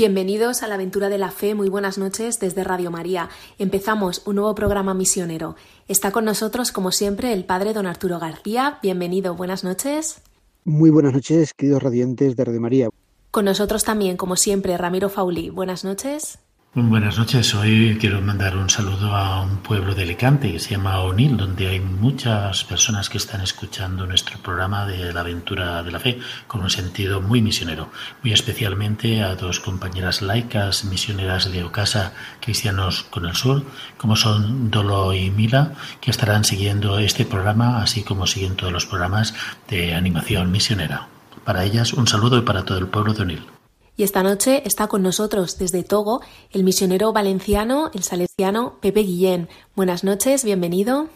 Bienvenidos 0.00 0.62
a 0.62 0.66
la 0.66 0.76
aventura 0.76 1.10
de 1.10 1.18
la 1.18 1.30
fe, 1.30 1.54
muy 1.54 1.68
buenas 1.68 1.98
noches 1.98 2.40
desde 2.40 2.64
Radio 2.64 2.90
María. 2.90 3.28
Empezamos 3.58 4.22
un 4.26 4.36
nuevo 4.36 4.54
programa 4.54 4.94
misionero. 4.94 5.56
Está 5.88 6.10
con 6.10 6.24
nosotros, 6.24 6.72
como 6.72 6.90
siempre, 6.90 7.34
el 7.34 7.44
padre 7.44 7.74
don 7.74 7.84
Arturo 7.84 8.18
García. 8.18 8.78
Bienvenido, 8.82 9.34
buenas 9.34 9.62
noches. 9.62 10.22
Muy 10.64 10.88
buenas 10.88 11.12
noches, 11.12 11.52
queridos 11.52 11.82
radiantes 11.82 12.34
de 12.34 12.44
Radio 12.46 12.62
María. 12.62 12.88
Con 13.30 13.44
nosotros 13.44 13.84
también, 13.84 14.16
como 14.16 14.36
siempre, 14.36 14.74
Ramiro 14.78 15.10
Fauli. 15.10 15.50
Buenas 15.50 15.84
noches. 15.84 16.38
Buenas 16.72 17.18
noches. 17.18 17.52
Hoy 17.56 17.98
quiero 17.98 18.20
mandar 18.22 18.56
un 18.56 18.70
saludo 18.70 19.16
a 19.16 19.42
un 19.42 19.56
pueblo 19.56 19.92
de 19.92 20.04
Alicante 20.04 20.52
que 20.52 20.60
se 20.60 20.70
llama 20.70 21.00
Onil, 21.00 21.36
donde 21.36 21.66
hay 21.66 21.80
muchas 21.80 22.62
personas 22.62 23.10
que 23.10 23.18
están 23.18 23.40
escuchando 23.40 24.06
nuestro 24.06 24.38
programa 24.38 24.86
de 24.86 25.12
la 25.12 25.22
aventura 25.22 25.82
de 25.82 25.90
la 25.90 25.98
fe 25.98 26.20
con 26.46 26.60
un 26.60 26.70
sentido 26.70 27.20
muy 27.20 27.42
misionero. 27.42 27.90
Muy 28.22 28.32
especialmente 28.32 29.20
a 29.20 29.34
dos 29.34 29.58
compañeras 29.58 30.22
laicas 30.22 30.84
misioneras 30.84 31.50
de 31.50 31.64
Ocasa, 31.64 32.12
Cristianos 32.40 33.02
con 33.02 33.26
el 33.26 33.34
Sur, 33.34 33.64
como 33.96 34.14
son 34.14 34.70
Dolo 34.70 35.12
y 35.12 35.28
Mila, 35.32 35.72
que 36.00 36.12
estarán 36.12 36.44
siguiendo 36.44 37.00
este 37.00 37.24
programa, 37.24 37.82
así 37.82 38.04
como 38.04 38.28
siguen 38.28 38.54
todos 38.54 38.72
los 38.72 38.86
programas 38.86 39.34
de 39.68 39.96
animación 39.96 40.52
misionera. 40.52 41.08
Para 41.44 41.64
ellas, 41.64 41.92
un 41.94 42.06
saludo 42.06 42.38
y 42.38 42.42
para 42.42 42.64
todo 42.64 42.78
el 42.78 42.86
pueblo 42.86 43.12
de 43.12 43.22
Onil. 43.22 43.59
Y 43.96 44.02
esta 44.02 44.22
noche 44.22 44.62
está 44.64 44.88
con 44.88 45.02
nosotros 45.02 45.58
desde 45.58 45.82
Togo 45.82 46.22
el 46.50 46.64
misionero 46.64 47.12
valenciano, 47.12 47.90
el 47.94 48.02
salesiano 48.02 48.78
Pepe 48.80 49.00
Guillén. 49.00 49.48
Buenas 49.74 50.04
noches, 50.04 50.44
bienvenido. 50.44 51.08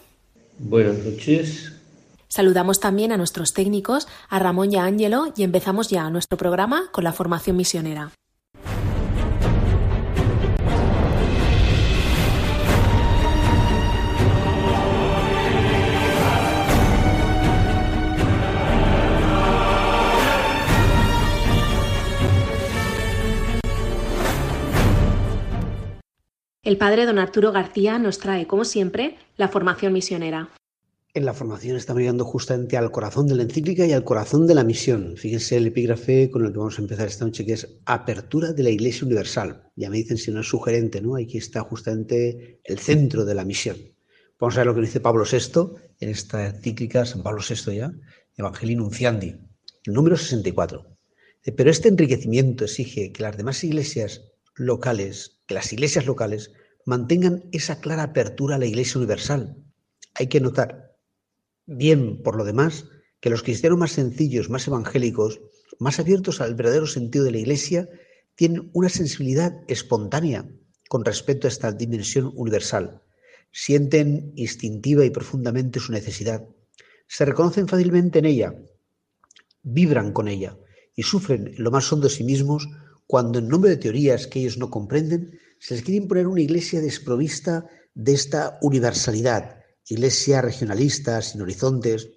Buenas 0.59 0.97
noches. 0.97 1.71
Saludamos 2.27 2.79
también 2.79 3.11
a 3.11 3.17
nuestros 3.17 3.53
técnicos, 3.53 4.07
a 4.29 4.39
Ramón 4.39 4.73
y 4.73 4.75
a 4.75 4.83
Ángelo, 4.83 5.33
y 5.35 5.43
empezamos 5.43 5.89
ya 5.89 6.09
nuestro 6.09 6.37
programa 6.37 6.89
con 6.91 7.03
la 7.03 7.13
formación 7.13 7.55
misionera. 7.55 8.11
El 26.65 26.79
padre 26.79 27.05
don 27.05 27.19
Arturo 27.19 27.51
García 27.51 27.99
nos 27.99 28.17
trae, 28.17 28.47
como 28.47 28.65
siempre, 28.65 29.17
la 29.37 29.49
formación 29.49 29.93
misionera. 29.93 30.49
En 31.13 31.23
la 31.23 31.35
formación 31.35 31.77
estamos 31.77 31.99
llegando 31.99 32.25
justamente 32.25 32.75
al 32.75 32.89
corazón 32.89 33.27
de 33.27 33.35
la 33.35 33.43
encíclica 33.43 33.85
y 33.85 33.93
al 33.93 34.03
corazón 34.03 34.47
de 34.47 34.55
la 34.55 34.63
misión. 34.63 35.13
Fíjense 35.15 35.57
el 35.57 35.67
epígrafe 35.67 36.31
con 36.31 36.43
el 36.43 36.51
que 36.51 36.57
vamos 36.57 36.79
a 36.79 36.81
empezar 36.81 37.07
esta 37.07 37.23
noche, 37.23 37.45
que 37.45 37.53
es 37.53 37.67
Apertura 37.85 38.51
de 38.51 38.63
la 38.63 38.71
Iglesia 38.71 39.05
Universal. 39.05 39.69
Ya 39.75 39.91
me 39.91 39.97
dicen 39.97 40.17
si 40.17 40.31
no 40.31 40.41
es 40.41 40.47
sugerente, 40.47 41.01
¿no? 41.01 41.15
Aquí 41.17 41.37
está 41.37 41.61
justamente 41.61 42.61
el 42.63 42.79
centro 42.79 43.25
de 43.25 43.35
la 43.35 43.45
misión. 43.45 43.77
Vamos 44.39 44.55
a 44.55 44.61
ver 44.61 44.65
lo 44.65 44.73
que 44.73 44.81
dice 44.81 44.99
Pablo 44.99 45.23
VI 45.23 45.69
en 45.99 46.09
esta 46.09 46.47
encíclica, 46.47 47.05
San 47.05 47.21
Pablo 47.21 47.43
VI 47.47 47.75
ya, 47.75 47.93
Evangelii 48.37 48.75
Nunciandi, 48.75 49.35
número 49.85 50.17
64. 50.17 50.97
Pero 51.55 51.69
este 51.69 51.89
enriquecimiento 51.89 52.63
exige 52.63 53.11
que 53.11 53.21
las 53.21 53.37
demás 53.37 53.63
iglesias 53.63 54.31
locales, 54.55 55.39
que 55.47 55.55
las 55.55 55.71
iglesias 55.73 56.05
locales 56.05 56.51
mantengan 56.85 57.43
esa 57.51 57.79
clara 57.79 58.03
apertura 58.03 58.55
a 58.55 58.59
la 58.59 58.65
Iglesia 58.65 58.99
Universal. 58.99 59.57
Hay 60.13 60.27
que 60.27 60.39
notar, 60.39 60.97
bien 61.65 62.21
por 62.23 62.35
lo 62.35 62.45
demás, 62.45 62.85
que 63.19 63.29
los 63.29 63.43
cristianos 63.43 63.79
más 63.79 63.91
sencillos, 63.91 64.49
más 64.49 64.67
evangélicos, 64.67 65.41
más 65.79 65.99
abiertos 65.99 66.41
al 66.41 66.55
verdadero 66.55 66.87
sentido 66.87 67.25
de 67.25 67.31
la 67.31 67.39
Iglesia, 67.39 67.89
tienen 68.35 68.69
una 68.73 68.89
sensibilidad 68.89 69.53
espontánea 69.67 70.47
con 70.89 71.03
respecto 71.03 71.47
a 71.47 71.49
esta 71.49 71.71
dimensión 71.71 72.31
universal. 72.35 73.01
Sienten 73.51 74.31
instintiva 74.35 75.05
y 75.05 75.09
profundamente 75.09 75.79
su 75.79 75.91
necesidad. 75.91 76.47
Se 77.07 77.25
reconocen 77.25 77.67
fácilmente 77.67 78.19
en 78.19 78.25
ella, 78.25 78.55
vibran 79.63 80.13
con 80.13 80.27
ella 80.27 80.57
y 80.95 81.03
sufren 81.03 81.47
en 81.47 81.63
lo 81.63 81.71
más 81.71 81.91
hondo 81.91 82.07
de 82.07 82.13
sí 82.13 82.23
mismos 82.23 82.67
cuando 83.07 83.39
en 83.39 83.47
nombre 83.47 83.69
de 83.69 83.77
teorías 83.77 84.27
que 84.27 84.39
ellos 84.39 84.57
no 84.57 84.69
comprenden, 84.69 85.39
se 85.59 85.75
les 85.75 85.83
quiere 85.83 85.97
imponer 85.97 86.27
una 86.27 86.41
iglesia 86.41 86.81
desprovista 86.81 87.67
de 87.93 88.13
esta 88.13 88.57
universalidad, 88.61 89.57
iglesia 89.87 90.41
regionalista, 90.41 91.21
sin 91.21 91.41
horizontes. 91.41 92.09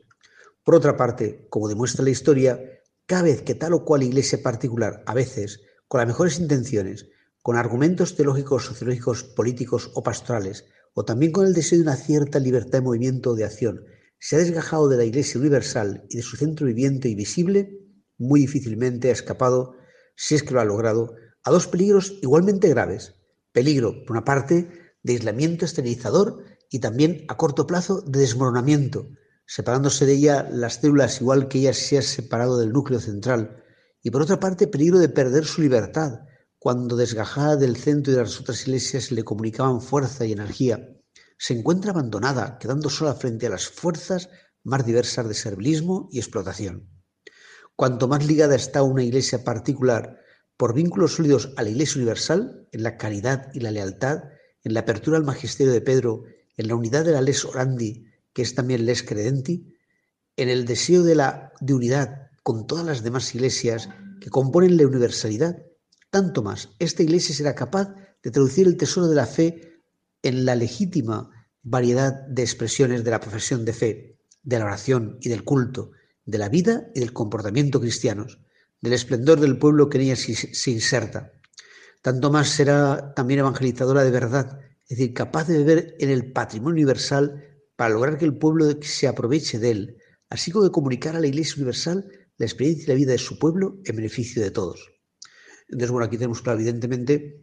Por 0.64 0.74
otra 0.74 0.96
parte, 0.96 1.46
como 1.50 1.68
demuestra 1.68 2.04
la 2.04 2.10
historia, 2.10 2.60
cada 3.06 3.22
vez 3.22 3.42
que 3.42 3.54
tal 3.54 3.74
o 3.74 3.84
cual 3.84 4.02
iglesia 4.02 4.42
particular, 4.42 5.02
a 5.06 5.14
veces, 5.14 5.60
con 5.86 5.98
las 5.98 6.08
mejores 6.08 6.40
intenciones, 6.40 7.06
con 7.42 7.56
argumentos 7.56 8.16
teológicos, 8.16 8.64
sociológicos, 8.64 9.24
políticos 9.24 9.90
o 9.94 10.02
pastorales, 10.02 10.66
o 10.94 11.04
también 11.04 11.32
con 11.32 11.46
el 11.46 11.54
deseo 11.54 11.78
de 11.78 11.84
una 11.84 11.96
cierta 11.96 12.38
libertad 12.38 12.78
de 12.78 12.82
movimiento 12.82 13.30
o 13.30 13.34
de 13.34 13.44
acción, 13.44 13.84
se 14.18 14.36
ha 14.36 14.40
desgajado 14.40 14.88
de 14.88 14.96
la 14.96 15.04
Iglesia 15.04 15.40
universal 15.40 16.04
y 16.10 16.16
de 16.16 16.22
su 16.22 16.36
centro 16.36 16.66
viviente 16.66 17.08
y 17.08 17.14
visible, 17.14 17.78
muy 18.18 18.40
difícilmente 18.40 19.10
ha 19.10 19.12
escapado 19.12 19.77
si 20.20 20.34
es 20.34 20.42
que 20.42 20.52
lo 20.52 20.60
ha 20.60 20.64
logrado, 20.64 21.14
a 21.44 21.52
dos 21.52 21.68
peligros 21.68 22.18
igualmente 22.22 22.68
graves. 22.68 23.14
Peligro, 23.52 24.04
por 24.04 24.16
una 24.16 24.24
parte, 24.24 24.68
de 25.04 25.12
aislamiento 25.12 25.64
esterilizador 25.64 26.42
y 26.68 26.80
también 26.80 27.24
a 27.28 27.36
corto 27.36 27.68
plazo 27.68 28.00
de 28.00 28.18
desmoronamiento, 28.18 29.08
separándose 29.46 30.06
de 30.06 30.14
ella 30.14 30.48
las 30.50 30.80
células 30.80 31.20
igual 31.20 31.46
que 31.46 31.60
ella 31.60 31.72
se 31.72 31.98
ha 31.98 32.02
separado 32.02 32.58
del 32.58 32.72
núcleo 32.72 32.98
central. 32.98 33.62
Y 34.02 34.10
por 34.10 34.22
otra 34.22 34.40
parte, 34.40 34.66
peligro 34.66 34.98
de 34.98 35.08
perder 35.08 35.44
su 35.44 35.62
libertad, 35.62 36.22
cuando 36.58 36.96
desgajada 36.96 37.54
del 37.54 37.76
centro 37.76 38.12
y 38.12 38.16
de 38.16 38.22
las 38.22 38.40
otras 38.40 38.66
iglesias 38.66 39.12
le 39.12 39.22
comunicaban 39.22 39.80
fuerza 39.80 40.26
y 40.26 40.32
energía, 40.32 40.96
se 41.38 41.56
encuentra 41.56 41.92
abandonada, 41.92 42.58
quedando 42.58 42.90
sola 42.90 43.14
frente 43.14 43.46
a 43.46 43.50
las 43.50 43.68
fuerzas 43.68 44.30
más 44.64 44.84
diversas 44.84 45.28
de 45.28 45.34
servilismo 45.34 46.08
y 46.10 46.18
explotación. 46.18 46.97
Cuanto 47.78 48.08
más 48.08 48.26
ligada 48.26 48.56
está 48.56 48.82
una 48.82 49.04
iglesia 49.04 49.44
particular 49.44 50.18
por 50.56 50.74
vínculos 50.74 51.12
sólidos 51.14 51.54
a 51.56 51.62
la 51.62 51.70
iglesia 51.70 52.00
universal, 52.00 52.66
en 52.72 52.82
la 52.82 52.96
caridad 52.96 53.52
y 53.54 53.60
la 53.60 53.70
lealtad, 53.70 54.24
en 54.64 54.74
la 54.74 54.80
apertura 54.80 55.16
al 55.16 55.22
magisterio 55.22 55.72
de 55.72 55.80
Pedro, 55.80 56.24
en 56.56 56.66
la 56.66 56.74
unidad 56.74 57.04
de 57.04 57.12
la 57.12 57.20
les 57.20 57.44
orandi, 57.44 58.06
que 58.32 58.42
es 58.42 58.56
también 58.56 58.84
les 58.84 59.04
credenti, 59.04 59.76
en 60.36 60.48
el 60.48 60.64
deseo 60.64 61.04
de 61.04 61.14
la 61.14 61.52
de 61.60 61.72
unidad 61.72 62.30
con 62.42 62.66
todas 62.66 62.84
las 62.84 63.04
demás 63.04 63.32
iglesias 63.36 63.88
que 64.20 64.28
componen 64.28 64.76
la 64.76 64.84
universalidad, 64.84 65.62
tanto 66.10 66.42
más 66.42 66.70
esta 66.80 67.04
iglesia 67.04 67.32
será 67.32 67.54
capaz 67.54 67.94
de 68.24 68.32
traducir 68.32 68.66
el 68.66 68.76
tesoro 68.76 69.06
de 69.06 69.14
la 69.14 69.26
fe 69.26 69.84
en 70.24 70.44
la 70.44 70.56
legítima 70.56 71.30
variedad 71.62 72.26
de 72.26 72.42
expresiones 72.42 73.04
de 73.04 73.12
la 73.12 73.20
profesión 73.20 73.64
de 73.64 73.72
fe, 73.72 74.18
de 74.42 74.58
la 74.58 74.64
oración 74.64 75.18
y 75.20 75.28
del 75.28 75.44
culto, 75.44 75.92
de 76.28 76.36
la 76.36 76.50
vida 76.50 76.90
y 76.94 77.00
del 77.00 77.14
comportamiento 77.14 77.80
cristianos, 77.80 78.38
del 78.82 78.92
esplendor 78.92 79.40
del 79.40 79.58
pueblo 79.58 79.88
que 79.88 79.96
en 79.96 80.04
ella 80.04 80.16
se 80.16 80.70
inserta. 80.70 81.32
Tanto 82.02 82.30
más 82.30 82.50
será 82.50 83.14
también 83.14 83.40
evangelizadora 83.40 84.04
de 84.04 84.10
verdad, 84.10 84.60
es 84.86 84.98
decir, 84.98 85.14
capaz 85.14 85.48
de 85.48 85.64
beber 85.64 85.96
en 85.98 86.10
el 86.10 86.30
patrimonio 86.32 86.82
universal 86.82 87.44
para 87.76 87.94
lograr 87.94 88.18
que 88.18 88.26
el 88.26 88.36
pueblo 88.36 88.66
se 88.82 89.08
aproveche 89.08 89.58
de 89.58 89.70
él, 89.70 89.96
así 90.28 90.50
como 90.50 90.64
de 90.64 90.70
comunicar 90.70 91.16
a 91.16 91.20
la 91.20 91.26
Iglesia 91.26 91.54
Universal 91.56 92.06
la 92.36 92.44
experiencia 92.44 92.84
y 92.84 92.88
la 92.88 92.94
vida 92.94 93.12
de 93.12 93.18
su 93.18 93.38
pueblo 93.38 93.78
en 93.86 93.96
beneficio 93.96 94.42
de 94.42 94.50
todos. 94.50 94.92
Entonces, 95.70 95.90
bueno, 95.90 96.04
aquí 96.04 96.18
tenemos 96.18 96.42
claro, 96.42 96.58
evidentemente, 96.58 97.42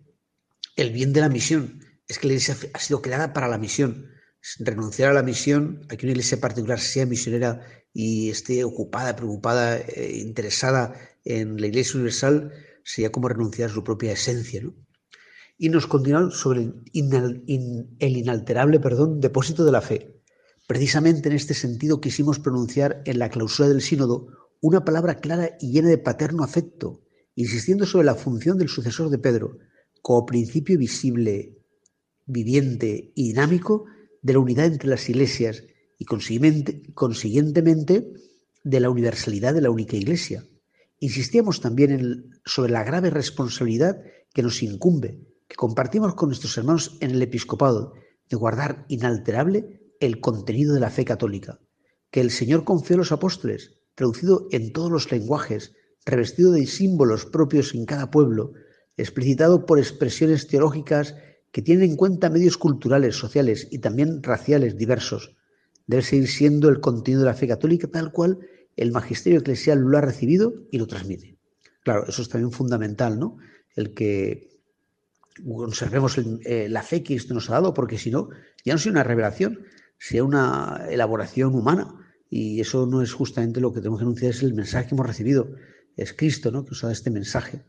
el 0.75 0.91
bien 0.91 1.11
de 1.11 1.21
la 1.21 1.29
misión. 1.29 1.83
Es 2.07 2.19
que 2.19 2.27
la 2.27 2.33
Iglesia 2.33 2.55
ha 2.71 2.79
sido 2.79 3.01
creada 3.01 3.33
para 3.33 3.47
la 3.47 3.57
misión. 3.57 4.11
Renunciar 4.59 5.09
a 5.09 5.13
la 5.13 5.23
misión, 5.23 5.85
a 5.89 5.95
que 5.95 6.05
una 6.05 6.11
iglesia 6.11 6.39
particular 6.39 6.79
sea 6.79 7.05
misionera 7.05 7.65
y 7.93 8.29
esté 8.29 8.63
ocupada, 8.63 9.15
preocupada, 9.15 9.77
eh, 9.77 10.19
interesada 10.21 10.93
en 11.23 11.59
la 11.59 11.67
Iglesia 11.67 11.95
Universal, 11.95 12.51
sería 12.83 13.11
como 13.11 13.27
renunciar 13.27 13.69
a 13.69 13.73
su 13.73 13.83
propia 13.83 14.11
esencia. 14.11 14.61
¿no? 14.61 14.75
Y 15.57 15.69
nos 15.69 15.87
continúan 15.87 16.31
sobre 16.31 16.61
el, 16.61 17.43
inalterable 17.99 18.79
depósito 19.17 19.65
de 19.65 19.71
la 19.71 19.81
fe. 19.81 20.21
Precisamente 20.67 21.29
en 21.29 21.35
este 21.35 21.53
sentido 21.53 22.01
quisimos 22.01 22.39
pronunciar 22.39 23.01
en 23.05 23.19
la 23.19 23.29
clausura 23.29 23.69
del 23.69 23.81
sínodo 23.81 24.27
una 24.61 24.83
palabra 24.83 25.15
clara 25.15 25.57
y 25.59 25.71
llena 25.71 25.89
de 25.89 25.97
paterno 25.97 26.43
afecto, 26.43 27.03
insistiendo 27.35 27.85
sobre 27.85 28.05
la 28.05 28.15
función 28.15 28.57
del 28.57 28.69
sucesor 28.69 29.09
de 29.09 29.19
Pedro 29.19 29.57
como 30.01 30.25
principio 30.25 30.77
visible, 30.77 31.57
viviente 32.25 33.11
y 33.15 33.29
dinámico 33.29 33.85
de 34.25 34.33
la 34.33 34.39
unidad 34.39 34.65
entre 34.65 34.89
las 34.89 35.07
iglesias 35.07 35.63
y 35.99 36.05
consiguientemente 36.05 38.11
de 38.63 38.79
la 38.79 38.89
universalidad 38.89 39.53
de 39.53 39.61
la 39.61 39.69
única 39.69 39.97
Iglesia. 39.97 40.47
Insistíamos 40.97 41.61
también 41.61 42.31
sobre 42.43 42.71
la 42.71 42.83
grave 42.83 43.11
responsabilidad 43.11 44.01
que 44.33 44.41
nos 44.41 44.63
incumbe, 44.63 45.19
que 45.47 45.55
compartimos 45.55 46.15
con 46.15 46.29
nuestros 46.29 46.57
hermanos 46.57 46.97
en 47.01 47.11
el 47.11 47.21
episcopado, 47.21 47.93
de 48.27 48.35
guardar 48.35 48.85
inalterable 48.87 49.93
el 49.99 50.19
contenido 50.21 50.73
de 50.73 50.79
la 50.79 50.89
fe 50.89 51.05
católica, 51.05 51.59
que 52.09 52.21
el 52.21 52.31
Señor 52.31 52.63
confió 52.63 52.95
a 52.95 52.97
los 52.97 53.11
apóstoles, 53.11 53.73
traducido 53.93 54.47
en 54.49 54.73
todos 54.73 54.89
los 54.89 55.11
lenguajes, 55.11 55.75
revestido 56.03 56.51
de 56.51 56.65
símbolos 56.65 57.27
propios 57.27 57.75
en 57.75 57.85
cada 57.85 58.09
pueblo, 58.09 58.53
explicitado 58.97 59.67
por 59.67 59.77
expresiones 59.77 60.47
teológicas 60.47 61.13
que 61.55 61.61
tienen 61.61 61.91
en 61.91 61.95
cuenta 61.95 62.29
medios 62.29 62.57
culturales, 62.57 63.15
sociales 63.15 63.69
y 63.71 63.79
también 63.79 64.21
raciales 64.21 64.75
diversos. 64.75 65.37
Debe 65.87 66.03
seguir 66.03 66.27
siendo 66.27 66.67
el 66.67 66.81
contenido 66.81 67.21
de 67.21 67.27
la 67.27 67.33
fe 67.33 67.47
católica 67.47 67.87
tal 67.87 68.11
cual 68.11 68.39
el 68.75 68.91
magisterio 68.91 69.39
eclesial 69.39 69.79
lo 69.79 69.97
ha 69.97 70.01
recibido 70.01 70.53
y 70.69 70.79
lo 70.79 70.85
transmite. 70.85 71.37
Claro, 71.85 72.05
eso 72.09 72.23
es 72.23 72.27
también 72.27 72.51
fundamental, 72.51 73.17
¿no? 73.17 73.37
El 73.73 73.93
que 73.93 74.49
conservemos 75.47 76.17
eh, 76.17 76.67
la 76.67 76.83
fe 76.83 77.03
que 77.03 77.15
esto 77.15 77.33
nos 77.33 77.49
ha 77.49 77.53
dado, 77.53 77.73
porque 77.73 77.97
si 77.97 78.11
no, 78.11 78.27
ya 78.65 78.73
no 78.73 78.77
sea 78.77 78.91
una 78.91 79.05
revelación, 79.05 79.63
sea 79.97 80.25
una 80.25 80.87
elaboración 80.89 81.55
humana. 81.55 81.87
Y 82.29 82.59
eso 82.59 82.85
no 82.85 83.01
es 83.01 83.13
justamente 83.13 83.61
lo 83.61 83.71
que 83.71 83.79
tenemos 83.79 83.99
que 83.99 84.03
anunciar, 84.03 84.31
es 84.31 84.43
el 84.43 84.55
mensaje 84.55 84.89
que 84.89 84.95
hemos 84.95 85.07
recibido. 85.07 85.55
Es 85.95 86.11
Cristo, 86.11 86.51
¿no? 86.51 86.65
Que 86.65 86.71
nos 86.71 86.83
ha 86.83 86.87
dado 86.87 86.95
este 86.95 87.11
mensaje. 87.11 87.63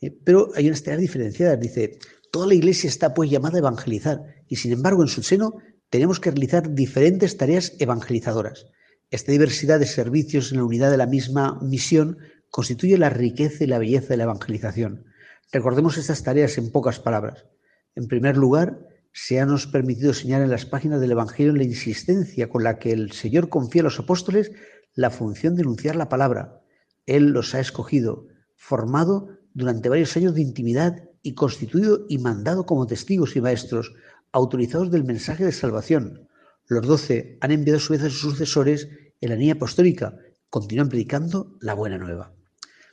Eh, 0.00 0.10
pero 0.10 0.50
hay 0.56 0.66
unas 0.66 0.82
tareas 0.82 1.02
diferenciadas. 1.02 1.60
Dice, 1.60 2.00
toda 2.30 2.46
la 2.46 2.54
iglesia 2.54 2.88
está 2.88 3.14
pues 3.14 3.30
llamada 3.30 3.56
a 3.56 3.60
evangelizar 3.60 4.22
y 4.48 4.56
sin 4.56 4.72
embargo 4.72 5.02
en 5.02 5.08
su 5.08 5.22
seno 5.22 5.54
tenemos 5.90 6.20
que 6.20 6.30
realizar 6.30 6.74
diferentes 6.74 7.36
tareas 7.36 7.74
evangelizadoras. 7.78 8.66
Esta 9.10 9.32
diversidad 9.32 9.80
de 9.80 9.86
servicios 9.86 10.52
en 10.52 10.58
la 10.58 10.64
unidad 10.64 10.90
de 10.90 10.98
la 10.98 11.06
misma 11.06 11.58
misión 11.62 12.18
constituye 12.50 12.98
la 12.98 13.10
riqueza 13.10 13.64
y 13.64 13.66
la 13.66 13.78
belleza 13.78 14.08
de 14.08 14.18
la 14.18 14.24
evangelización. 14.24 15.06
Recordemos 15.50 15.96
estas 15.96 16.22
tareas 16.22 16.58
en 16.58 16.70
pocas 16.70 17.00
palabras. 17.00 17.46
En 17.94 18.06
primer 18.06 18.36
lugar, 18.36 18.86
se 19.12 19.40
ha 19.40 19.46
nos 19.46 19.66
permitido 19.66 20.12
señalar 20.12 20.44
en 20.44 20.50
las 20.50 20.66
páginas 20.66 21.00
del 21.00 21.12
Evangelio 21.12 21.54
la 21.54 21.64
insistencia 21.64 22.48
con 22.48 22.62
la 22.62 22.78
que 22.78 22.92
el 22.92 23.12
Señor 23.12 23.48
confía 23.48 23.82
a 23.82 23.84
los 23.84 23.98
apóstoles 23.98 24.52
la 24.94 25.10
función 25.10 25.56
de 25.56 25.62
anunciar 25.62 25.96
la 25.96 26.08
palabra. 26.08 26.60
Él 27.06 27.30
los 27.30 27.54
ha 27.54 27.60
escogido, 27.60 28.28
formado 28.54 29.38
durante 29.54 29.88
varios 29.88 30.16
años 30.16 30.34
de 30.34 30.42
intimidad 30.42 31.07
y 31.22 31.34
constituido 31.34 32.06
y 32.08 32.18
mandado 32.18 32.66
como 32.66 32.86
testigos 32.86 33.36
y 33.36 33.40
maestros, 33.40 33.94
autorizados 34.32 34.90
del 34.90 35.04
mensaje 35.04 35.44
de 35.44 35.52
salvación. 35.52 36.28
Los 36.66 36.86
doce 36.86 37.38
han 37.40 37.50
enviado 37.50 37.78
a 37.78 37.80
su 37.80 37.92
vez 37.92 38.02
a 38.02 38.10
sus 38.10 38.20
sucesores 38.20 38.88
en 39.20 39.30
la 39.30 39.36
línea 39.36 39.54
apostólica, 39.54 40.16
continúan 40.50 40.88
predicando 40.88 41.56
la 41.60 41.74
buena 41.74 41.98
nueva. 41.98 42.34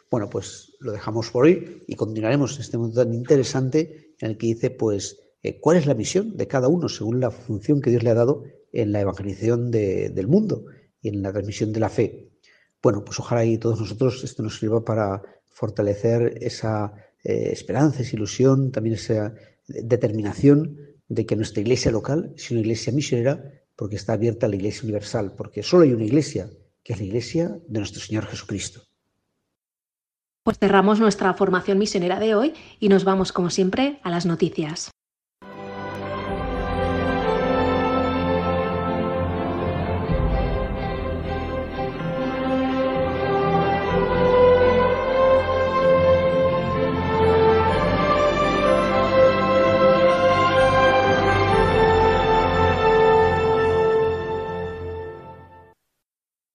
Bueno, 0.09 0.29
pues 0.29 0.73
lo 0.79 0.91
dejamos 0.91 1.29
por 1.29 1.45
hoy 1.45 1.83
y 1.87 1.95
continuaremos 1.95 2.55
en 2.55 2.61
este 2.61 2.77
momento 2.77 3.03
tan 3.03 3.13
interesante 3.13 4.15
en 4.19 4.31
el 4.31 4.37
que 4.37 4.47
dice, 4.47 4.69
pues, 4.69 5.19
eh, 5.43 5.59
cuál 5.59 5.77
es 5.77 5.85
la 5.85 5.93
misión 5.93 6.37
de 6.37 6.47
cada 6.47 6.67
uno 6.67 6.89
según 6.89 7.19
la 7.19 7.31
función 7.31 7.81
que 7.81 7.89
Dios 7.89 8.03
le 8.03 8.11
ha 8.11 8.15
dado 8.15 8.43
en 8.71 8.91
la 8.91 9.01
evangelización 9.01 9.71
del 9.71 10.27
mundo 10.27 10.65
y 11.01 11.09
en 11.09 11.21
la 11.21 11.31
transmisión 11.31 11.71
de 11.71 11.79
la 11.79 11.89
fe. 11.89 12.29
Bueno, 12.81 13.03
pues 13.03 13.19
ojalá 13.19 13.45
y 13.45 13.57
todos 13.57 13.79
nosotros 13.79 14.23
esto 14.23 14.43
nos 14.43 14.59
sirva 14.59 14.83
para 14.83 15.21
fortalecer 15.45 16.37
esa 16.41 16.93
eh, 17.25 17.49
esperanza, 17.51 18.03
esa 18.03 18.15
ilusión, 18.15 18.71
también 18.71 18.95
esa 18.95 19.33
determinación 19.67 20.77
de 21.07 21.25
que 21.25 21.35
nuestra 21.35 21.61
iglesia 21.61 21.91
local 21.91 22.33
es 22.35 22.51
una 22.51 22.59
iglesia 22.59 22.93
misionera 22.93 23.51
porque 23.75 23.95
está 23.95 24.13
abierta 24.13 24.45
a 24.45 24.49
la 24.49 24.55
iglesia 24.55 24.83
universal, 24.83 25.33
porque 25.35 25.63
solo 25.63 25.83
hay 25.83 25.93
una 25.93 26.05
iglesia, 26.05 26.49
que 26.83 26.93
es 26.93 26.99
la 26.99 27.05
iglesia 27.05 27.59
de 27.67 27.79
nuestro 27.79 27.99
Señor 27.99 28.25
Jesucristo. 28.27 28.81
Pues 30.43 30.59
cerramos 30.59 30.99
nuestra 30.99 31.33
formación 31.33 31.79
misionera 31.79 32.19
de 32.19 32.35
hoy 32.35 32.53
y 32.79 32.89
nos 32.89 33.03
vamos, 33.03 33.31
como 33.31 33.49
siempre, 33.49 33.99
a 34.03 34.11
las 34.11 34.27
noticias. 34.27 34.91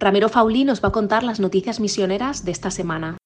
Ramiro 0.01 0.31
Faulí 0.31 0.65
nos 0.65 0.83
va 0.83 0.89
a 0.89 0.93
contar 0.93 1.23
las 1.23 1.41
noticias 1.41 1.79
misioneras 1.79 2.43
de 2.47 2.53
esta 2.53 2.71
semana. 2.71 3.19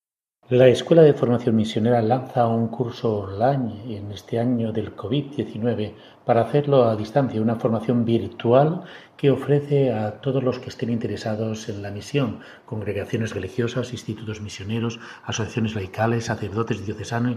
La 0.49 0.67
Escuela 0.67 1.03
de 1.03 1.15
Formación 1.15 1.55
Misionera 1.55 2.03
lanza 2.03 2.49
un 2.49 2.67
curso 2.67 3.21
online 3.21 3.97
en 3.97 4.11
este 4.11 4.41
año 4.41 4.73
del 4.73 4.97
COVID-19 4.97 5.95
para 6.25 6.43
hacerlo 6.43 6.83
a 6.83 6.97
distancia, 6.97 7.41
una 7.41 7.55
formación 7.55 8.05
virtual 8.05 8.83
que 9.17 9.31
ofrece 9.31 9.93
a 9.93 10.21
todos 10.21 10.43
los 10.43 10.59
que 10.59 10.69
estén 10.71 10.91
interesados 10.91 11.69
en 11.69 11.83
la 11.83 11.91
misión, 11.91 12.41
congregaciones 12.67 13.35
religiosas, 13.35 13.93
institutos 13.93 14.41
misioneros, 14.41 15.01
asociaciones 15.25 15.75
laicales, 15.75 16.27
sacerdotes 16.27 16.85
diocesanos, 16.85 17.37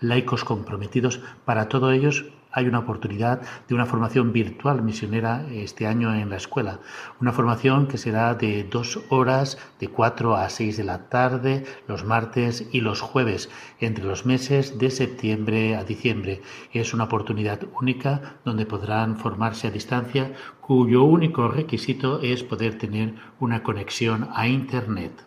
laicos 0.00 0.44
comprometidos, 0.44 1.20
para 1.44 1.68
todos 1.68 1.92
ellos 1.94 2.24
hay 2.52 2.66
una 2.66 2.80
oportunidad 2.80 3.40
de 3.66 3.74
una 3.74 3.86
formación 3.86 4.32
virtual 4.32 4.82
misionera 4.82 5.46
este 5.50 5.86
año 5.86 6.14
en 6.14 6.28
la 6.28 6.36
escuela. 6.36 6.80
Una 7.20 7.32
formación 7.32 7.88
que 7.88 7.98
será 7.98 8.34
de 8.34 8.64
dos 8.64 9.00
horas, 9.08 9.58
de 9.80 9.88
cuatro 9.88 10.36
a 10.36 10.48
seis 10.50 10.76
de 10.76 10.84
la 10.84 11.08
tarde, 11.08 11.64
los 11.88 12.04
martes 12.04 12.68
y 12.70 12.82
los 12.82 13.00
jueves, 13.00 13.48
entre 13.80 14.04
los 14.04 14.26
meses 14.26 14.78
de 14.78 14.90
septiembre 14.90 15.76
a 15.76 15.84
diciembre. 15.84 16.42
Es 16.72 16.92
una 16.92 17.04
oportunidad 17.04 17.60
única 17.80 18.36
donde 18.44 18.66
podrán 18.66 19.16
formarse 19.16 19.68
a 19.68 19.70
distancia, 19.70 20.32
cuyo 20.62 21.02
único 21.02 21.48
requisito 21.48 22.20
es 22.22 22.44
poder 22.44 22.78
tener 22.78 23.14
una 23.40 23.64
conexión 23.64 24.28
a 24.32 24.46
Internet. 24.46 25.26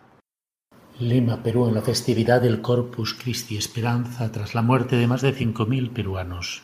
Lima, 0.98 1.42
Perú, 1.42 1.68
en 1.68 1.74
la 1.74 1.82
festividad 1.82 2.40
del 2.40 2.62
Corpus 2.62 3.12
Christi 3.12 3.58
Esperanza 3.58 4.32
tras 4.32 4.54
la 4.54 4.62
muerte 4.62 4.96
de 4.96 5.06
más 5.06 5.20
de 5.20 5.34
5.000 5.34 5.90
peruanos. 5.92 6.62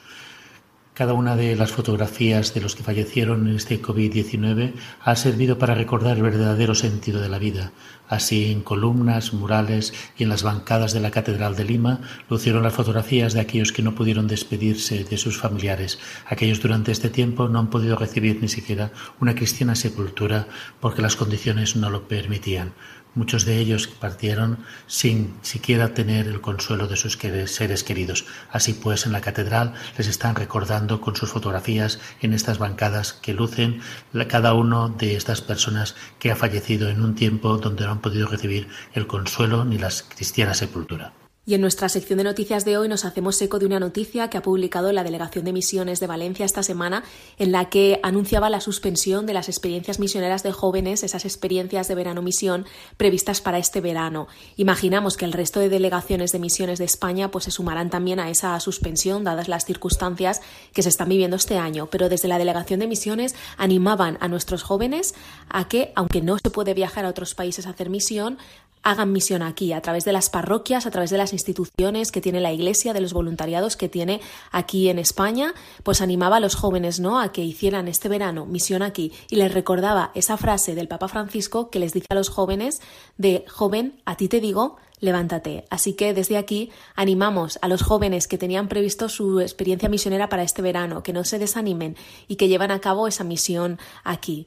Cada 0.94 1.14
una 1.14 1.37
de 1.37 1.56
las 1.56 1.72
fotografías 1.72 2.52
de 2.52 2.61
los 2.61 2.76
que 2.76 2.82
fallecieron 2.82 3.49
en 3.49 3.56
este 3.56 3.80
COVID-19 3.80 4.75
ha 5.00 5.16
servido 5.16 5.56
para 5.56 5.75
recordar 5.75 6.18
el 6.18 6.22
verdadero 6.22 6.75
sentido 6.75 7.22
de 7.22 7.30
la 7.30 7.38
vida. 7.38 7.72
Así, 8.08 8.52
en 8.52 8.61
columnas, 8.61 9.32
murales 9.32 9.94
y 10.18 10.25
en 10.25 10.28
las 10.28 10.42
bancadas 10.42 10.92
de 10.92 11.00
la 11.00 11.11
Catedral 11.11 11.56
de 11.56 11.64
Lima 11.64 12.02
lucieron 12.28 12.62
las 12.62 12.75
fotografías 12.75 13.32
de 13.32 13.40
aquellos 13.40 13.72
que 13.72 13.80
no 13.80 13.94
pudieron 13.94 14.28
despedirse 14.28 15.02
de 15.04 15.16
sus 15.16 15.38
familiares. 15.38 15.99
Aquellos 16.26 16.61
durante 16.61 16.92
este 16.92 17.08
tiempo 17.08 17.49
no 17.49 17.58
han 17.58 17.70
podido 17.70 17.96
recibir 17.96 18.42
ni 18.42 18.49
siquiera 18.49 18.92
una 19.18 19.34
cristiana 19.34 19.75
sepultura 19.75 20.46
porque 20.78 21.00
las 21.00 21.16
condiciones 21.16 21.75
no 21.75 21.88
lo 21.88 22.06
permitían. 22.06 22.75
Muchos 23.14 23.45
de 23.45 23.59
ellos 23.59 23.88
partieron 23.88 24.59
sin 24.87 25.35
siquiera 25.42 25.92
tener 25.92 26.26
el 26.28 26.40
consuelo 26.40 26.87
de 26.87 26.97
sus 26.97 27.19
seres 27.47 27.85
queridos. 27.85 28.25
Así 28.50 28.73
pues, 28.73 29.04
en 29.04 29.12
la 29.12 29.21
catedral 29.21 29.75
les 29.99 30.09
están 30.09 30.35
recordando 30.35 31.00
con 31.00 31.14
sus 31.14 31.31
fotografías 31.31 32.00
en 32.23 32.33
estas 32.33 32.59
bancadas 32.59 33.12
que 33.12 33.35
lucen 33.35 33.81
cada 34.28 34.54
uno 34.54 34.88
de 34.88 35.16
estas 35.16 35.42
personas 35.42 35.95
que 36.19 36.31
ha 36.31 36.37
fallecido 36.37 36.88
en 36.88 37.02
un 37.02 37.14
tiempo 37.14 37.59
donde 37.59 37.85
no 37.85 37.92
han 37.92 38.00
podido 38.00 38.28
recibir 38.28 38.69
el 38.95 39.07
consuelo 39.07 39.64
ni 39.64 39.76
la 39.76 39.90
cristiana 40.14 40.54
sepultura. 40.54 41.12
Y 41.44 41.54
en 41.54 41.61
nuestra 41.61 41.88
sección 41.88 42.18
de 42.18 42.25
noticias 42.25 42.64
de 42.64 42.76
hoy 42.78 42.87
nos 42.87 43.04
hacemos 43.04 43.42
eco 43.42 43.58
de 43.58 43.66
una 43.66 43.80
noticia 43.80 44.30
que 44.30 44.38
ha 44.38 44.42
publicado 44.42 44.92
la 44.92 45.02
Delegación 45.02 45.44
de 45.44 45.52
Misiones 45.52 45.99
de 45.99 46.06
Valencia 46.06 46.46
esta 46.46 46.62
semana, 46.62 47.02
en 47.37 47.50
la 47.50 47.68
que 47.68 47.99
anunciaba 48.04 48.49
la 48.49 48.61
suspensión 48.61 49.26
de 49.26 49.34
las 49.34 49.49
experiencias 49.49 49.99
misioneras 49.99 50.44
de 50.44 50.52
jóvenes, 50.52 51.02
esas 51.02 51.25
experiencias 51.25 51.88
de 51.88 51.96
verano 51.96 52.22
misión 52.22 52.64
previstas 52.96 53.40
para 53.40 53.58
este 53.58 53.80
verano. 53.80 54.28
Imaginamos 54.56 55.16
que 55.16 55.25
el 55.25 55.32
resto 55.32 55.58
de 55.58 55.68
delegaciones 55.68 56.30
de 56.30 56.38
misiones 56.38 56.78
de 56.78 56.84
España 56.84 57.32
pues 57.32 57.46
se 57.46 57.50
sumarán 57.50 57.90
también 57.90 58.20
a 58.20 58.30
esa 58.30 58.61
suspensión, 58.61 59.25
dadas 59.25 59.49
las 59.49 59.64
circunstancias 59.64 60.42
que 60.72 60.84
se 60.84 60.90
están 60.90 61.08
viviendo 61.08 61.34
este 61.34 61.58
año. 61.58 61.88
Pero 61.90 62.08
desde 62.08 62.28
la 62.28 62.38
Delegación 62.38 62.78
de 62.78 62.87
Misiones 62.87 63.34
animaban 63.56 64.16
a 64.20 64.28
nuestros 64.28 64.62
jóvenes 64.62 65.16
a 65.49 65.66
que, 65.66 65.90
aunque 65.96 66.22
no 66.22 66.38
se 66.38 66.50
puede 66.50 66.72
viajar 66.72 67.04
a 67.04 67.08
otros 67.08 67.34
países 67.34 67.66
a 67.66 67.70
hacer 67.70 67.90
misión, 67.90 68.38
hagan 68.82 69.12
misión 69.12 69.42
aquí, 69.42 69.72
a 69.72 69.80
través 69.80 70.04
de 70.04 70.12
las 70.12 70.30
parroquias, 70.30 70.86
a 70.86 70.90
través 70.90 71.10
de 71.10 71.18
las 71.18 71.32
instituciones 71.32 72.12
que 72.12 72.20
tiene 72.20 72.40
la 72.40 72.52
Iglesia, 72.52 72.92
de 72.92 73.00
los 73.00 73.12
voluntariados 73.12 73.76
que 73.76 73.88
tiene 73.88 74.20
aquí 74.50 74.88
en 74.88 74.98
España, 74.98 75.54
pues 75.82 76.00
animaba 76.00 76.36
a 76.36 76.40
los 76.40 76.54
jóvenes, 76.54 77.00
¿no?, 77.00 77.20
a 77.20 77.32
que 77.32 77.42
hicieran 77.42 77.88
este 77.88 78.08
verano 78.08 78.46
misión 78.46 78.82
aquí 78.82 79.12
y 79.30 79.36
les 79.36 79.52
recordaba 79.52 80.10
esa 80.14 80.36
frase 80.36 80.74
del 80.74 80.88
Papa 80.88 81.08
Francisco 81.08 81.70
que 81.70 81.78
les 81.78 81.92
dice 81.92 82.06
a 82.10 82.14
los 82.14 82.28
jóvenes 82.28 82.80
de 83.18 83.44
joven, 83.48 84.00
a 84.04 84.16
ti 84.16 84.28
te 84.28 84.40
digo, 84.40 84.76
levántate. 85.00 85.64
Así 85.68 85.94
que 85.94 86.14
desde 86.14 86.38
aquí 86.38 86.70
animamos 86.94 87.58
a 87.60 87.68
los 87.68 87.82
jóvenes 87.82 88.28
que 88.28 88.38
tenían 88.38 88.68
previsto 88.68 89.08
su 89.08 89.40
experiencia 89.40 89.88
misionera 89.88 90.28
para 90.28 90.44
este 90.44 90.62
verano, 90.62 91.02
que 91.02 91.12
no 91.12 91.24
se 91.24 91.38
desanimen 91.38 91.96
y 92.28 92.36
que 92.36 92.48
llevan 92.48 92.70
a 92.70 92.80
cabo 92.80 93.08
esa 93.08 93.24
misión 93.24 93.78
aquí. 94.04 94.46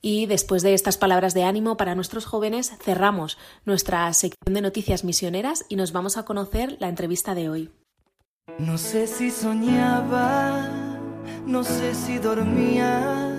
Y 0.00 0.26
después 0.26 0.62
de 0.62 0.74
estas 0.74 0.96
palabras 0.96 1.34
de 1.34 1.44
ánimo 1.44 1.76
para 1.76 1.94
nuestros 1.94 2.24
jóvenes, 2.24 2.72
cerramos 2.80 3.36
nuestra 3.64 4.12
sección 4.12 4.54
de 4.54 4.60
noticias 4.60 5.04
misioneras 5.04 5.64
y 5.68 5.76
nos 5.76 5.92
vamos 5.92 6.16
a 6.16 6.24
conocer 6.24 6.76
la 6.78 6.88
entrevista 6.88 7.34
de 7.34 7.48
hoy. 7.48 7.70
No 8.58 8.78
sé 8.78 9.06
si 9.06 9.30
soñaba, 9.30 10.68
no 11.46 11.64
sé 11.64 11.94
si 11.94 12.18
dormía, 12.18 13.34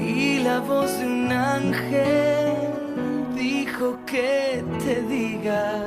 y 0.00 0.40
la 0.40 0.60
voz 0.60 0.98
de 0.98 1.06
un 1.06 1.32
ángel 1.32 2.54
dijo 3.34 3.98
que 4.04 4.64
te 4.84 5.02
diga, 5.02 5.84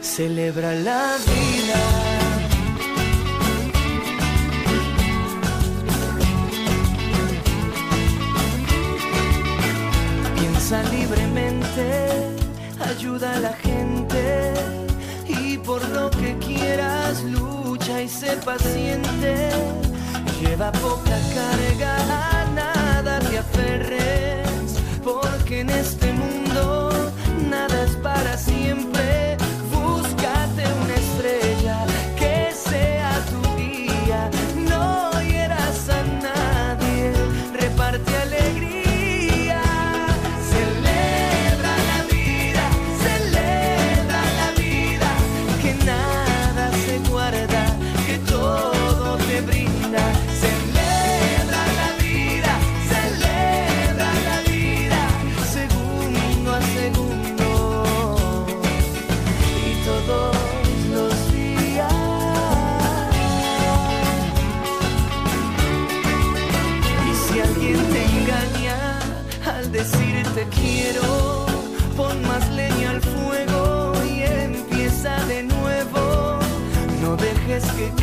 celebra 0.00 0.74
la 0.74 1.16
vida. 1.26 2.13
Libremente, 10.70 12.08
ayuda 12.88 13.34
a 13.34 13.40
la 13.40 13.52
gente 13.52 14.54
y 15.28 15.58
por 15.58 15.86
lo 15.90 16.10
que 16.10 16.38
quieras 16.38 17.22
lucha 17.22 18.00
y 18.00 18.08
sé 18.08 18.38
paciente. 18.42 19.50
Lleva 20.40 20.72
poca 20.72 21.18
carga, 21.34 21.96
a 22.40 22.50
nada 22.54 23.18
te 23.20 23.38
aferres, 23.38 24.78
porque 25.04 25.60
en 25.60 25.68
este 25.68 26.13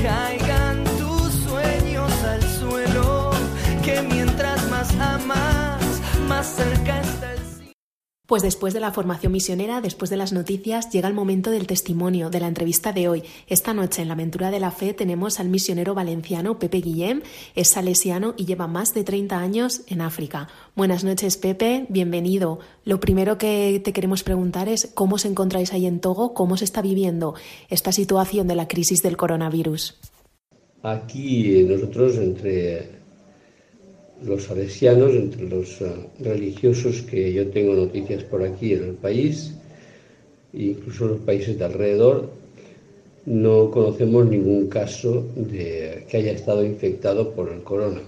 caigan 0.02 0.84
tus 0.98 1.34
sueños 1.34 2.12
al 2.24 2.42
suelo, 2.60 3.32
que 3.84 4.02
mientras 4.02 4.70
más 4.70 4.92
amas, 5.00 6.02
más 6.28 6.48
cerca 6.56 7.01
pues 8.32 8.44
después 8.44 8.74
de 8.74 8.80
la 8.80 8.94
formación 8.94 9.34
misionera, 9.34 9.82
después 9.82 10.10
de 10.10 10.16
las 10.16 10.32
noticias, 10.32 10.90
llega 10.90 11.10
el 11.10 11.14
momento 11.14 11.52
del 11.52 11.68
testimonio, 11.68 12.30
de 12.30 12.40
la 12.40 12.48
entrevista 12.48 12.94
de 12.94 13.10
hoy. 13.10 13.24
Esta 13.48 13.74
noche 13.74 14.02
en 14.02 14.08
la 14.08 14.14
Aventura 14.14 14.52
de 14.52 14.62
la 14.62 14.72
Fe 14.72 14.94
tenemos 14.94 15.42
al 15.42 15.50
misionero 15.50 15.94
valenciano 15.96 16.58
Pepe 16.58 16.78
Guillem, 16.78 17.24
es 17.56 17.68
salesiano 17.68 18.34
y 18.38 18.46
lleva 18.46 18.68
más 18.68 18.94
de 18.94 19.04
30 19.04 19.38
años 19.38 19.82
en 19.88 20.00
África. 20.00 20.48
Buenas 20.78 21.04
noches 21.04 21.36
Pepe, 21.36 21.88
bienvenido. 21.90 22.60
Lo 22.86 23.02
primero 23.02 23.38
que 23.38 23.82
te 23.84 23.92
queremos 23.92 24.24
preguntar 24.24 24.70
es 24.70 24.90
cómo 24.94 25.16
os 25.16 25.26
encontráis 25.26 25.74
ahí 25.74 25.86
en 25.86 26.00
Togo, 26.00 26.34
cómo 26.34 26.56
se 26.56 26.64
está 26.64 26.82
viviendo 26.82 27.36
esta 27.68 27.92
situación 27.92 28.48
de 28.48 28.56
la 28.56 28.70
crisis 28.70 29.04
del 29.04 29.18
coronavirus. 29.18 30.00
Aquí 30.84 31.66
nosotros 31.68 32.16
entre 32.16 33.01
los 34.26 34.44
salesianos, 34.44 35.14
entre 35.14 35.50
los 35.50 35.82
eh, 35.82 35.92
religiosos 36.20 37.02
que 37.04 37.34
yo 37.34 37.48
tengo 37.50 37.74
noticias 37.74 38.24
por 38.24 38.44
aquí 38.44 38.74
en 38.74 38.84
el 38.84 38.94
país, 38.94 39.54
incluso 40.54 41.06
en 41.06 41.12
los 41.12 41.20
países 41.22 41.58
de 41.58 41.66
alrededor, 41.66 42.30
no 43.26 43.70
conocemos 43.72 44.26
ningún 44.28 44.68
caso 44.68 45.26
de 45.36 46.06
que 46.10 46.18
haya 46.18 46.32
estado 46.32 46.66
infectado 46.66 47.32
por 47.32 47.52
el 47.52 47.62
corona. 47.64 48.02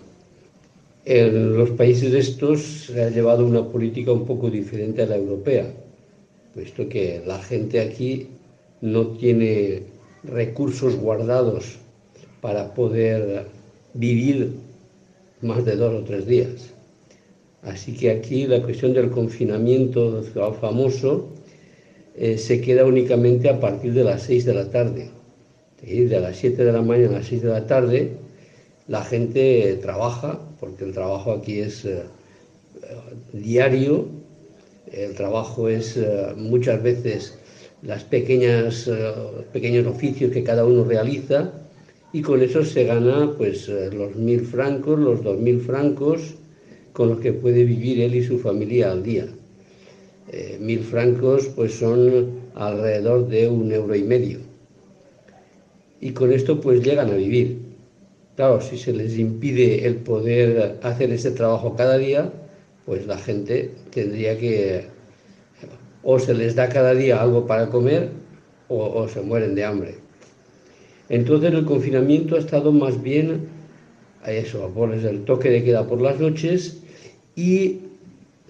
En 1.05 1.57
los 1.57 1.71
países 1.71 2.13
estos 2.13 2.61
se 2.87 3.03
ha 3.03 3.09
llevado 3.09 3.45
una 3.45 3.67
política 3.67 4.11
un 4.11 4.25
poco 4.25 4.49
diferente 4.49 5.01
a 5.01 5.05
la 5.05 5.17
europea, 5.17 5.67
puesto 6.53 6.87
que 6.87 7.21
la 7.25 7.39
gente 7.39 7.79
aquí 7.79 8.27
no 8.81 9.07
tiene 9.07 9.83
recursos 10.23 10.95
guardados 10.95 11.77
para 12.41 12.73
poder 12.73 13.47
vivir 13.93 14.51
más 15.43 15.65
de 15.65 15.75
dos 15.75 15.93
o 16.01 16.03
tres 16.03 16.25
días. 16.25 16.73
Así 17.61 17.93
que 17.93 18.11
aquí 18.11 18.45
la 18.45 18.61
cuestión 18.61 18.93
del 18.93 19.09
confinamiento 19.09 20.23
famoso 20.59 21.29
eh, 22.15 22.37
se 22.37 22.59
queda 22.61 22.85
únicamente 22.85 23.49
a 23.49 23.59
partir 23.59 23.93
de 23.93 24.03
las 24.03 24.23
seis 24.23 24.45
de 24.45 24.53
la 24.53 24.69
tarde. 24.69 25.09
De 25.81 26.19
las 26.19 26.37
siete 26.37 26.63
de 26.63 26.71
la 26.71 26.81
mañana 26.81 27.09
a 27.09 27.19
las 27.19 27.27
seis 27.27 27.41
de 27.41 27.49
la 27.49 27.67
tarde 27.67 28.11
la 28.87 29.03
gente 29.03 29.79
trabaja, 29.81 30.39
porque 30.59 30.83
el 30.83 30.93
trabajo 30.93 31.31
aquí 31.31 31.59
es 31.59 31.85
eh, 31.85 32.03
diario, 33.31 34.07
el 34.91 35.15
trabajo 35.15 35.69
es 35.69 35.95
eh, 35.95 36.33
muchas 36.35 36.83
veces 36.83 37.37
las 37.81 38.03
pequeñas, 38.03 38.89
pequeños 39.51 39.87
oficios 39.87 40.31
que 40.31 40.43
cada 40.43 40.65
uno 40.65 40.85
realiza 40.85 41.62
y 42.13 42.21
con 42.21 42.43
eso 42.43 42.63
se 42.63 42.85
gana 42.85 43.33
pues 43.35 43.67
eh, 43.67 43.89
los 43.91 44.15
mil 44.15 44.41
francos, 44.41 44.99
los 44.99 45.23
dos 45.23 45.39
mil 45.39 45.59
francos 45.59 46.35
con 46.93 47.09
los 47.09 47.19
que 47.19 47.33
puede 47.33 47.63
vivir 47.63 48.01
él 48.01 48.13
y 48.13 48.23
su 48.23 48.37
familia 48.37 48.91
al 48.91 49.01
día. 49.01 49.25
Eh, 50.31 50.57
mil 50.61 50.79
francos 50.81 51.47
pues 51.55 51.73
son 51.73 52.43
alrededor 52.53 53.27
de 53.27 53.49
un 53.49 53.71
euro 53.71 53.95
y 53.95 54.03
medio. 54.03 54.39
Y 56.01 56.11
con 56.11 56.31
esto 56.31 56.61
pues 56.61 56.83
llegan 56.83 57.09
a 57.09 57.15
vivir. 57.15 57.57
Claro, 58.35 58.61
si 58.61 58.77
se 58.77 58.93
les 58.93 59.17
impide 59.17 59.87
el 59.87 59.95
poder 59.95 60.77
hacer 60.83 61.11
ese 61.11 61.31
trabajo 61.31 61.75
cada 61.75 61.97
día, 61.97 62.31
pues 62.85 63.07
la 63.07 63.17
gente 63.17 63.71
tendría 63.91 64.37
que 64.37 64.85
o 66.03 66.19
se 66.19 66.33
les 66.35 66.53
da 66.53 66.69
cada 66.69 66.93
día 66.93 67.21
algo 67.21 67.47
para 67.47 67.69
comer 67.69 68.09
o 68.67 69.07
se 69.07 69.21
mueren 69.21 69.55
de 69.55 69.63
hambre. 69.63 70.02
Entonces 71.09 71.53
el 71.53 71.65
confinamiento 71.65 72.35
ha 72.35 72.39
estado 72.39 72.71
más 72.71 73.01
bien 73.01 73.47
a 74.23 74.31
eso, 74.31 74.63
a 74.63 74.69
ponerse 74.69 75.09
el 75.09 75.25
toque 75.25 75.49
de 75.49 75.63
queda 75.63 75.85
por 75.85 76.01
las 76.01 76.19
noches 76.19 76.81
y 77.35 77.79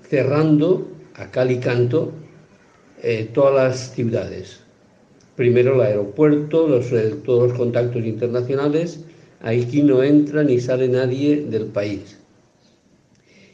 cerrando 0.07 0.87
a 1.15 1.31
cal 1.31 1.51
y 1.51 1.57
canto 1.57 2.11
eh, 3.01 3.29
todas 3.33 3.55
las 3.55 3.95
ciudades. 3.95 4.59
Primero 5.35 5.75
el 5.75 5.81
aeropuerto, 5.81 6.77
eh, 6.77 7.15
todos 7.25 7.49
los 7.49 7.57
contactos 7.57 8.05
internacionales, 8.05 9.03
aquí 9.41 9.81
no 9.81 10.03
entra 10.03 10.43
ni 10.43 10.59
sale 10.59 10.87
nadie 10.87 11.41
del 11.41 11.65
país. 11.65 12.19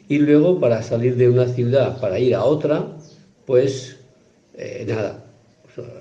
Y 0.08 0.18
luego 0.18 0.60
para 0.60 0.82
salir 0.82 1.16
de 1.16 1.28
una 1.28 1.46
ciudad, 1.46 2.00
para 2.00 2.18
ir 2.18 2.34
a 2.34 2.44
otra, 2.44 2.96
pues 3.46 3.96
eh, 4.54 4.84
nada, 4.86 5.24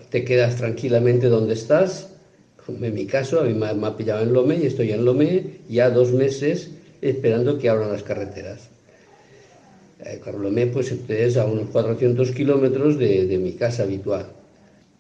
te 0.10 0.26
quedas 0.26 0.58
tranquilamente 0.58 1.28
donde 1.28 1.54
estás 1.54 2.09
en 2.82 2.94
mi 2.94 3.06
caso, 3.06 3.40
a 3.40 3.44
mí 3.44 3.54
me 3.54 3.68
ha 3.68 3.98
pillado 3.98 4.24
en 4.24 4.34
Lomé 4.34 4.58
y 4.58 4.66
estoy 4.66 4.92
en 4.92 5.06
Lomé 5.06 5.62
ya 5.68 5.90
dos 5.90 6.12
meses 6.14 6.72
esperando 7.02 7.58
que 7.58 7.70
abran 7.70 7.92
las 7.92 8.04
carreteras. 8.04 8.70
Eh, 10.00 10.20
Lomé, 10.32 10.68
pues 10.68 10.92
es 10.92 11.38
a 11.38 11.46
unos 11.46 11.70
400 11.70 12.32
kilómetros 12.32 12.98
de, 12.98 13.38
mi 13.38 13.54
casa 13.54 13.84
habitual. 13.84 14.28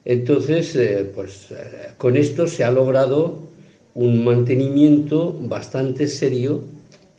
Entonces, 0.05 0.75
eh, 0.75 1.09
pues 1.13 1.51
eh, 1.51 1.91
con 1.97 2.17
esto 2.17 2.47
se 2.47 2.63
ha 2.63 2.71
logrado 2.71 3.49
un 3.93 4.23
mantenimiento 4.23 5.38
bastante 5.41 6.07
serio 6.07 6.63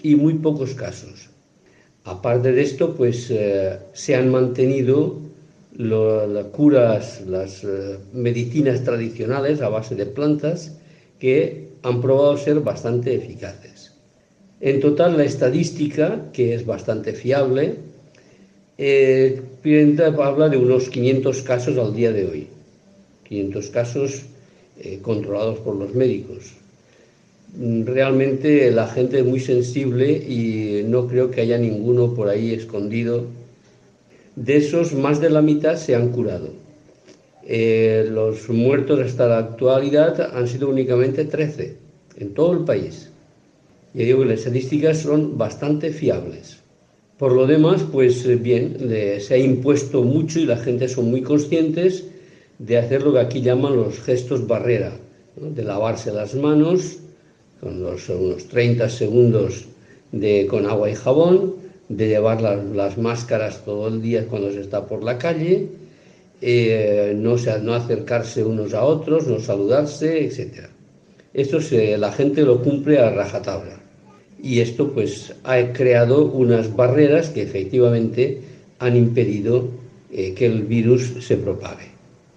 y 0.03 0.15
muy 0.15 0.35
pocos 0.35 0.75
casos. 0.75 1.31
Aparte 2.05 2.53
de 2.53 2.63
esto, 2.63 2.95
pues 2.95 3.29
eh, 3.31 3.79
se 3.93 4.17
han 4.17 4.31
mantenido 4.31 5.19
las 5.89 6.47
curas, 6.47 7.23
las 7.27 7.65
eh, 7.65 7.99
medicinas 8.13 8.85
tradicionales 8.85 9.61
a 9.63 9.69
base 9.69 9.95
de 9.95 10.07
plantas 10.07 10.73
que 11.19 11.69
han 11.83 12.01
probado 12.01 12.37
ser 12.37 12.61
bastante 12.61 13.15
eficaces. 13.15 13.93
En 14.61 14.81
total, 14.81 15.17
la 15.17 15.25
estadística, 15.25 16.27
que 16.33 16.55
es 16.55 16.67
bastante 16.67 17.15
fiable, 17.15 17.77
eh, 18.77 19.41
habla 20.19 20.49
de 20.49 20.57
unos 20.57 20.89
500 20.91 21.43
casos 21.43 21.79
al 21.79 21.95
día 21.95 22.13
de 22.13 22.27
hoy, 22.27 22.47
500 23.29 23.71
casos 23.71 24.25
eh, 24.79 24.99
controlados 25.03 25.61
por 25.61 25.77
los 25.77 25.95
médicos. 25.95 26.55
mm, 27.57 27.85
realmente 27.85 28.71
la 28.71 28.87
gente 28.87 29.21
es 29.21 29.25
muy 29.25 29.41
sensible 29.41 30.13
y 30.13 30.83
no 30.85 31.07
creo 31.09 31.31
que 31.31 31.41
haya 31.43 31.59
ninguno 31.59 32.15
por 32.15 32.29
ahí 32.29 32.53
escondido. 32.55 33.40
De 34.41 34.57
esos, 34.57 34.95
más 34.95 35.21
de 35.21 35.29
la 35.29 35.43
mitad 35.43 35.77
se 35.77 35.95
han 35.95 36.13
curado. 36.13 36.49
Eh, 37.47 38.09
los 38.11 38.49
muertos 38.49 38.99
hasta 39.01 39.27
la 39.27 39.37
actualidad 39.37 40.35
han 40.35 40.49
sido 40.49 40.71
únicamente 40.71 41.27
13 41.27 41.77
en 42.17 42.33
todo 42.33 42.55
el 42.55 42.61
país. 42.61 43.11
Y 43.93 44.05
digo 44.05 44.21
que 44.21 44.31
las 44.31 44.39
estadísticas 44.39 44.97
son 45.01 45.37
bastante 45.37 45.93
fiables. 45.93 46.57
Por 47.19 47.33
lo 47.33 47.47
demás, 47.47 47.85
pues 47.93 48.25
eh, 48.25 48.37
bien, 48.37 48.79
se 49.21 49.35
ha 49.35 49.37
impuesto 49.37 50.05
mucho 50.05 50.41
y 50.41 50.47
la 50.47 50.57
gente 50.57 50.89
son 50.89 51.11
muy 51.11 51.21
conscientes 51.21 52.07
de 52.59 52.79
hacer 52.79 53.03
lo 53.03 53.13
que 53.13 53.21
aquí 53.21 53.43
llaman 53.43 53.77
los 53.77 54.01
gestos 54.01 54.47
barrera, 54.47 54.95
de 55.37 55.65
lavarse 55.65 56.13
las 56.13 56.35
manos 56.35 56.97
con 57.61 57.85
unos 57.85 58.49
30 58.49 58.89
segundos 58.89 59.67
de, 60.13 60.47
con 60.47 60.65
agua 60.65 60.89
y 60.89 60.95
jabón, 60.95 61.61
de 61.91 62.07
llevar 62.07 62.41
las, 62.41 62.97
máscaras 62.99 63.65
todo 63.65 63.89
el 63.89 64.01
día 64.01 64.27
cuando 64.29 64.53
se 64.53 64.61
está 64.61 64.87
por 64.87 65.03
la 65.03 65.19
calle, 65.19 65.69
eh, 66.41 67.15
no, 67.17 67.35
no 67.63 67.75
acercarse 67.75 68.45
unos 68.45 68.75
a 68.75 68.85
otros, 68.85 69.27
no 69.27 69.41
saludarse, 69.41 70.25
etc. 70.25 70.69
Esto 71.35 71.61
se, 71.61 71.99
la 71.99 72.13
gente 72.13 72.43
lo 72.43 72.63
cumple 72.63 73.01
a 73.01 73.11
rajatabla. 73.11 73.81
Y 74.41 74.61
esto 74.61 74.93
pues 74.93 75.35
ha 75.43 75.73
creado 75.73 76.27
unas 76.27 76.75
barreras 76.75 77.29
que 77.31 77.43
efectivamente 77.43 78.41
han 78.79 78.97
impedido 78.97 79.69
eh, 80.13 80.33
que 80.35 80.47
el 80.47 80.63
virus 80.63 81.13
se 81.21 81.37
propague. 81.37 81.91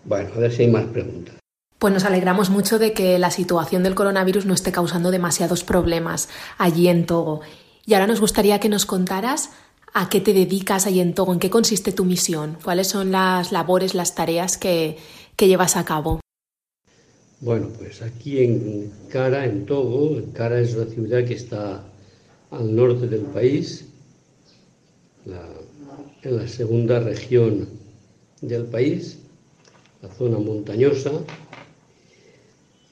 Bueno, 0.03 0.29
a 0.35 0.39
ver 0.39 0.51
si 0.51 0.63
hay 0.63 0.71
más 0.71 0.85
preguntas. 0.85 1.35
Pues 1.77 1.93
nos 1.93 2.05
alegramos 2.05 2.49
mucho 2.49 2.79
de 2.79 2.93
que 2.93 3.19
la 3.19 3.29
situación 3.29 3.83
del 3.83 3.93
coronavirus 3.93 4.47
no 4.47 4.53
esté 4.55 4.71
causando 4.71 5.11
demasiados 5.11 5.63
problemas 5.63 6.27
allí 6.57 6.87
en 6.87 7.05
Togo. 7.05 7.41
Y 7.85 7.93
ahora 7.93 8.07
nos 8.07 8.21
gustaría 8.21 8.59
que 8.59 8.69
nos 8.69 8.85
contaras 8.85 9.49
a 9.93 10.09
qué 10.09 10.21
te 10.21 10.33
dedicas 10.33 10.87
allí 10.87 11.01
en 11.01 11.13
Togo, 11.13 11.33
en 11.33 11.39
qué 11.39 11.49
consiste 11.49 11.91
tu 11.91 12.05
misión, 12.05 12.57
cuáles 12.63 12.87
son 12.87 13.11
las 13.11 13.51
labores, 13.51 13.93
las 13.93 14.15
tareas 14.15 14.57
que, 14.57 14.97
que 15.35 15.47
llevas 15.47 15.75
a 15.75 15.85
cabo. 15.85 16.19
Bueno, 17.41 17.67
pues 17.77 18.01
aquí 18.01 18.41
en 18.41 18.91
Cara, 19.09 19.45
en 19.45 19.65
Togo, 19.65 20.21
Cara 20.33 20.61
es 20.61 20.75
una 20.75 20.85
ciudad 20.85 21.25
que 21.25 21.33
está 21.33 21.83
al 22.51 22.73
norte 22.73 23.07
del 23.07 23.21
país, 23.21 23.85
en 25.25 26.37
la 26.37 26.47
segunda 26.47 27.01
región 27.01 27.67
del 28.41 28.63
país, 28.63 29.19
la 30.01 30.09
zona 30.09 30.37
montañosa. 30.39 31.11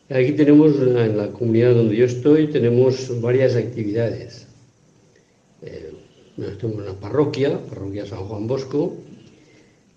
Aquí 0.09 0.33
tenemos, 0.33 0.75
en 0.75 1.17
la 1.17 1.31
comunidad 1.31 1.75
donde 1.75 1.95
yo 1.95 2.05
estoy, 2.05 2.47
tenemos 2.47 3.21
varias 3.21 3.55
actividades. 3.55 4.50
Eh, 5.61 5.91
tenemos 6.59 6.81
una 6.81 6.93
parroquia, 6.93 7.59
parroquia 7.69 8.05
San 8.05 8.25
Juan 8.25 8.47
Bosco, 8.47 8.95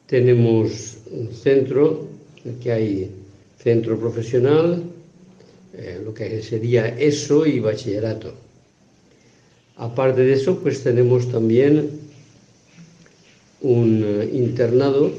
tenemos 0.07 0.99
un 1.11 1.33
centro, 1.33 2.07
que 2.63 2.73
hay 2.73 3.11
centro 3.59 3.99
profesional, 3.99 4.83
eh, 5.73 6.01
lo 6.05 6.13
que 6.13 6.43
sería 6.43 6.89
ESO 6.89 7.47
y 7.47 7.59
bachillerato. 7.61 8.35
Aparte 9.77 10.21
de 10.21 10.35
eso, 10.35 10.59
pues 10.61 10.83
tenemos 10.83 11.31
también 11.31 11.91
un 13.63 14.05
eh, 14.05 14.31
internado 14.35 15.11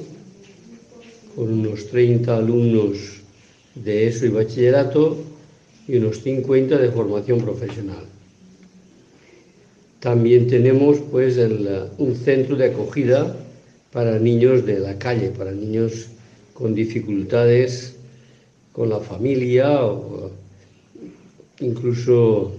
con 1.35 1.51
unos 1.51 1.87
30 1.87 2.37
alumnos 2.37 3.21
de 3.73 4.07
ESO 4.07 4.27
y 4.27 4.29
bachillerato 4.29 5.17
y 5.87 5.97
unos 5.97 6.21
50 6.21 6.77
de 6.77 6.91
formación 6.91 7.41
profesional. 7.41 8.14
También 10.05 10.45
tenemos 10.45 10.99
pues 11.09 11.35
un 11.97 12.15
centro 12.15 12.55
de 12.55 12.65
acogida 12.65 13.35
para 13.91 14.19
niños 14.19 14.63
de 14.63 14.77
la 14.77 14.99
calle, 14.99 15.29
para 15.31 15.51
niños 15.51 16.09
con 16.53 16.75
dificultades 16.75 17.95
con 18.71 18.89
la 18.89 18.99
familia 18.99 19.83
o 19.83 20.29
incluso 21.59 22.51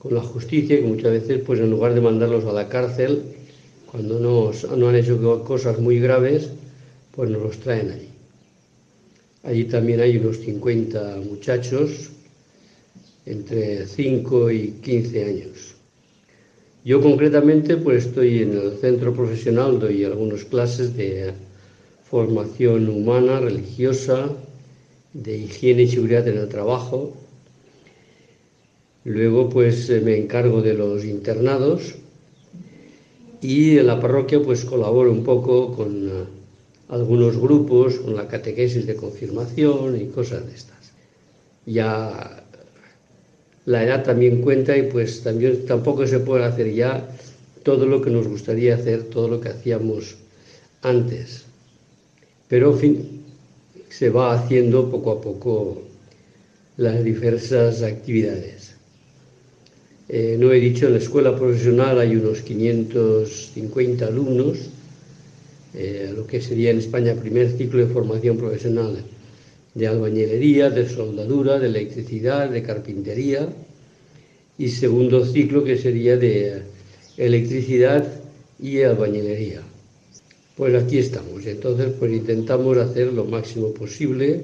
con 0.00 0.14
la 0.14 0.22
justicia, 0.22 0.80
que 0.80 0.82
muchas 0.82 1.12
veces 1.12 1.42
pues 1.46 1.60
en 1.60 1.70
lugar 1.70 1.94
de 1.94 2.00
mandarlos 2.00 2.46
a 2.46 2.52
la 2.52 2.68
cárcel, 2.68 3.26
cuando 3.88 4.18
no, 4.18 4.50
no 4.76 4.88
han 4.88 4.96
hecho 4.96 5.44
cosas 5.44 5.78
muy 5.78 6.00
graves, 6.00 6.50
pues 7.14 7.30
nos 7.30 7.42
los 7.42 7.58
traen 7.58 7.92
allí. 7.92 8.08
Allí 9.44 9.64
también 9.66 10.00
hay 10.00 10.16
unos 10.16 10.38
50 10.38 11.18
muchachos 11.30 12.10
entre 13.24 13.86
5 13.86 14.50
y 14.50 14.68
15 14.82 15.24
años. 15.24 15.71
Yo 16.84 17.00
concretamente 17.00 17.76
pues 17.76 18.06
estoy 18.06 18.42
en 18.42 18.56
el 18.56 18.78
centro 18.78 19.14
profesional, 19.14 19.78
doy 19.78 20.04
algunas 20.04 20.44
clases 20.44 20.96
de 20.96 21.32
formación 22.10 22.88
humana, 22.88 23.38
religiosa, 23.38 24.28
de 25.12 25.38
higiene 25.38 25.82
y 25.82 25.88
seguridad 25.88 26.26
en 26.26 26.38
el 26.38 26.48
trabajo. 26.48 27.12
Luego 29.04 29.48
pues 29.48 29.90
me 30.02 30.16
encargo 30.16 30.60
de 30.60 30.74
los 30.74 31.04
internados 31.04 31.94
y 33.40 33.78
en 33.78 33.86
la 33.86 34.00
parroquia 34.00 34.42
pues 34.42 34.64
colaboro 34.64 35.12
un 35.12 35.22
poco 35.22 35.76
con 35.76 36.10
algunos 36.88 37.38
grupos 37.38 38.00
con 38.00 38.16
la 38.16 38.26
catequesis 38.26 38.86
de 38.86 38.96
confirmación 38.96 40.00
y 40.00 40.06
cosas 40.06 40.46
de 40.46 40.54
estas. 40.54 40.92
Ya 41.64 42.41
la 43.64 43.84
edad 43.84 44.02
también 44.02 44.42
cuenta 44.42 44.76
y 44.76 44.82
pues 44.82 45.22
también 45.22 45.66
tampoco 45.66 46.06
se 46.06 46.18
puede 46.20 46.44
hacer 46.44 46.72
ya 46.72 47.08
todo 47.62 47.86
lo 47.86 48.02
que 48.02 48.10
nos 48.10 48.26
gustaría 48.26 48.74
hacer, 48.74 49.04
todo 49.04 49.28
lo 49.28 49.40
que 49.40 49.50
hacíamos 49.50 50.16
antes. 50.82 51.44
Pero 52.48 52.72
en 52.72 52.78
fin, 52.78 53.22
se 53.88 54.10
va 54.10 54.34
haciendo 54.34 54.90
poco 54.90 55.12
a 55.12 55.20
poco 55.20 55.82
las 56.76 57.04
diversas 57.04 57.82
actividades. 57.82 58.74
Eh, 60.08 60.36
no 60.38 60.52
he 60.52 60.58
dicho, 60.58 60.86
en 60.86 60.94
la 60.94 60.98
escuela 60.98 61.36
profesional 61.36 62.00
hay 62.00 62.16
unos 62.16 62.40
550 62.42 64.06
alumnos, 64.06 64.70
eh, 65.74 66.12
lo 66.14 66.26
que 66.26 66.40
sería 66.42 66.70
en 66.70 66.78
España 66.78 67.14
primer 67.14 67.56
ciclo 67.56 67.86
de 67.86 67.92
formación 67.92 68.36
profesional 68.36 68.98
de 69.74 69.86
albañilería, 69.86 70.70
de 70.70 70.88
soldadura, 70.88 71.58
de 71.58 71.68
electricidad, 71.68 72.50
de 72.50 72.62
carpintería 72.62 73.48
y 74.58 74.68
segundo 74.68 75.24
ciclo 75.24 75.64
que 75.64 75.78
sería 75.78 76.16
de 76.16 76.62
electricidad 77.16 78.06
y 78.60 78.82
albañilería. 78.82 79.62
Pues 80.56 80.74
aquí 80.74 80.98
estamos, 80.98 81.46
entonces 81.46 81.92
pues 81.98 82.12
intentamos 82.12 82.76
hacer 82.76 83.12
lo 83.12 83.24
máximo 83.24 83.72
posible. 83.72 84.42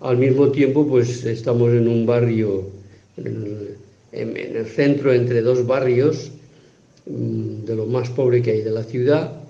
Al 0.00 0.16
mismo 0.16 0.50
tiempo 0.50 0.86
pues 0.86 1.24
estamos 1.24 1.72
en 1.72 1.86
un 1.86 2.06
barrio, 2.06 2.70
en 3.16 4.36
el 4.36 4.66
centro 4.66 5.12
entre 5.12 5.42
dos 5.42 5.66
barrios, 5.66 6.30
mm, 7.06 7.64
de 7.64 7.76
lo 7.76 7.86
más 7.86 8.08
pobre 8.10 8.42
que 8.42 8.52
hay 8.52 8.62
de 8.62 8.70
la 8.70 8.84
ciudad, 8.84 9.42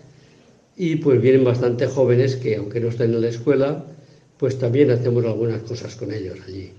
y 0.76 0.96
pues 0.96 1.20
vienen 1.20 1.44
bastante 1.44 1.86
jóvenes 1.86 2.36
que 2.36 2.56
aunque 2.56 2.80
no 2.80 2.88
estén 2.88 3.14
en 3.14 3.20
la 3.20 3.28
escuela, 3.28 3.84
pues 4.42 4.58
también 4.58 4.90
hacemos 4.90 5.24
algunas 5.24 5.62
cosas 5.62 5.94
con 5.94 6.12
ellos 6.12 6.36
allí. 6.44 6.72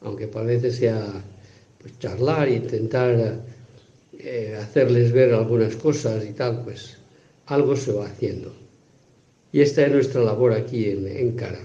Aunque 0.00 0.26
parece 0.26 0.72
sea 0.72 1.06
pues, 1.80 1.96
charlar, 2.00 2.48
intentar 2.48 3.42
eh, 4.18 4.58
hacerles 4.60 5.12
ver 5.12 5.32
algunas 5.32 5.76
cosas 5.76 6.24
y 6.24 6.32
tal, 6.32 6.64
pues 6.64 6.98
algo 7.46 7.76
se 7.76 7.92
va 7.92 8.06
haciendo. 8.06 8.52
Y 9.52 9.60
esta 9.60 9.86
es 9.86 9.92
nuestra 9.92 10.20
labor 10.20 10.52
aquí 10.52 10.90
en, 10.90 11.06
en 11.06 11.36
Cara. 11.36 11.60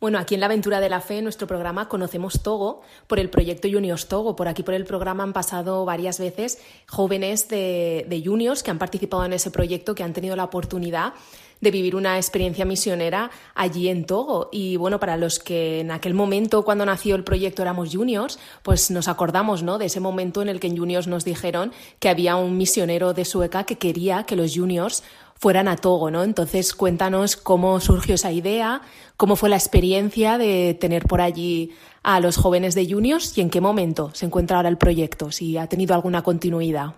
Bueno, 0.00 0.18
aquí 0.18 0.34
en 0.34 0.40
la 0.40 0.46
Aventura 0.46 0.80
de 0.80 0.88
la 0.88 1.00
Fe, 1.00 1.18
en 1.18 1.24
nuestro 1.24 1.46
programa, 1.46 1.88
conocemos 1.88 2.42
Togo 2.42 2.82
por 3.06 3.20
el 3.20 3.30
proyecto 3.30 3.68
Juniors 3.70 4.08
Togo. 4.08 4.34
Por 4.34 4.48
aquí, 4.48 4.64
por 4.64 4.74
el 4.74 4.84
programa, 4.84 5.22
han 5.22 5.32
pasado 5.32 5.84
varias 5.84 6.18
veces 6.18 6.58
jóvenes 6.88 7.48
de, 7.48 8.06
de 8.08 8.22
Juniors 8.24 8.64
que 8.64 8.72
han 8.72 8.80
participado 8.80 9.24
en 9.24 9.34
ese 9.34 9.52
proyecto, 9.52 9.94
que 9.94 10.02
han 10.02 10.12
tenido 10.12 10.34
la 10.34 10.42
oportunidad 10.42 11.12
de 11.62 11.70
vivir 11.70 11.96
una 11.96 12.18
experiencia 12.18 12.66
misionera 12.66 13.30
allí 13.54 13.88
en 13.88 14.04
Togo. 14.04 14.50
Y 14.52 14.76
bueno, 14.76 15.00
para 15.00 15.16
los 15.16 15.38
que 15.38 15.80
en 15.80 15.90
aquel 15.90 16.12
momento, 16.12 16.64
cuando 16.64 16.84
nació 16.84 17.14
el 17.14 17.24
proyecto, 17.24 17.62
éramos 17.62 17.94
juniors, 17.94 18.38
pues 18.62 18.90
nos 18.90 19.08
acordamos 19.08 19.62
¿no? 19.62 19.78
de 19.78 19.86
ese 19.86 20.00
momento 20.00 20.42
en 20.42 20.50
el 20.50 20.60
que 20.60 20.66
en 20.66 20.76
juniors 20.76 21.06
nos 21.06 21.24
dijeron 21.24 21.72
que 22.00 22.10
había 22.10 22.36
un 22.36 22.58
misionero 22.58 23.14
de 23.14 23.24
Sueca 23.24 23.64
que 23.64 23.78
quería 23.78 24.24
que 24.24 24.36
los 24.36 24.54
juniors 24.54 25.02
fueran 25.42 25.66
a 25.66 25.74
Togo, 25.74 26.08
¿no? 26.12 26.22
Entonces 26.22 26.72
cuéntanos 26.72 27.36
cómo 27.36 27.80
surgió 27.80 28.14
esa 28.14 28.30
idea, 28.30 28.82
cómo 29.16 29.34
fue 29.34 29.48
la 29.48 29.56
experiencia 29.56 30.38
de 30.38 30.76
tener 30.80 31.04
por 31.04 31.20
allí 31.20 31.72
a 32.04 32.20
los 32.20 32.36
jóvenes 32.36 32.76
de 32.76 32.88
Juniors 32.88 33.36
y 33.36 33.40
en 33.40 33.50
qué 33.50 33.60
momento 33.60 34.10
se 34.14 34.26
encuentra 34.26 34.56
ahora 34.56 34.68
el 34.68 34.78
proyecto, 34.78 35.32
si 35.32 35.56
ha 35.56 35.66
tenido 35.66 35.94
alguna 35.96 36.22
continuidad. 36.22 36.94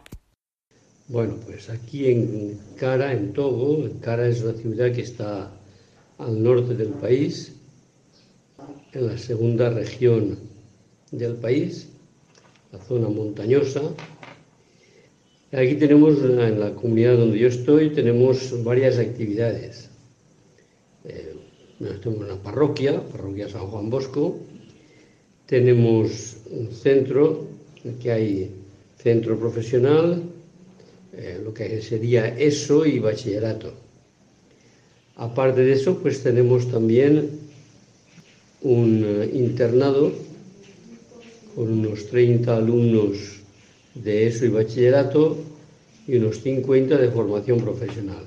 Bueno, 1.09 1.37
pues 1.45 1.69
aquí 1.69 2.07
en 2.11 2.59
Cara, 2.77 3.12
en 3.12 3.35
Togo, 3.35 3.87
Cara 4.01 4.27
es 4.27 4.43
una 4.43 4.55
ciudad 4.55 4.90
que 4.90 5.03
está 5.03 5.53
al 6.17 6.43
norte 6.43 6.75
del 6.75 6.88
país, 6.95 7.55
en 8.95 9.09
la 9.09 9.19
segunda 9.19 9.69
región 9.69 10.38
del 11.11 11.35
país, 11.35 11.88
la 12.73 12.79
zona 12.79 13.11
montañosa. 13.11 13.83
Aquí 15.53 15.75
tenemos, 15.75 16.23
en 16.23 16.59
la 16.59 16.75
comunidad 16.75 17.19
donde 17.19 17.38
yo 17.38 17.49
estoy, 17.49 17.90
tenemos 17.90 18.64
varias 18.64 18.99
actividades. 18.99 19.90
Eh, 21.05 21.35
tenemos 22.03 22.25
una 22.25 22.43
parroquia, 22.43 23.07
parroquia 23.12 23.51
San 23.51 23.67
Juan 23.67 23.90
Bosco, 23.90 24.38
tenemos 25.45 26.38
un 26.51 26.73
centro, 26.73 27.47
que 28.01 28.11
hay 28.11 28.51
centro 28.97 29.38
profesional, 29.38 30.31
eh, 31.16 31.40
lo 31.42 31.55
que 31.55 31.81
sería 31.83 32.38
ESO 32.38 32.87
y 32.87 32.98
bachillerato. 32.98 33.72
Aparte 35.16 35.62
de 35.62 35.72
eso, 35.72 35.98
pues 35.98 36.22
tenemos 36.22 36.68
también 36.70 37.31
un 38.62 39.05
eh, 39.05 39.31
internado 39.35 40.12
con 41.55 41.72
unos 41.72 42.07
30 42.09 42.57
alumnos 42.57 43.40
de 43.94 44.27
ESO 44.27 44.46
y 44.46 44.48
bachillerato 44.48 45.37
y 46.09 46.16
unos 46.16 46.40
50 46.40 46.98
de 46.98 47.11
formación 47.11 47.61
profesional. 47.61 48.24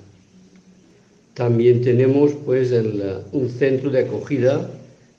También 1.34 1.82
tenemos 1.82 2.32
pues 2.46 2.72
un 2.72 3.50
centro 3.50 3.92
de 3.92 4.00
acogida 4.00 4.72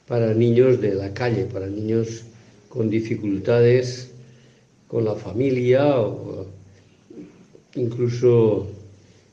para 0.08 0.34
niños 0.34 0.80
de 0.80 0.94
la 0.94 1.12
calle, 1.12 1.44
para 1.44 1.66
niños 1.66 2.24
con 2.68 2.90
dificultades 2.90 4.10
con 4.88 5.04
la 5.04 5.14
familia 5.14 6.00
o 6.00 6.46
incluso 7.78 8.66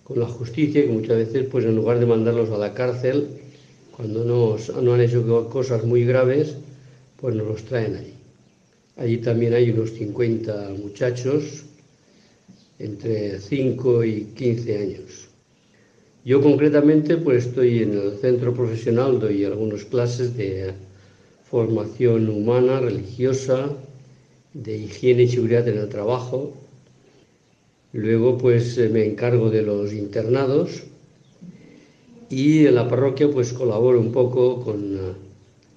con 0.03 0.19
la 0.19 0.27
justicia, 0.27 0.83
que 0.83 0.91
muchas 0.91 1.17
veces 1.17 1.47
pues 1.51 1.65
en 1.65 1.75
lugar 1.75 1.99
de 1.99 2.05
mandarlos 2.05 2.49
a 2.51 2.57
la 2.57 2.73
cárcel, 2.73 3.27
cuando 3.95 4.23
no, 4.23 4.91
han 4.93 5.01
hecho 5.01 5.49
cosas 5.49 5.83
muy 5.83 6.05
graves, 6.05 6.55
pues 7.19 7.35
nos 7.35 7.47
los 7.47 7.63
traen 7.63 7.95
allí. 7.95 8.13
Allí 8.97 9.17
también 9.17 9.53
hay 9.53 9.71
unos 9.71 9.91
50 9.91 10.71
muchachos 10.81 11.65
entre 12.77 13.39
5 13.39 14.03
y 14.03 14.21
15 14.35 14.77
años. 14.77 15.29
Yo 16.25 16.41
concretamente 16.41 17.17
pues 17.17 17.45
estoy 17.47 17.83
en 17.83 17.97
el 17.97 18.17
centro 18.17 18.53
profesional, 18.53 19.19
doy 19.19 19.45
algunas 19.45 19.85
clases 19.85 20.35
de 20.35 20.73
formación 21.49 22.29
humana, 22.29 22.79
religiosa, 22.79 23.69
de 24.53 24.77
higiene 24.77 25.23
y 25.23 25.29
seguridad 25.29 25.67
en 25.67 25.77
el 25.77 25.89
trabajo. 25.89 26.53
Luego 27.95 28.37
pues 28.37 28.77
eh, 28.77 28.89
me 28.89 29.05
encargo 29.05 29.49
de 29.49 29.61
los 29.61 29.93
internados 29.93 30.83
y 32.29 32.65
en 32.65 32.75
la 32.75 32.89
parroquia 32.89 33.31
pues 33.31 33.53
colaboro 33.53 34.01
un 34.01 34.11
poco 34.11 34.59
con 34.59 34.97
eh, 34.97 35.13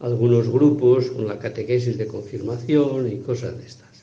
algunos 0.00 0.48
grupos, 0.48 1.12
con 1.12 1.28
la 1.28 1.38
catequesis 1.38 1.96
de 1.96 2.08
confirmación 2.08 3.06
y 3.12 3.18
cosas 3.18 3.56
de 3.56 3.66
estas. 3.66 4.02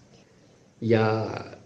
Ya 0.79 1.59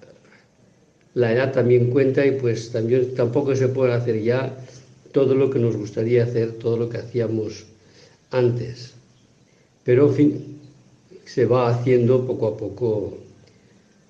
la 1.13 1.33
edad 1.33 1.51
también 1.51 1.91
cuenta 1.91 2.25
y 2.25 2.31
pues 2.31 2.71
también 2.71 3.13
tampoco 3.13 3.55
se 3.55 3.67
puede 3.67 3.93
hacer 3.93 4.19
ya 4.23 4.57
todo 5.11 5.35
lo 5.35 5.51
que 5.51 5.59
nos 5.59 5.77
gustaría 5.77 6.23
hacer, 6.23 6.53
todo 6.53 6.77
lo 6.77 6.89
que 6.89 6.97
hacíamos 6.97 7.67
antes. 8.31 8.95
Pero, 9.83 10.07
en 10.07 10.15
fin, 10.15 10.59
se 11.25 11.45
va 11.45 11.69
haciendo 11.69 12.25
poco 12.25 12.47
a 12.47 12.57
poco 12.57 13.17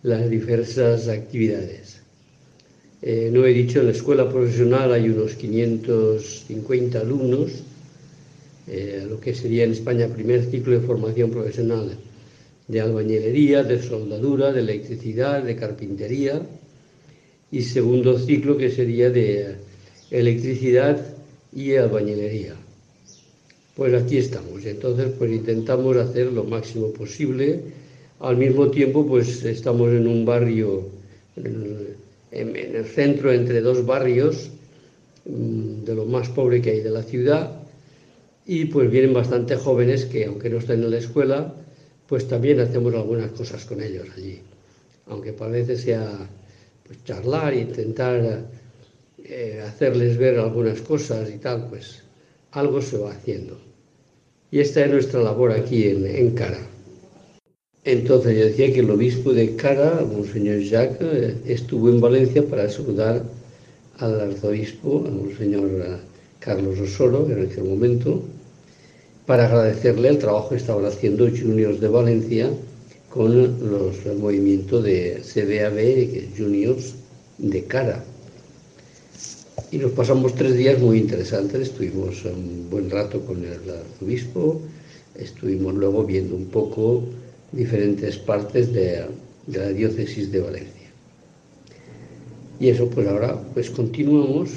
las 0.04 0.30
diversas 0.30 1.10
actividades. 1.10 1.99
Eh, 3.02 3.30
no 3.32 3.46
he 3.46 3.54
dicho, 3.54 3.80
en 3.80 3.86
la 3.86 3.92
escuela 3.94 4.30
profesional 4.30 4.92
hay 4.92 5.10
unos 5.10 5.36
550 5.36 7.00
alumnos, 7.00 7.64
eh, 8.68 9.06
lo 9.10 9.20
que 9.20 9.34
sería 9.34 9.64
en 9.64 9.72
España 9.72 10.08
primer 10.08 10.44
ciclo 10.46 10.74
de 10.74 10.86
formación 10.86 11.32
profesional 11.32 11.98
de 12.68 12.82
albañilería, 12.82 13.64
de 13.64 13.82
soldadura, 13.82 14.52
de 14.52 14.60
electricidad, 14.60 15.44
de 15.44 15.56
carpintería, 15.56 16.42
y 17.52 17.62
segundo 17.64 18.20
ciclo 18.20 18.58
que 18.58 18.70
sería 18.70 19.10
de 19.10 19.56
electricidad 20.12 21.04
y 21.52 21.76
albañilería. 21.76 22.56
Pues 23.76 23.94
aquí 23.94 24.18
estamos, 24.18 24.66
entonces 24.66 25.08
pues 25.18 25.32
intentamos 25.32 25.98
hacer 25.98 26.32
lo 26.32 26.44
máximo 26.44 26.92
posible. 26.92 27.62
Al 28.20 28.38
mismo 28.38 28.70
tiempo 28.70 29.08
pues 29.08 29.44
estamos 29.46 29.90
en 29.92 30.06
un 30.06 30.26
barrio, 30.26 30.84
el, 32.32 32.86
centro 32.86 33.32
entre 33.32 33.62
dos 33.62 33.86
barrios, 33.86 34.50
mm, 35.26 35.84
de 35.84 35.96
lo 35.96 36.06
más 36.06 36.30
pobre 36.30 36.62
que 36.62 36.72
hay 36.72 36.82
de 36.82 36.92
la 36.92 37.04
ciudad, 37.04 37.60
y 38.46 38.66
pues 38.66 38.90
vienen 38.90 39.14
bastante 39.14 39.56
jóvenes 39.56 40.06
que 40.06 40.26
aunque 40.26 40.50
no 40.50 40.58
estén 40.58 40.84
en 40.84 40.92
la 40.92 40.98
escuela, 40.98 41.54
pues 42.08 42.28
también 42.28 42.60
hacemos 42.60 42.94
algunas 42.96 43.32
cosas 43.32 43.66
con 43.66 43.82
ellos 43.82 44.08
allí. 44.16 44.40
Aunque 45.06 45.34
parece 45.34 45.78
sea 45.78 46.30
pues 46.90 47.04
charlar 47.04 47.54
intentar 47.54 48.46
eh, 49.24 49.64
hacerles 49.64 50.18
ver 50.18 50.40
algunas 50.40 50.82
cosas 50.82 51.30
y 51.30 51.38
tal, 51.38 51.68
pues 51.70 52.02
algo 52.52 52.82
se 52.82 52.98
va 52.98 53.12
haciendo. 53.12 53.60
Y 54.50 54.60
esta 54.60 54.84
es 54.84 54.92
nuestra 54.92 55.22
labor 55.22 55.52
aquí 55.52 55.88
en, 55.88 56.32
Cara. 56.32 56.69
Entonces 57.92 58.38
yo 58.38 58.46
decía 58.46 58.72
que 58.72 58.82
el 58.82 58.92
obispo 58.92 59.34
de 59.34 59.56
Cara, 59.56 60.06
Monseñor 60.06 60.60
Jacques, 60.60 61.34
estuvo 61.48 61.90
en 61.90 62.00
Valencia 62.00 62.46
para 62.46 62.70
saludar 62.70 63.24
al 63.98 64.22
arzobispo, 64.22 65.04
al 65.08 65.14
Monseñor 65.14 66.00
Carlos 66.40 66.80
Osoro, 66.80 67.28
en 67.32 67.48
aquel 67.48 67.64
momento, 67.64 68.22
para 69.26 69.48
agradecerle 69.48 70.10
el 70.10 70.20
trabajo 70.20 70.50
que 70.50 70.58
estaban 70.58 70.86
haciendo 70.86 71.28
Juniors 71.30 71.80
de 71.80 71.88
Valencia 71.88 72.52
con 73.10 73.36
los, 73.72 74.06
el 74.06 74.20
movimiento 74.20 74.84
de 74.84 75.24
CBAB, 75.24 76.38
Juniors 76.38 76.94
de 77.40 77.64
Cara. 77.64 78.04
Y 79.72 79.80
nos 79.80 79.94
pasamos 79.94 80.36
tres 80.36 80.56
días 80.56 80.80
muy 80.80 81.00
interesantes, 81.00 81.70
estuvimos 81.70 82.24
un 82.24 82.70
buen 82.70 82.88
rato 82.92 83.20
con 83.22 83.44
el 83.44 83.54
arzobispo, 83.68 84.62
estuvimos 85.16 85.74
luego 85.74 86.04
viendo 86.04 86.36
un 86.36 86.46
poco 86.46 87.04
diferentes 87.52 88.18
partes 88.18 88.74
de, 88.74 89.06
la 89.48 89.70
diócesis 89.70 90.32
de 90.32 90.42
Valencia. 90.42 90.90
Y 92.60 92.70
eso 92.70 92.90
pues 92.90 93.08
ahora 93.08 93.42
pues 93.54 93.70
continuamos 93.70 94.52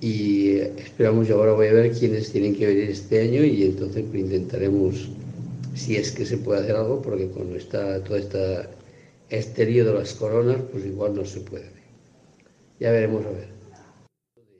y 0.00 0.56
esperamos 0.56 1.28
y 1.28 1.32
ahora 1.32 1.52
voy 1.52 1.68
a 1.68 1.72
ver 1.72 1.92
quiénes 1.92 2.30
tienen 2.30 2.54
que 2.54 2.66
venir 2.66 2.90
este 2.90 3.20
año 3.20 3.44
y 3.44 3.62
entonces 3.62 4.04
pues, 4.10 4.22
intentaremos 4.22 5.08
si 5.74 5.96
es 5.96 6.10
que 6.10 6.26
se 6.26 6.36
puede 6.36 6.60
hacer 6.60 6.76
algo 6.76 7.00
porque 7.00 7.30
con 7.30 7.54
esta, 7.56 8.02
toda 8.02 8.18
esta 8.18 8.70
esterio 9.30 9.86
de 9.86 9.94
las 9.94 10.14
coronas 10.14 10.60
pues 10.70 10.84
igual 10.84 11.14
no 11.14 11.24
se 11.24 11.40
puede. 11.40 11.70
Ya 12.80 12.90
veremos 12.90 13.24
a 13.24 13.30
ver. 13.30 13.48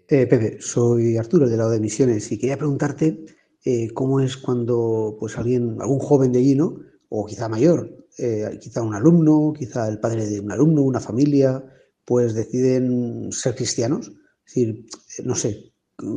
Eh, 0.09 0.27
Pepe, 0.27 0.59
soy 0.61 1.17
Arturo, 1.17 1.49
del 1.49 1.59
lado 1.59 1.71
de 1.71 1.81
Misiones, 1.81 2.31
y 2.31 2.39
quería 2.39 2.57
preguntarte 2.57 3.25
eh, 3.65 3.89
cómo 3.95 4.21
es 4.21 4.37
cuando 4.37 5.17
pues 5.19 5.39
alguien, 5.39 5.77
algún 5.81 5.99
joven 5.99 6.33
de 6.33 6.41
allí, 6.41 6.55
¿no? 6.55 6.81
O 7.15 7.27
quizá 7.27 7.47
mayor, 7.49 7.79
eh, 8.19 8.59
quizá 8.61 8.81
un 8.83 8.95
alumno, 8.95 9.53
quizá 9.53 9.87
el 9.89 10.01
padre 10.01 10.27
de 10.27 10.41
un 10.41 10.51
alumno, 10.51 10.81
una 10.83 11.01
familia, 11.01 11.63
pues 12.07 12.35
deciden 12.35 13.31
ser 13.33 13.55
cristianos. 13.55 14.13
Es 14.47 14.55
decir, 14.55 14.87
no 15.25 15.35
sé, 15.35 15.75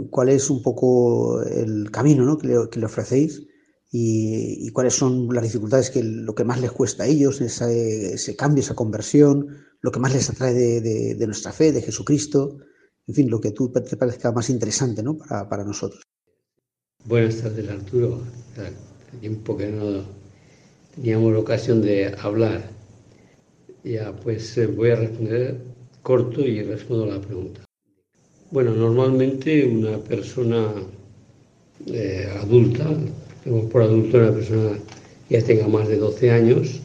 cuál 0.10 0.30
es 0.30 0.50
un 0.50 0.62
poco 0.62 1.42
el 1.44 1.92
camino 1.92 2.24
¿no? 2.24 2.38
que, 2.38 2.48
le, 2.48 2.86
ofrecéis 2.86 3.44
y, 3.92 4.70
cuáles 4.72 4.94
son 4.94 5.28
las 5.34 5.44
dificultades 5.44 5.90
que 5.90 6.02
lo 6.02 6.34
que 6.34 6.46
más 6.46 6.62
les 6.62 6.72
cuesta 6.72 7.04
a 7.04 7.08
ellos, 7.08 7.42
ese, 7.42 8.36
cambio, 8.38 8.64
esa 8.64 8.76
conversión, 8.76 9.48
lo 9.82 9.92
que 9.92 10.00
más 10.00 10.14
les 10.14 10.30
atrae 10.30 10.54
de 10.54 11.28
nuestra 11.28 11.52
fe, 11.52 11.74
de 11.74 11.82
Jesucristo 11.82 12.58
en 13.08 13.14
fin, 13.14 13.30
lo 13.30 13.40
que 13.40 13.52
tú 13.52 13.72
te 13.72 13.98
parezca 13.98 14.32
más 14.32 14.50
interesante 14.50 15.04
¿no? 15.04 15.18
para, 15.18 15.48
para 15.48 15.64
nosotros. 15.64 16.02
Buenas 17.04 17.38
tardes, 17.38 17.70
Arturo. 17.70 18.22
Tiempo 19.22 19.56
que 19.56 19.72
no 19.72 20.25
teníamos 20.96 21.36
ocasión 21.36 21.82
de 21.82 22.14
hablar. 22.22 22.70
Ya, 23.84 24.12
pues 24.14 24.58
eh, 24.58 24.68
voy 24.68 24.90
a 24.92 24.96
responder 24.96 25.58
corto 26.02 26.42
y 26.42 26.62
respondo 26.62 27.06
la 27.06 27.20
pregunta. 27.20 27.62
Bueno, 28.52 28.74
normalmente 28.74 29.66
una 29.66 29.98
persona 29.98 30.72
eh, 31.88 32.28
adulta, 32.42 32.90
por 33.72 33.82
adulto 33.82 34.18
una 34.18 34.32
persona 34.32 34.80
que 35.28 35.40
ya 35.40 35.46
tenga 35.46 35.68
más 35.68 35.88
de 35.88 35.98
12 35.98 36.32
años 36.32 36.80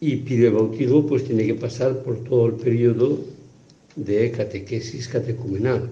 y 0.00 0.16
pide 0.16 0.50
bautismo, 0.50 1.06
pues 1.06 1.24
tiene 1.24 1.46
que 1.46 1.54
pasar 1.54 2.02
por 2.02 2.22
todo 2.24 2.46
el 2.46 2.54
periodo 2.54 3.18
de 3.96 4.30
catequesis 4.30 5.08
catecumenal, 5.08 5.88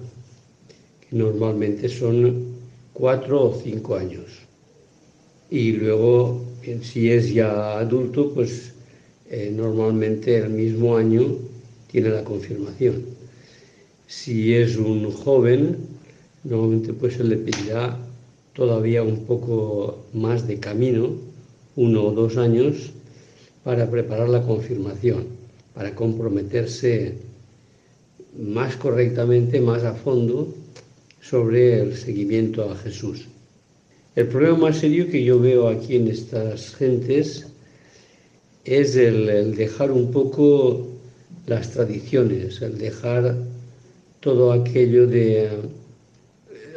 que 1.00 1.16
normalmente 1.16 1.88
son 1.88 2.54
cuatro 2.92 3.50
o 3.50 3.60
cinco 3.60 3.96
años. 3.96 4.26
Y 5.50 5.72
luego, 5.72 6.45
si 6.82 7.10
es 7.10 7.32
ya 7.32 7.78
adulto, 7.78 8.32
pues 8.34 8.72
eh, 9.30 9.52
normalmente 9.54 10.36
el 10.36 10.50
mismo 10.50 10.96
año 10.96 11.38
tiene 11.90 12.10
la 12.10 12.24
confirmación. 12.24 13.04
Si 14.06 14.54
es 14.54 14.76
un 14.76 15.10
joven, 15.10 15.76
normalmente 16.44 16.92
pues 16.92 17.14
se 17.14 17.24
le 17.24 17.36
pedirá 17.36 17.96
todavía 18.52 19.02
un 19.02 19.26
poco 19.26 20.06
más 20.12 20.46
de 20.46 20.58
camino, 20.58 21.10
uno 21.76 22.04
o 22.04 22.12
dos 22.12 22.36
años, 22.36 22.92
para 23.62 23.90
preparar 23.90 24.28
la 24.28 24.42
confirmación, 24.42 25.26
para 25.74 25.94
comprometerse 25.94 27.14
más 28.38 28.76
correctamente, 28.76 29.60
más 29.60 29.84
a 29.84 29.94
fondo 29.94 30.54
sobre 31.20 31.80
el 31.80 31.96
seguimiento 31.96 32.70
a 32.70 32.76
Jesús. 32.76 33.26
El 34.16 34.28
problema 34.28 34.56
más 34.56 34.78
serio 34.78 35.10
que 35.10 35.22
yo 35.22 35.38
veo 35.38 35.68
aquí 35.68 35.96
en 35.96 36.08
estas 36.08 36.74
gentes 36.74 37.46
es 38.64 38.96
el, 38.96 39.54
dejar 39.54 39.92
un 39.92 40.10
poco 40.10 40.86
las 41.46 41.72
tradiciones, 41.72 42.62
el 42.62 42.78
dejar 42.78 43.36
todo 44.20 44.52
aquello 44.52 45.06
de 45.06 45.50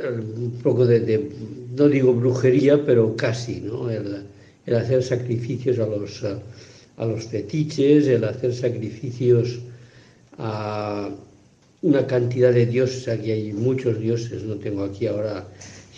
un 0.04 0.52
poco 0.62 0.86
de, 0.86 1.30
no 1.78 1.88
digo 1.88 2.14
brujería, 2.14 2.86
pero 2.86 3.16
casi, 3.16 3.62
¿no? 3.62 3.90
El, 3.90 4.26
hacer 4.76 5.02
sacrificios 5.02 5.80
a 5.80 5.88
los, 5.88 6.22
a 6.98 7.06
los 7.06 7.24
fetiches, 7.24 8.08
el 8.08 8.26
hacer 8.26 8.54
sacrificios 8.54 9.60
a 10.38 11.10
una 11.82 12.06
cantidad 12.06 12.52
de 12.52 12.66
dioses, 12.66 13.08
aquí 13.08 13.32
hay 13.32 13.54
muchos 13.54 13.98
dioses, 14.00 14.44
no 14.44 14.56
tengo 14.56 14.84
aquí 14.84 15.08
ahora 15.08 15.48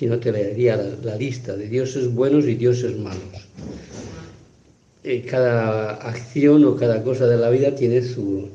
si 0.01 0.07
no 0.07 0.17
te 0.17 0.31
leería 0.31 0.77
la, 1.03 1.15
lista 1.15 1.55
de 1.55 1.69
dioses 1.69 2.11
buenos 2.11 2.47
y 2.47 2.55
dioses 2.55 2.97
malos. 2.97 3.47
Eh, 5.03 5.21
cada 5.29 5.91
acción 5.91 6.65
o 6.65 6.75
cada 6.75 7.03
cosa 7.03 7.27
de 7.27 7.37
la 7.37 7.51
vida 7.51 7.75
tiene 7.75 8.01
su, 8.01 8.49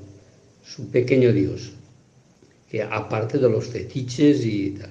pequeño 0.91 1.33
dios, 1.33 1.71
que 2.69 2.83
aparte 2.83 3.39
de 3.39 3.49
los 3.49 3.65
fetiches 3.65 4.45
y 4.45 4.71
tal. 4.73 4.91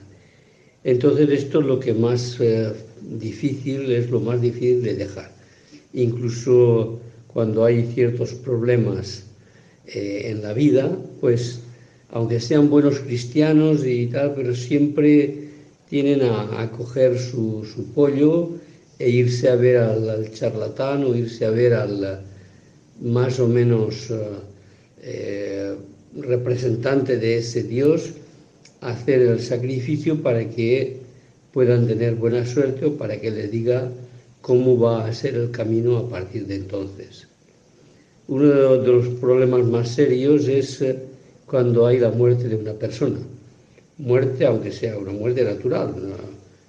Entonces 0.85 1.29
esto 1.29 1.59
es 1.59 1.65
lo 1.65 1.77
que 1.77 1.93
más 1.93 2.37
eh, 2.39 2.71
difícil, 3.01 3.91
es 3.91 4.09
lo 4.09 4.21
más 4.21 4.39
difícil 4.39 4.81
de 4.81 4.95
dejar. 4.95 5.31
Incluso 5.91 7.01
cuando 7.27 7.65
hay 7.65 7.85
ciertos 7.93 8.33
problemas 8.33 9.25
eh, 9.87 10.27
en 10.27 10.41
la 10.41 10.53
vida, 10.53 10.97
pues 11.19 11.59
aunque 12.11 12.39
sean 12.39 12.69
buenos 12.69 12.99
cristianos 12.99 13.85
y 13.85 14.07
tal, 14.07 14.35
pero 14.35 14.55
siempre 14.55 15.44
tienen 15.89 16.21
a, 16.23 16.71
coger 16.71 17.17
su, 17.19 17.65
pollo 17.93 18.51
e 18.97 19.09
irse 19.09 19.49
a 19.49 19.55
ver 19.55 19.77
al, 19.77 20.31
charlatán 20.31 21.03
o 21.03 21.15
irse 21.15 21.45
a 21.45 21.51
ver 21.51 21.73
al 21.73 22.21
más 23.01 23.39
o 23.39 23.47
menos 23.47 24.09
eh, 24.09 24.15
eh, 25.01 25.75
representante 26.15 27.17
de 27.17 27.37
ese 27.37 27.63
Dios, 27.63 28.13
hacer 28.81 29.21
el 29.21 29.39
sacrificio 29.39 30.21
para 30.23 30.49
que 30.49 31.01
puedan 31.51 31.87
tener 31.87 32.15
buena 32.15 32.45
suerte 32.45 32.85
o 32.85 32.97
para 32.97 33.19
que 33.19 33.31
les 33.31 33.51
diga 33.51 33.91
cómo 34.41 34.79
va 34.79 35.05
a 35.05 35.13
ser 35.13 35.35
el 35.35 35.51
camino 35.51 35.97
a 35.97 36.09
partir 36.09 36.47
de 36.47 36.55
entonces. 36.55 37.27
Uno 38.27 38.77
de 38.77 38.91
los 38.91 39.07
problemas 39.19 39.65
más 39.65 39.89
serios 39.89 40.47
es 40.47 40.81
eh, 40.81 40.97
cuando 41.45 41.85
hay 41.85 41.99
la 41.99 42.11
muerte 42.11 42.47
de 42.47 42.55
una 42.55 42.73
persona 42.73 43.19
muerte, 43.97 44.45
aunque 44.45 44.71
sea 44.71 44.97
una 44.97 45.11
muerte 45.11 45.43
natural. 45.43 45.93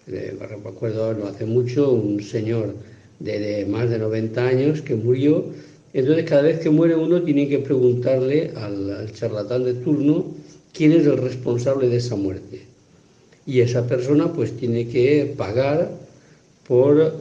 Me 0.07 0.69
acuerdo 0.69 1.15
no 1.15 1.27
hace 1.27 1.45
mucho 1.45 1.93
un 1.93 2.23
señor 2.23 2.75
de, 3.19 3.67
más 3.67 3.91
de 3.91 3.99
90 3.99 4.47
años 4.47 4.83
que 4.83 4.95
murió. 4.95 5.45
Entonces 5.93 6.25
cada 6.25 6.43
vez 6.43 6.61
que 6.61 6.71
muere 6.71 6.95
uno 6.95 7.23
tiene 7.23 7.49
que 7.49 7.59
preguntarle 7.59 8.53
al, 8.55 9.11
charlatán 9.13 9.65
de 9.65 9.75
turno 9.75 10.27
quién 10.73 10.93
es 10.93 11.07
el 11.07 11.17
responsable 11.17 11.89
de 11.89 11.97
esa 11.97 12.17
muerte. 12.17 12.63
Y 13.47 13.61
esa 13.61 13.87
persona 13.87 14.33
pues 14.33 14.57
tiene 14.57 14.89
que 14.89 15.35
pagar 15.37 15.91
por 16.67 17.15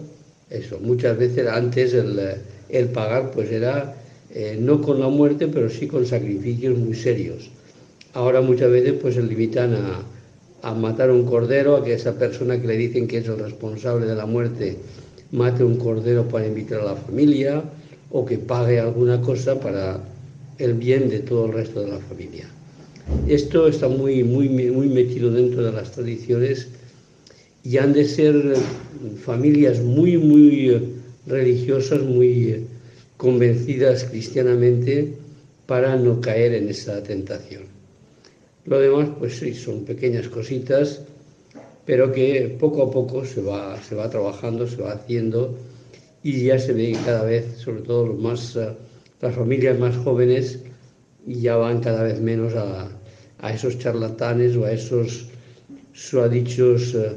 eso. 0.50 0.80
Muchas 0.80 1.18
veces 1.18 1.48
antes 1.48 1.94
el, 1.94 2.88
pagar 2.90 3.32
pues 3.32 3.52
era 3.52 3.96
eh, 4.34 4.58
no 4.60 4.82
con 4.82 5.00
la 5.00 5.08
muerte, 5.08 5.48
pero 5.48 5.70
sí 5.70 5.88
con 5.88 6.06
sacrificios 6.06 6.78
muy 6.78 6.96
serios. 6.96 7.50
Ahora 8.16 8.40
muchas 8.40 8.72
veces 8.72 8.94
pues 9.02 9.16
se 9.16 9.22
limitan 9.22 9.76
a, 10.64 10.74
matar 10.74 11.12
un 11.12 11.26
cordero, 11.26 11.76
a 11.76 11.84
que 11.84 11.94
esa 11.94 12.18
persona 12.18 12.60
que 12.60 12.66
le 12.66 12.78
dicen 12.78 13.08
que 13.08 13.18
es 13.18 13.28
el 13.28 13.38
responsable 13.38 14.06
de 14.06 14.16
la 14.16 14.26
muerte 14.26 14.78
mate 15.32 15.66
un 15.66 15.76
cordero 15.76 16.26
para 16.26 16.48
invitar 16.48 16.80
a 16.80 16.86
la 16.86 16.96
familia 16.96 17.62
o 18.12 18.26
que 18.26 18.38
pague 18.38 18.80
alguna 18.80 19.20
cosa 19.20 19.60
para 19.60 20.00
el 20.58 20.76
bien 20.76 21.10
de 21.10 21.20
todo 21.20 21.48
el 21.48 21.54
resto 21.54 21.82
de 21.82 21.92
la 21.92 22.00
familia. 22.00 22.48
Esto 23.28 23.68
está 23.68 23.90
muy, 23.90 24.24
muy, 24.24 24.48
muy 24.48 24.88
metido 24.88 25.30
dentro 25.30 25.66
de 25.66 25.74
las 25.74 25.92
tradiciones 25.92 26.70
y 27.66 27.78
han 27.78 27.92
de 27.92 28.06
ser 28.06 28.56
familias 29.26 29.82
muy, 29.82 30.18
muy 30.18 30.82
religiosas, 31.28 32.02
muy 32.02 32.66
convencidas 33.18 34.06
cristianamente 34.06 35.14
para 35.66 35.98
no 35.98 36.22
caer 36.22 36.54
en 36.54 36.70
esa 36.70 37.04
tentación. 37.04 37.75
Lo 38.66 38.80
demás, 38.80 39.10
pues 39.20 39.38
sí, 39.38 39.54
son 39.54 39.86
pequeñas 39.86 40.28
cositas, 40.28 41.02
pero 41.86 42.12
que 42.12 42.58
poco 42.60 42.84
a 42.84 42.92
poco 42.92 43.24
se 43.24 43.42
va, 43.42 43.82
se 43.82 43.94
va 43.96 44.10
trabajando, 44.10 44.68
se 44.68 44.82
va 44.82 44.94
haciendo 44.94 45.56
y 46.24 46.46
ya 46.46 46.58
se 46.58 46.74
ve 46.74 46.98
cada 47.06 47.24
vez, 47.24 47.58
sobre 47.58 47.84
todo 47.84 48.08
los 48.08 48.20
más, 48.20 48.56
eh, 48.56 48.76
las 49.22 49.36
familias 49.36 49.78
más 49.78 49.96
jóvenes, 49.98 50.60
ya 51.28 51.56
van 51.56 51.80
cada 51.82 52.04
vez 52.04 52.20
menos 52.20 52.54
a, 52.56 52.90
esos 53.54 53.78
charlatanes 53.78 54.56
o 54.56 54.66
a 54.66 54.72
esos 54.72 55.28
suadichos 55.94 56.96
eh, 56.96 57.16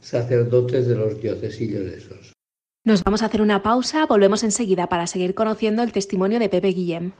sacerdotes 0.00 0.88
de 0.88 0.96
los 0.96 1.22
diocesillos 1.22 1.86
esos. 1.92 2.32
Nos 2.84 3.04
vamos 3.04 3.22
a 3.22 3.26
hacer 3.26 3.42
una 3.42 3.62
pausa, 3.62 4.06
volvemos 4.06 4.42
enseguida 4.42 4.88
para 4.88 5.06
seguir 5.06 5.34
conociendo 5.34 5.84
el 5.84 5.92
testimonio 5.92 6.40
de 6.40 6.48
Pepe 6.48 6.68
Guillem. 6.68 7.12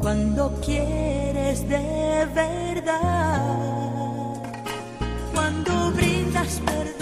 Cuando 0.00 0.52
quieres 0.64 1.68
de 1.68 2.26
verdad, 2.34 3.40
cuando 5.32 5.92
brindas 5.92 6.60
perdón 6.64 6.99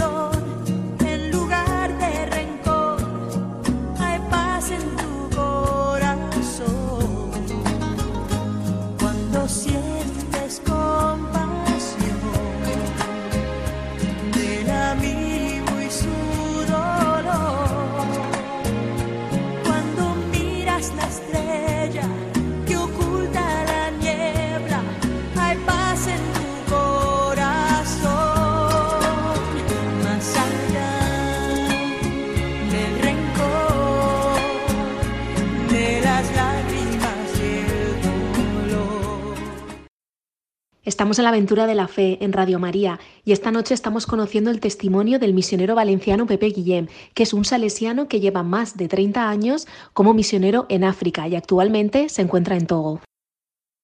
Estamos 40.99 41.21
en 41.21 41.23
la 41.23 41.31
aventura 41.31 41.69
de 41.69 41.77
la 41.77 41.87
fe 41.87 42.19
en 42.21 42.33
Radio 42.33 42.59
María 42.59 42.99
y 43.25 43.31
esta 43.31 43.53
noche 43.53 43.73
estamos 43.73 44.05
conociendo 44.05 44.51
el 44.51 44.59
testimonio 44.59 45.21
del 45.21 45.33
misionero 45.33 45.77
valenciano 45.77 46.27
Pepe 46.27 46.47
Guillem, 46.47 46.89
que 47.15 47.23
es 47.23 47.33
un 47.33 47.45
salesiano 47.45 48.09
que 48.09 48.19
lleva 48.19 48.43
más 48.43 48.77
de 48.77 48.89
30 48.89 49.31
años 49.31 49.69
como 49.93 50.13
misionero 50.13 50.67
en 50.69 50.83
África 50.83 51.29
y 51.29 51.37
actualmente 51.37 52.09
se 52.09 52.23
encuentra 52.23 52.57
en 52.57 52.67
Togo. 52.67 53.01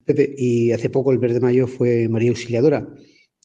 Pepe, 0.04 0.34
y 0.36 0.72
hace 0.72 0.90
poco 0.90 1.12
el 1.12 1.20
mes 1.20 1.34
de 1.34 1.38
mayo 1.38 1.68
fue 1.68 2.08
María 2.08 2.30
Auxiliadora. 2.30 2.88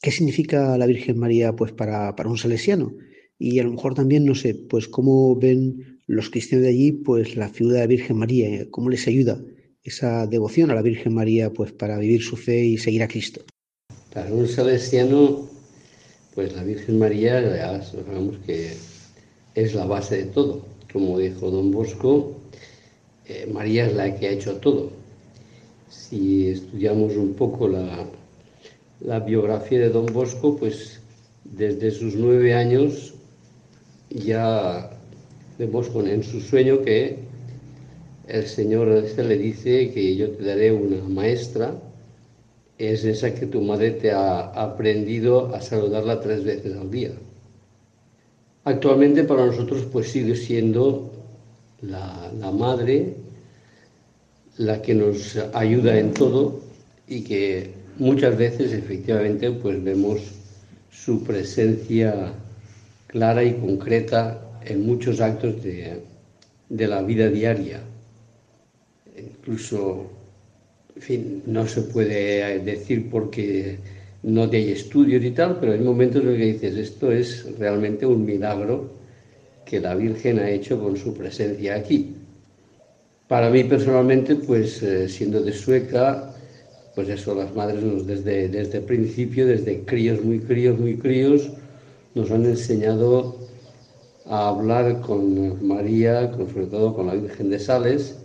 ¿Qué 0.01 0.09
significa 0.09 0.75
la 0.75 0.87
Virgen 0.87 1.19
María 1.19 1.55
pues 1.55 1.71
para, 1.71 2.15
para 2.15 2.27
un 2.27 2.39
salesiano? 2.39 2.91
Y 3.37 3.59
a 3.59 3.63
lo 3.65 3.69
mejor 3.73 3.93
también, 3.93 4.25
no 4.25 4.33
sé, 4.33 4.55
pues 4.55 4.87
cómo 4.87 5.35
ven 5.35 6.01
los 6.07 6.31
cristianos 6.31 6.63
de 6.63 6.69
allí 6.69 6.91
pues 6.91 7.35
la 7.35 7.49
figura 7.49 7.75
de 7.75 7.81
la 7.81 7.87
Virgen 7.87 8.17
María, 8.17 8.67
cómo 8.71 8.89
les 8.89 9.07
ayuda 9.07 9.39
esa 9.83 10.25
devoción 10.25 10.71
a 10.71 10.75
la 10.75 10.81
Virgen 10.81 11.13
María 11.13 11.53
pues 11.53 11.71
para 11.71 11.99
vivir 11.99 12.23
su 12.23 12.35
fe 12.35 12.65
y 12.65 12.79
seguir 12.79 13.03
a 13.03 13.07
Cristo. 13.07 13.45
Un 14.31 14.47
salesiano, 14.47 15.47
pues 16.35 16.53
la 16.55 16.63
Virgen 16.63 16.99
María 16.99 17.41
ya 17.41 17.81
que 18.45 18.73
es 19.55 19.73
la 19.73 19.85
base 19.85 20.17
de 20.17 20.25
todo. 20.25 20.65
Como 20.91 21.19
dijo 21.19 21.49
don 21.49 21.71
Bosco, 21.71 22.35
eh, 23.27 23.47
María 23.51 23.85
es 23.85 23.95
la 23.95 24.15
que 24.15 24.27
ha 24.27 24.31
hecho 24.31 24.57
todo. 24.57 24.91
Si 25.89 26.49
estudiamos 26.49 27.15
un 27.15 27.33
poco 27.33 27.67
la, 27.67 29.19
biografía 29.19 29.79
de 29.79 29.89
don 29.89 30.07
Bosco, 30.07 30.57
pues 30.57 30.99
desde 31.43 31.91
sus 31.91 32.15
nueve 32.15 32.53
años 32.53 33.13
ya 34.09 34.91
vemos 35.57 35.89
en 35.95 36.23
su 36.23 36.41
sueño 36.41 36.81
que 36.81 37.19
el 38.27 38.45
Señor 38.47 38.89
este 38.89 39.23
le 39.23 39.37
dice 39.37 39.91
que 39.91 40.15
yo 40.15 40.29
te 40.31 40.43
daré 40.43 40.71
una 40.71 41.01
maestra, 41.07 41.75
es 42.79 43.03
esa 43.03 43.35
que 43.35 43.45
tu 43.45 43.61
madre 43.61 43.91
te 43.91 44.11
ha 44.11 44.39
aprendido 44.39 45.53
a 45.53 45.61
saludarla 45.61 46.21
tres 46.21 46.45
veces 46.45 46.77
al 46.77 46.89
día. 46.89 47.11
Actualmente 48.63 49.25
para 49.25 49.45
nosotros 49.45 49.85
pues 49.91 50.09
sigue 50.11 50.35
siendo 50.35 51.11
la, 51.81 52.51
madre 52.51 53.15
la 54.57 54.81
que 54.81 54.95
nos 54.95 55.37
ayuda 55.53 55.99
en 55.99 56.13
todo 56.13 56.61
y 57.07 57.21
que 57.21 57.71
muchas 57.97 58.37
veces 58.37 58.71
efectivamente 58.71 59.51
pues 59.51 59.83
vemos 59.83 60.21
su 60.89 61.23
presencia 61.23 62.31
clara 63.07 63.43
y 63.43 63.55
concreta 63.55 64.41
en 64.63 64.85
muchos 64.85 65.19
actos 65.19 65.61
de, 65.63 66.01
de 66.69 66.87
la 66.87 67.01
vida 67.01 67.27
diaria. 67.27 67.81
Incluso, 69.17 70.09
en 70.99 71.05
fin, 71.05 71.43
no 71.45 71.65
se 71.65 71.83
puede 71.83 72.59
decir 72.59 73.09
porque 73.09 73.77
no 74.23 74.43
hay 74.51 74.71
estudios 74.71 75.23
y 75.23 75.31
tal, 75.31 75.57
pero 75.57 75.71
hay 75.71 75.79
momentos 75.79 76.21
en 76.21 76.27
los 76.27 76.37
que 76.37 76.45
dices, 76.45 76.75
esto 76.75 77.09
es 77.09 77.57
realmente 77.57 78.05
un 78.05 78.25
milagro 78.25 78.89
que 79.65 79.79
la 79.79 79.95
Virgen 79.95 80.39
ha 80.39 80.49
hecho 80.49 80.77
con 80.77 80.97
su 80.97 81.13
presencia 81.13 81.75
aquí. 81.75 82.17
Para 83.29 83.49
mí 83.49 83.63
personalmente, 83.63 84.35
pues 84.35 84.83
eh, 84.83 85.07
siendo 85.07 85.41
de 85.41 85.53
Sueca, 85.53 86.35
pues 86.95 87.07
eso, 87.07 87.33
las 87.33 87.55
madres 87.55 87.81
nos 87.81 88.05
desde, 88.05 88.49
desde 88.49 88.79
el 88.79 88.83
principio, 88.83 89.47
desde 89.47 89.85
críos, 89.85 90.21
muy 90.21 90.39
críos, 90.39 90.77
muy 90.77 90.97
críos, 90.97 91.49
nos 92.13 92.29
han 92.29 92.43
enseñado 92.45 93.37
a 94.25 94.49
hablar 94.49 94.99
con 94.99 95.65
María, 95.65 96.29
con, 96.31 96.49
sobre 96.49 96.65
todo 96.65 96.93
con 96.93 97.07
la 97.07 97.13
Virgen 97.13 97.49
de 97.49 97.59
Sales, 97.59 98.17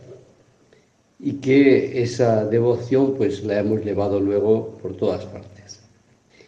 y 1.24 1.36
que 1.40 2.02
esa 2.02 2.44
devoción 2.44 3.14
pues 3.16 3.42
la 3.44 3.60
hemos 3.60 3.82
llevado 3.82 4.20
luego 4.20 4.76
por 4.82 4.94
todas 4.94 5.24
partes. 5.24 5.80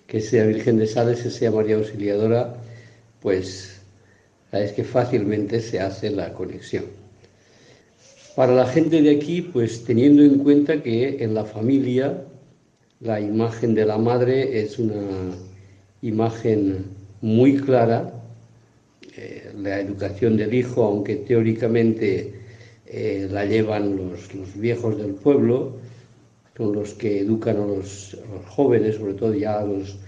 Que 0.07 0.21
sea 0.21 0.45
Virgen 0.45 0.77
de 0.77 0.87
Sales, 0.87 1.23
que 1.23 1.31
sea 1.31 1.51
María 1.51 1.77
Auxiliadora, 1.77 2.55
pues 3.23 3.81
es 4.53 4.73
que 4.73 4.85
fácilmente 4.85 5.61
se 5.61 5.81
hace 5.81 6.11
la 6.11 6.35
conexión. 6.35 6.85
Para 8.35 8.55
la 8.55 8.67
gente 8.67 9.01
de 9.01 9.13
aquí, 9.13 9.41
pues 9.41 9.83
teniendo 9.83 10.23
en 10.23 10.41
cuenta 10.41 10.83
que 10.83 11.25
en 11.25 11.33
la 11.33 11.47
familia 11.47 12.23
la 13.01 13.19
imagen 13.19 13.75
de 13.75 13.87
la 13.87 13.97
madre 13.97 14.61
es 14.61 14.79
una 14.79 15.31
imagen 16.03 16.85
muy 17.23 17.57
clara, 17.57 18.13
eh, 19.17 19.53
la 19.57 19.81
educación 19.81 20.37
del 20.37 20.53
hijo, 20.53 20.85
aunque 20.85 21.17
teóricamente 21.17 22.36
eh, 22.89 23.29
la 23.31 23.45
llevan 23.45 23.97
los, 23.97 24.29
viejos 24.57 24.97
del 24.97 25.15
pueblo, 25.15 25.73
son 26.57 26.73
los 26.73 26.95
que 26.95 27.21
educan 27.21 27.57
a 27.57 27.67
los, 27.67 28.17
jóvenes, 28.47 28.97
sobre 28.97 29.15
todo 29.15 29.35
ya 29.35 29.61
a 29.61 29.65
los 29.65 29.99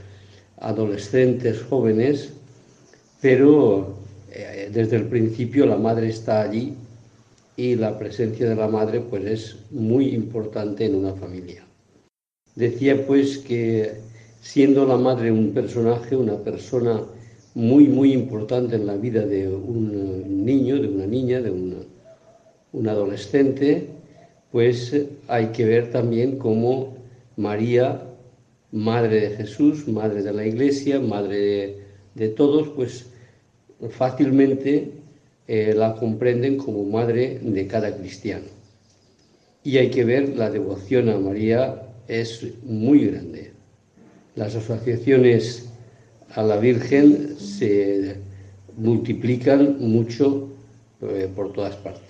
adolescentes 0.58 1.62
jóvenes, 1.62 2.32
pero 3.20 3.96
eh, 4.30 4.70
desde 4.72 4.96
el 4.96 5.06
principio 5.06 5.66
la 5.66 5.76
madre 5.76 6.08
está 6.08 6.42
allí 6.42 6.74
y 7.56 7.74
la 7.74 7.98
presencia 7.98 8.48
de 8.48 8.54
la 8.54 8.68
madre 8.68 9.00
pues 9.00 9.24
es 9.24 9.56
muy 9.72 10.14
importante 10.14 10.84
en 10.86 10.94
una 10.94 11.14
familia. 11.14 11.64
Decía 12.54 13.06
pues 13.06 13.38
que 13.38 13.94
siendo 14.40 14.86
la 14.86 14.96
madre 14.96 15.32
un 15.32 15.52
personaje, 15.52 16.14
una 16.16 16.36
persona 16.38 17.02
muy 17.54 17.88
muy 17.88 18.12
importante 18.12 18.76
en 18.76 18.86
la 18.86 18.96
vida 18.96 19.26
de 19.26 19.48
un 19.48 20.44
niño, 20.44 20.80
de 20.80 20.88
una 20.88 21.06
niña, 21.06 21.40
de 21.40 21.50
un 22.72 22.88
adolescente, 22.88 23.88
pues 24.52 24.94
hay 25.28 25.46
que 25.48 25.64
ver 25.64 25.90
también 25.90 26.38
cómo 26.38 26.96
María, 27.36 28.02
madre 28.72 29.20
de 29.20 29.36
Jesús, 29.36 29.88
madre 29.88 30.22
de 30.22 30.32
la 30.32 30.46
Iglesia, 30.46 31.00
madre 31.00 31.38
de, 31.38 31.82
de 32.14 32.28
todos, 32.28 32.68
pues 32.68 33.06
fácilmente 33.90 34.92
eh, 35.46 35.72
la 35.74 35.94
comprenden 35.94 36.58
como 36.58 36.84
madre 36.84 37.38
de 37.40 37.66
cada 37.66 37.96
cristiano. 37.96 38.44
Y 39.64 39.78
hay 39.78 39.90
que 39.90 40.04
ver, 40.04 40.36
la 40.36 40.50
devoción 40.50 41.08
a 41.08 41.18
María 41.18 41.82
es 42.06 42.44
muy 42.64 43.06
grande. 43.06 43.52
Las 44.34 44.54
asociaciones 44.54 45.68
a 46.34 46.42
la 46.42 46.58
Virgen 46.58 47.36
se 47.38 48.16
multiplican 48.76 49.78
mucho 49.80 50.48
eh, 51.00 51.28
por 51.34 51.52
todas 51.52 51.76
partes. 51.76 52.07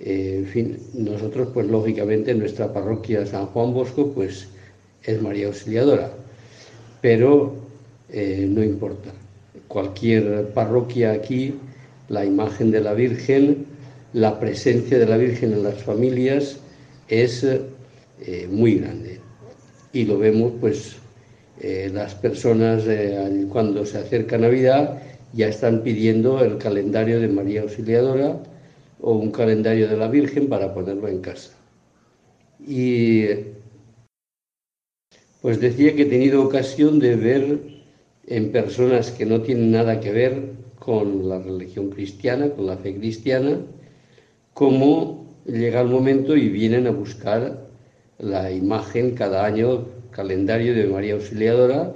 Eh, 0.00 0.36
en 0.38 0.46
fin, 0.46 0.78
nosotros, 0.94 1.48
pues 1.52 1.66
lógicamente, 1.66 2.34
nuestra 2.34 2.72
parroquia 2.72 3.26
San 3.26 3.46
Juan 3.46 3.74
Bosco, 3.74 4.12
pues 4.12 4.48
es 5.04 5.22
María 5.22 5.46
Auxiliadora, 5.46 6.10
pero 7.00 7.54
no 8.12 8.64
importa. 8.64 9.10
Cualquier 9.68 10.48
parroquia 10.48 11.12
aquí 11.12 11.54
la 12.10 12.24
imagen 12.24 12.70
de 12.72 12.80
la 12.80 12.92
Virgen, 12.92 13.64
la 14.12 14.38
presencia 14.38 14.98
de 14.98 15.06
la 15.06 15.16
Virgen 15.16 15.52
en 15.52 15.62
las 15.62 15.82
familias 15.82 16.58
es 17.08 17.44
eh, 17.44 18.48
muy 18.50 18.74
grande. 18.80 19.20
Y 19.92 20.04
lo 20.04 20.18
vemos, 20.18 20.52
pues, 20.60 20.96
eh, 21.60 21.90
las 21.92 22.14
personas 22.16 22.84
eh, 22.86 23.46
cuando 23.50 23.86
se 23.86 23.98
acerca 23.98 24.38
Navidad 24.38 25.00
ya 25.32 25.48
están 25.48 25.82
pidiendo 25.82 26.44
el 26.44 26.58
calendario 26.58 27.20
de 27.20 27.28
María 27.28 27.62
Auxiliadora 27.62 28.36
o 29.02 29.12
un 29.12 29.30
calendario 29.30 29.88
de 29.88 29.96
la 29.96 30.08
Virgen 30.08 30.48
para 30.48 30.72
ponerlo 30.74 31.08
en 31.08 31.20
casa. 31.20 31.56
Y 32.66 33.26
pues 35.40 35.60
decía 35.60 35.94
que 35.94 36.02
he 36.02 36.06
tenido 36.06 36.44
ocasión 36.44 36.98
de 36.98 37.16
ver 37.16 37.60
en 38.26 38.52
personas 38.52 39.10
que 39.10 39.26
no 39.26 39.40
tienen 39.40 39.72
nada 39.72 40.00
que 40.00 40.12
ver 40.12 40.52
con 40.78 41.28
la 41.28 41.38
religión 41.38 41.90
cristiana, 41.90 42.50
con 42.50 42.66
la 42.66 42.76
fe 42.76 42.96
cristiana, 42.96 43.58
cómo 44.54 45.26
llega 45.46 45.80
el 45.80 45.88
momento 45.88 46.36
y 46.36 46.48
vienen 46.48 46.86
a 46.86 46.90
buscar 46.90 47.68
la 48.18 48.50
imagen 48.50 49.14
cada 49.14 49.44
año, 49.44 49.86
calendario 50.10 50.74
de 50.74 50.86
María 50.86 51.14
Auxiliadora, 51.14 51.94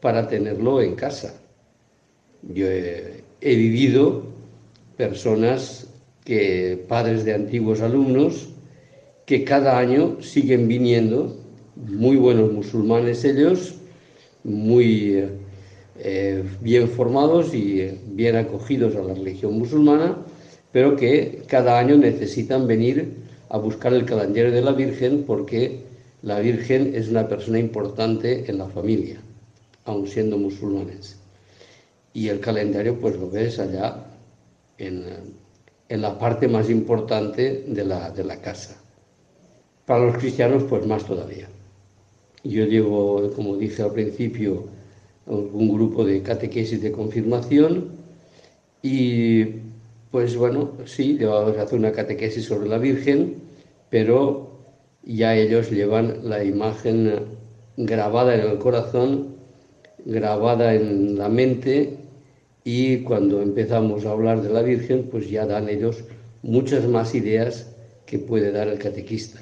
para 0.00 0.28
tenerlo 0.28 0.80
en 0.80 0.94
casa. 0.94 1.40
Yo 2.42 2.66
he, 2.66 3.22
vivido 3.40 4.24
personas 4.96 5.86
que, 6.24 6.84
padres 6.88 7.24
de 7.24 7.34
antiguos 7.34 7.80
alumnos, 7.80 8.48
que 9.26 9.44
cada 9.44 9.78
año 9.78 10.20
siguen 10.20 10.68
viniendo, 10.68 11.36
muy 11.76 12.16
buenos 12.16 12.52
musulmanes 12.52 13.24
ellos, 13.24 13.76
muy 14.44 15.24
eh, 15.98 16.44
bien 16.60 16.88
formados 16.88 17.54
y 17.54 17.98
bien 18.06 18.36
acogidos 18.36 18.96
a 18.96 19.02
la 19.02 19.14
religión 19.14 19.58
musulmana, 19.58 20.18
pero 20.72 20.96
que 20.96 21.42
cada 21.46 21.78
año 21.78 21.96
necesitan 21.96 22.66
venir 22.66 23.16
a 23.48 23.58
buscar 23.58 23.92
el 23.92 24.04
calendario 24.04 24.52
de 24.52 24.62
la 24.62 24.72
Virgen 24.72 25.24
porque 25.26 25.80
la 26.22 26.40
Virgen 26.40 26.94
es 26.94 27.08
una 27.08 27.28
persona 27.28 27.58
importante 27.58 28.50
en 28.50 28.58
la 28.58 28.66
familia, 28.66 29.20
aun 29.84 30.06
siendo 30.06 30.38
musulmanes. 30.38 31.18
Y 32.12 32.28
el 32.28 32.40
calendario 32.40 32.98
pues 33.00 33.16
lo 33.16 33.30
ves 33.30 33.58
allá 33.58 34.06
en, 34.78 35.04
en 35.90 36.00
la 36.00 36.18
parte 36.18 36.46
más 36.48 36.70
importante 36.70 37.64
de 37.66 37.84
la, 37.84 38.10
de 38.10 38.24
la 38.24 38.40
casa. 38.40 38.80
Para 39.84 40.06
los 40.06 40.16
cristianos 40.18 40.62
pues 40.62 40.86
más 40.86 41.04
todavía. 41.04 41.48
Yo 42.44 42.64
llevo, 42.64 43.30
como 43.34 43.56
dije 43.56 43.82
al 43.82 43.92
principio, 43.92 44.66
un 45.26 45.68
grupo 45.72 46.04
de 46.04 46.22
catequesis 46.22 46.80
de 46.80 46.92
confirmación 46.92 47.90
y 48.82 49.44
pues 50.12 50.36
bueno, 50.36 50.72
sí, 50.86 51.18
vamos 51.20 51.58
a 51.58 51.62
hacer 51.62 51.78
una 51.78 51.92
catequesis 51.92 52.44
sobre 52.44 52.68
la 52.68 52.78
Virgen, 52.78 53.36
pero 53.90 54.50
ya 55.02 55.34
ellos 55.34 55.70
llevan 55.70 56.28
la 56.28 56.42
imagen 56.44 57.26
grabada 57.76 58.34
en 58.34 58.40
el 58.48 58.58
corazón, 58.58 59.36
grabada 60.04 60.74
en 60.74 61.18
la 61.18 61.28
mente 61.28 61.99
y 62.64 62.98
cuando 62.98 63.42
empezamos 63.42 64.04
a 64.04 64.12
hablar 64.12 64.40
de 64.42 64.50
la 64.50 64.62
Virgen, 64.62 65.08
pues 65.10 65.28
ya 65.30 65.46
dan 65.46 65.68
ellos 65.68 66.04
muchas 66.42 66.86
más 66.86 67.14
ideas 67.14 67.68
que 68.06 68.18
puede 68.18 68.52
dar 68.52 68.68
el 68.68 68.78
catequista. 68.78 69.40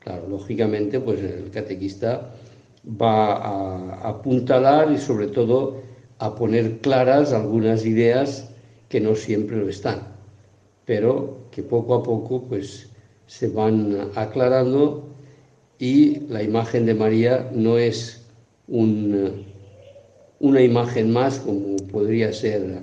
Claro, 0.00 0.28
lógicamente, 0.28 1.00
pues 1.00 1.20
el 1.20 1.50
catequista 1.50 2.30
va 2.84 3.32
a 3.32 4.08
apuntalar 4.08 4.90
y 4.92 4.98
sobre 4.98 5.26
todo 5.28 5.76
a 6.18 6.34
poner 6.34 6.80
claras 6.80 7.32
algunas 7.32 7.84
ideas 7.84 8.48
que 8.88 9.00
no 9.00 9.14
siempre 9.14 9.56
lo 9.56 9.68
están, 9.68 10.02
pero 10.84 11.48
que 11.50 11.62
poco 11.62 11.94
a 11.94 12.02
poco 12.02 12.42
pues 12.48 12.88
se 13.26 13.48
van 13.48 14.10
aclarando 14.14 15.08
y 15.78 16.20
la 16.28 16.42
imagen 16.42 16.86
de 16.86 16.94
María 16.94 17.48
no 17.52 17.78
es 17.78 18.22
una 20.40 20.60
imagen 20.62 21.12
más 21.12 21.38
como 21.38 21.76
podría 21.76 22.32
ser 22.32 22.80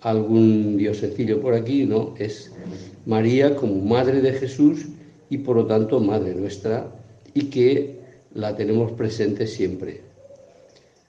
algún 0.00 0.76
diosecillo 0.76 1.40
por 1.40 1.54
aquí, 1.54 1.84
no, 1.86 2.14
es 2.18 2.52
María 3.06 3.56
como 3.56 3.76
madre 3.76 4.20
de 4.20 4.32
Jesús 4.32 4.86
y 5.30 5.38
por 5.38 5.56
lo 5.56 5.66
tanto 5.66 6.00
madre 6.00 6.34
nuestra 6.34 6.86
y 7.32 7.44
que 7.44 7.98
la 8.34 8.54
tenemos 8.56 8.92
presente 8.92 9.46
siempre. 9.46 10.02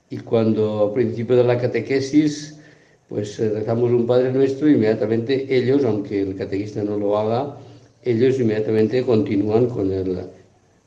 Y 0.09 0.17
cuando 0.17 0.79
a 0.79 0.93
principio 0.93 1.35
de 1.35 1.43
la 1.43 1.57
catequesis, 1.57 2.57
pues 3.09 3.39
eh, 3.39 3.49
rezamos 3.49 3.91
un 3.91 4.07
Padre 4.07 4.31
Nuestro, 4.31 4.69
inmediatamente 4.69 5.55
ellos, 5.55 5.83
aunque 5.83 6.21
el 6.21 6.35
catequista 6.35 6.83
no 6.83 6.97
lo 6.97 7.17
haga, 7.17 7.57
ellos 8.03 8.39
inmediatamente 8.39 9.03
continúan 9.03 9.67
con 9.67 9.91
el 9.91 10.19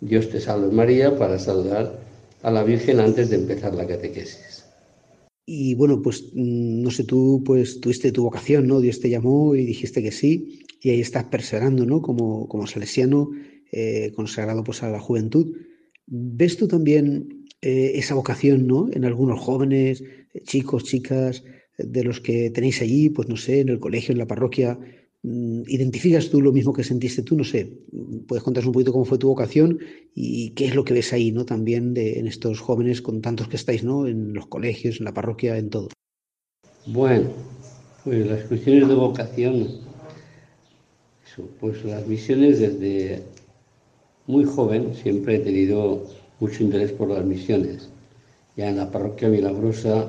Dios 0.00 0.30
te 0.30 0.40
salve 0.40 0.68
María 0.70 1.16
para 1.18 1.38
saludar 1.38 1.98
a 2.42 2.50
la 2.52 2.62
Virgen 2.62 3.00
antes 3.00 3.30
de 3.30 3.36
empezar 3.36 3.74
la 3.74 3.84
catequesis. 3.84 4.47
Y 5.50 5.74
bueno, 5.76 6.02
pues 6.02 6.30
mm, 6.34 6.82
no 6.82 6.90
sé, 6.90 7.04
tú 7.04 7.42
pues 7.42 7.80
tuviste 7.80 8.12
tu 8.12 8.22
vocación, 8.22 8.66
¿no? 8.66 8.82
Dios 8.82 9.00
te 9.00 9.08
llamó 9.08 9.54
y 9.54 9.64
dijiste 9.64 10.02
que 10.02 10.12
sí, 10.12 10.66
y 10.82 10.90
ahí 10.90 11.00
estás 11.00 11.24
perseverando, 11.24 11.86
¿no? 11.86 12.02
Como, 12.02 12.46
como 12.48 12.66
salesiano, 12.66 13.30
eh, 13.72 14.12
consagrado 14.14 14.62
pues 14.62 14.82
a 14.82 14.90
la 14.90 15.00
juventud. 15.00 15.56
¿Ves 16.06 16.58
tú 16.58 16.68
también 16.68 17.46
eh, 17.62 17.92
esa 17.94 18.14
vocación, 18.14 18.66
¿no? 18.66 18.90
En 18.92 19.06
algunos 19.06 19.40
jóvenes, 19.40 20.04
chicos, 20.44 20.84
chicas, 20.84 21.42
de 21.78 22.04
los 22.04 22.20
que 22.20 22.50
tenéis 22.50 22.82
allí, 22.82 23.08
pues 23.08 23.26
no 23.30 23.38
sé, 23.38 23.60
en 23.60 23.70
el 23.70 23.80
colegio, 23.80 24.12
en 24.12 24.18
la 24.18 24.26
parroquia, 24.26 24.78
¿Identificas 25.24 26.30
tú 26.30 26.40
lo 26.40 26.52
mismo 26.52 26.72
que 26.72 26.84
sentiste 26.84 27.22
tú? 27.22 27.36
No 27.36 27.42
sé, 27.42 27.72
puedes 28.28 28.44
contarnos 28.44 28.68
un 28.68 28.72
poquito 28.72 28.92
cómo 28.92 29.04
fue 29.04 29.18
tu 29.18 29.28
vocación 29.28 29.78
y 30.14 30.50
qué 30.50 30.66
es 30.66 30.74
lo 30.76 30.84
que 30.84 30.94
ves 30.94 31.12
ahí, 31.12 31.32
¿no? 31.32 31.44
También 31.44 31.92
de, 31.92 32.20
en 32.20 32.28
estos 32.28 32.60
jóvenes 32.60 33.02
con 33.02 33.20
tantos 33.20 33.48
que 33.48 33.56
estáis, 33.56 33.82
¿no? 33.82 34.06
En 34.06 34.32
los 34.32 34.46
colegios, 34.46 35.00
en 35.00 35.04
la 35.06 35.14
parroquia, 35.14 35.58
en 35.58 35.70
todo. 35.70 35.88
Bueno, 36.86 37.30
pues 38.04 38.26
las 38.26 38.44
cuestiones 38.44 38.88
de 38.88 38.94
vocación, 38.94 39.68
pues 41.60 41.84
las 41.84 42.06
misiones 42.06 42.60
desde 42.60 43.22
muy 44.26 44.44
joven 44.44 44.94
siempre 44.94 45.36
he 45.36 45.38
tenido 45.40 46.06
mucho 46.38 46.62
interés 46.62 46.92
por 46.92 47.10
las 47.10 47.24
misiones. 47.24 47.88
Ya 48.56 48.68
en 48.68 48.76
la 48.76 48.90
parroquia 48.90 49.28
Milagrosa, 49.28 50.06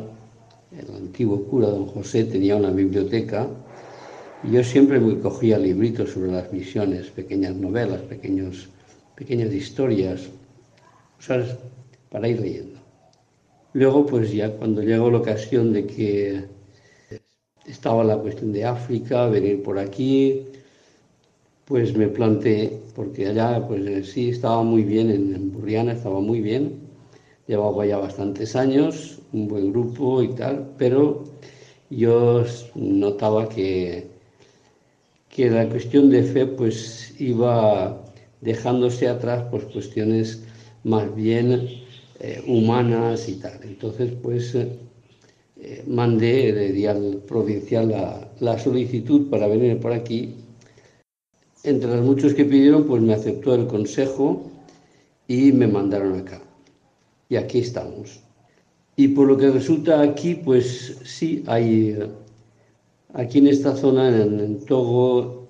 el 0.72 0.95
antiguo 0.95 1.43
cura 1.45 1.68
don 1.68 1.88
José 1.88 2.26
tenía 2.26 2.55
una 2.55 2.70
biblioteca 2.70 3.49
yo 4.43 4.63
siempre 4.63 4.99
me 4.99 5.19
cogía 5.19 5.57
libritos 5.57 6.11
sobre 6.11 6.31
las 6.31 6.51
misiones, 6.53 7.09
pequeñas 7.09 7.55
novelas, 7.55 8.01
pequeños, 8.03 8.69
pequeñas 9.15 9.53
historias, 9.53 10.29
¿sabes? 11.19 11.57
Para 12.09 12.27
ir 12.29 12.39
leyendo. 12.39 12.79
Luego, 13.73 14.05
pues 14.05 14.31
ya 14.31 14.49
cuando 14.51 14.81
llegó 14.81 15.11
la 15.11 15.19
ocasión 15.19 15.73
de 15.73 15.85
que 15.85 16.45
estaba 17.67 18.03
la 18.03 18.17
cuestión 18.17 18.51
de 18.53 18.65
África, 18.65 19.27
venir 19.27 19.61
por 19.61 19.77
aquí, 19.77 20.45
pues 21.65 21.95
me 21.95 22.07
planteé, 22.07 22.79
porque 22.95 23.27
allá 23.27 23.67
pues 23.67 24.09
sí 24.09 24.29
estaba 24.29 24.63
muy 24.63 24.83
bien, 24.83 25.11
en, 25.11 25.51
Burriana 25.51 25.93
estaba 25.93 26.19
muy 26.19 26.41
bien, 26.41 26.79
llevaba 27.45 27.85
ya 27.85 27.97
bastantes 27.97 28.55
años, 28.55 29.19
un 29.33 29.47
buen 29.47 29.71
grupo 29.71 30.23
y 30.23 30.29
tal, 30.29 30.73
pero 30.77 31.23
yo 31.91 32.43
notaba 32.73 33.49
que 33.49 34.18
que 35.30 35.49
la 35.49 35.69
cuestión 35.69 36.09
de 36.09 36.23
fe 36.23 36.45
pues 36.45 37.13
iba 37.19 38.03
dejándose 38.41 39.07
atrás 39.07 39.45
pues 39.51 39.65
cuestiones 39.65 40.43
más 40.84 41.13
bien 41.15 41.67
eh, 42.19 42.43
humanas 42.47 43.30
y 43.30 43.36
tal. 43.36 43.59
Entonces 43.63 44.11
pues 44.21 44.55
eh, 44.55 45.84
mandé, 45.88 46.88
al 46.88 47.21
provincial 47.27 47.89
la, 47.89 48.32
la, 48.39 48.57
solicitud 48.57 49.30
para 49.30 49.47
venir 49.47 49.80
por 49.80 49.93
aquí. 49.93 50.36
Entre 51.63 51.89
los 51.89 52.05
muchos 52.05 52.34
que 52.34 52.45
pidieron 52.45 52.86
pues 52.86 53.01
me 53.01 53.13
aceptó 53.13 53.53
el 53.53 53.67
consejo 53.67 54.49
y 55.27 55.51
me 55.51 55.67
mandaron 55.67 56.19
acá. 56.19 56.41
Y 57.30 57.36
aquí 57.36 57.59
estamos. 57.59 58.21
Y 58.95 59.09
por 59.09 59.27
lo 59.27 59.38
que 59.38 59.51
resulta 59.51 60.01
aquí 60.01 60.36
pues 60.36 60.97
sí 61.03 61.43
hay 61.45 61.97
Aquí 63.14 63.39
en 63.39 63.47
esta 63.47 63.76
zona, 63.76 64.10
en, 64.10 64.64
Togo 64.66 65.47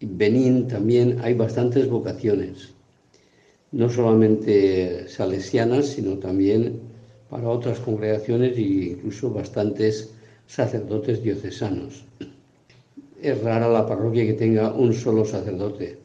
y 0.00 0.06
Benín, 0.06 0.66
también 0.66 1.20
hay 1.22 1.34
bastantes 1.34 1.88
vocaciones, 1.88 2.70
no 3.70 3.88
solamente 3.88 5.08
salesianas, 5.08 5.86
sino 5.86 6.18
también 6.18 6.80
para 7.30 7.48
otras 7.48 7.78
congregaciones 7.78 8.56
e 8.56 8.62
incluso 8.62 9.30
bastantes 9.30 10.12
sacerdotes 10.48 11.22
diocesanos. 11.22 12.04
Es 13.22 13.42
rara 13.42 13.68
la 13.68 13.86
parroquia 13.86 14.26
que 14.26 14.32
tenga 14.32 14.72
un 14.72 14.92
solo 14.92 15.24
sacerdote 15.24 15.98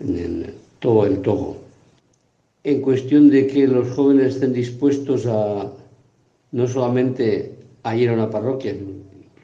en 0.00 0.52
todo 0.80 1.06
el 1.06 1.22
Togo. 1.22 1.56
En 2.62 2.82
cuestión 2.82 3.30
de 3.30 3.46
que 3.46 3.66
los 3.66 3.90
jóvenes 3.90 4.34
estén 4.34 4.52
dispuestos 4.52 5.24
a 5.26 5.72
no 6.52 6.68
solamente 6.68 7.54
ir 7.96 8.08
a 8.10 8.14
una 8.14 8.30
parroquia, 8.30 8.74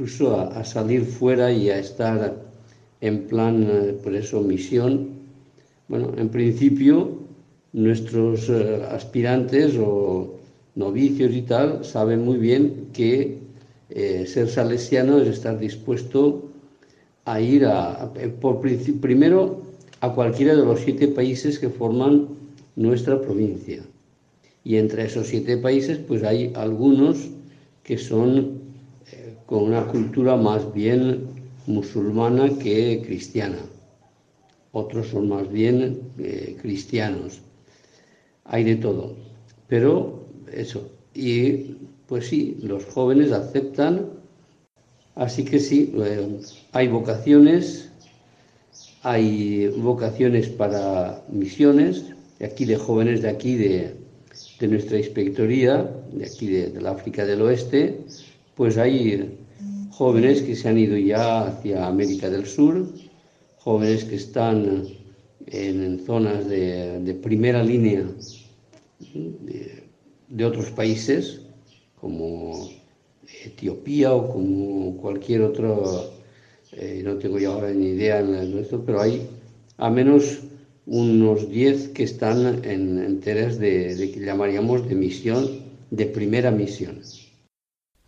incluso 0.01 0.41
a, 0.41 0.65
salir 0.65 1.05
fuera 1.05 1.53
y 1.53 1.69
a 1.69 1.79
estar 1.79 2.35
en 3.03 3.27
plan, 3.27 3.69
eh, 3.71 3.97
por 4.03 4.15
eso, 4.15 4.41
misión. 4.41 5.11
Bueno, 5.89 6.15
en 6.17 6.31
principio, 6.31 7.19
nuestros 7.75 8.49
eh, 8.49 8.83
aspirantes 8.91 9.77
o 9.79 10.39
novicios 10.75 11.35
y 11.35 11.43
tal 11.43 11.85
saben 11.85 12.25
muy 12.25 12.39
bien 12.39 12.89
que 12.95 13.41
eh, 13.91 14.25
ser 14.27 14.49
salesiano 14.49 15.19
es 15.19 15.29
estar 15.29 15.59
dispuesto 15.59 16.49
a 17.27 17.39
ir 17.43 17.67
a, 17.67 18.11
por, 18.41 18.61
primero 18.61 19.61
a 20.01 20.15
cualquiera 20.15 20.57
de 20.57 20.65
los 20.65 20.81
siete 20.81 21.09
países 21.09 21.59
que 21.59 21.69
forman 21.69 22.29
nuestra 22.75 23.21
provincia. 23.21 23.83
Y 24.65 24.77
entre 24.77 25.05
esos 25.05 25.27
siete 25.27 25.59
países, 25.59 25.99
pues 25.99 26.23
hay 26.23 26.53
algunos 26.55 27.29
que 27.83 27.99
son 27.99 28.60
con 29.51 29.65
una 29.65 29.85
cultura 29.89 30.37
más 30.37 30.73
bien 30.73 31.27
musulmana 31.67 32.49
que 32.57 33.03
cristiana. 33.05 33.59
Otros 34.71 35.09
son 35.09 35.29
más 35.29 35.51
bien 35.51 36.13
eh, 36.19 36.57
cristianos. 36.63 37.41
Hay 38.45 38.63
de 38.63 38.77
todo. 38.77 39.17
Pero 39.67 40.25
eso. 40.53 40.89
Y 41.15 41.75
pues 42.07 42.29
sí, 42.29 42.59
los 42.63 42.85
jóvenes 42.85 43.33
aceptan. 43.33 44.11
Así 45.17 45.45
que 45.45 45.59
sí, 45.59 45.93
eh, 45.97 46.41
hay 46.71 46.87
vocaciones, 46.87 47.91
hay 49.03 49.67
vocaciones 49.77 50.49
para 50.49 51.25
misiones, 51.29 52.05
de 52.39 52.47
aquí 52.47 52.65
de 52.67 52.77
jóvenes 52.77 53.23
de 53.23 53.29
aquí 53.29 53.57
de, 53.57 53.97
nuestra 54.61 54.99
inspectoría, 54.99 55.91
de 56.13 56.25
aquí 56.25 56.47
de, 56.47 56.71
de 56.71 56.81
la 56.81 56.93
África 56.93 57.27
del 57.27 57.43
Oeste, 57.43 57.99
pues 58.55 58.79
hay 58.79 59.40
jóvenes 60.01 60.41
que 60.41 60.57
se 60.57 60.67
han 60.67 60.79
ido 60.79 60.97
ya 60.97 61.43
hacia 61.49 61.87
América 61.87 62.31
del 62.31 62.47
Sur, 62.47 62.89
jóvenes 63.59 64.03
que 64.05 64.17
están 64.17 64.87
en, 65.47 66.01
zonas 66.07 66.49
de, 66.49 67.19
primera 67.23 67.63
línea 67.63 68.07
de, 70.31 70.45
otros 70.51 70.71
países, 70.71 71.43
como 72.01 72.71
Etiopía 73.45 74.15
o 74.15 74.33
como 74.33 74.97
cualquier 74.97 75.43
otro, 75.43 76.15
eh, 76.73 77.03
no 77.05 77.17
tengo 77.17 77.39
ya 77.39 77.49
ahora 77.49 77.71
ni 77.71 77.89
idea 77.89 78.21
en 78.21 78.57
esto, 78.59 78.83
pero 78.87 79.03
hay 79.03 79.29
a 79.77 79.91
menos 79.91 80.41
unos 80.87 81.51
10 81.51 81.89
que 81.89 82.05
están 82.05 82.65
en, 82.65 82.99
en 83.05 83.21
de, 83.21 83.97
de 83.97 84.11
que 84.13 84.21
llamaríamos 84.21 84.89
de 84.89 84.95
misión, 84.95 85.47
de 85.91 86.07
primera 86.07 86.51
misión. 86.51 87.03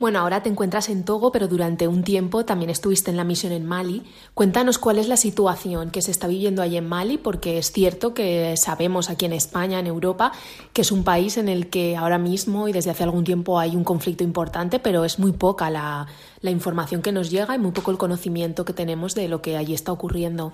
Bueno, 0.03 0.19
ahora 0.19 0.43
te 0.43 0.49
encuentras 0.49 0.89
en 0.89 1.05
Togo, 1.05 1.31
pero 1.31 1.47
durante 1.47 1.87
un 1.87 2.03
tiempo 2.03 2.45
también 2.45 2.71
estuviste 2.71 3.13
en 3.13 3.17
la 3.17 3.23
misión 3.23 3.53
en 3.53 3.65
Mali. 3.65 4.03
Cuéntanos 4.35 4.79
cuál 4.79 4.99
es 4.99 5.07
la 5.07 5.17
situación 5.17 5.93
que 5.93 6.03
se 6.03 6.11
está 6.11 6.27
viviendo 6.27 6.61
allí 6.61 6.77
en 6.77 6.89
Mali, 6.89 7.19
porque 7.19 7.57
es 7.57 7.71
cierto 7.71 8.13
que 8.13 8.57
sabemos 8.57 9.11
aquí 9.11 9.27
en 9.27 9.33
España, 9.33 9.79
en 9.79 9.87
Europa, 9.87 10.33
que 10.73 10.81
es 10.81 10.91
un 10.91 11.05
país 11.05 11.37
en 11.37 11.49
el 11.49 11.69
que 11.69 11.97
ahora 11.97 12.19
mismo 12.19 12.67
y 12.67 12.73
desde 12.73 12.91
hace 12.91 13.05
algún 13.05 13.23
tiempo 13.23 13.61
hay 13.61 13.77
un 13.77 13.85
conflicto 13.85 14.25
importante, 14.25 14.81
pero 14.81 15.05
es 15.05 15.21
muy 15.21 15.31
poca 15.31 15.71
la, 15.71 16.09
información 16.43 17.01
que 17.01 17.13
nos 17.13 17.31
llega 17.31 17.55
y 17.55 17.61
muy 17.61 17.71
poco 17.71 17.93
el 17.93 17.97
conocimiento 17.97 18.65
que 18.65 18.73
tenemos 18.73 19.15
de 19.15 19.29
lo 19.29 19.41
que 19.41 19.57
allí 19.57 19.73
está 19.73 19.93
ocurriendo. 19.93 20.53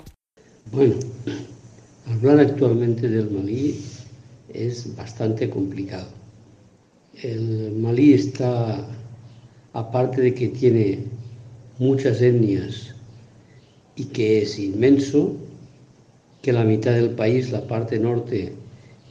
Bueno, 0.70 0.96
hablar 2.07 2.40
actualmente 2.40 3.09
del 3.09 3.30
Malí 3.30 3.82
es 4.53 4.94
bastante 4.94 5.49
complicado. 5.49 6.09
El 7.14 7.72
Malí 7.72 8.12
está 8.12 8.86
aparte 9.78 10.20
de 10.20 10.34
que 10.34 10.48
tiene 10.48 11.04
muchas 11.78 12.20
etnias 12.20 12.94
y 13.94 14.04
que 14.06 14.42
es 14.42 14.58
inmenso, 14.58 15.36
que 16.42 16.52
la 16.52 16.64
mitad 16.64 16.92
del 16.94 17.10
país, 17.10 17.50
la 17.52 17.66
parte 17.66 17.98
norte, 17.98 18.52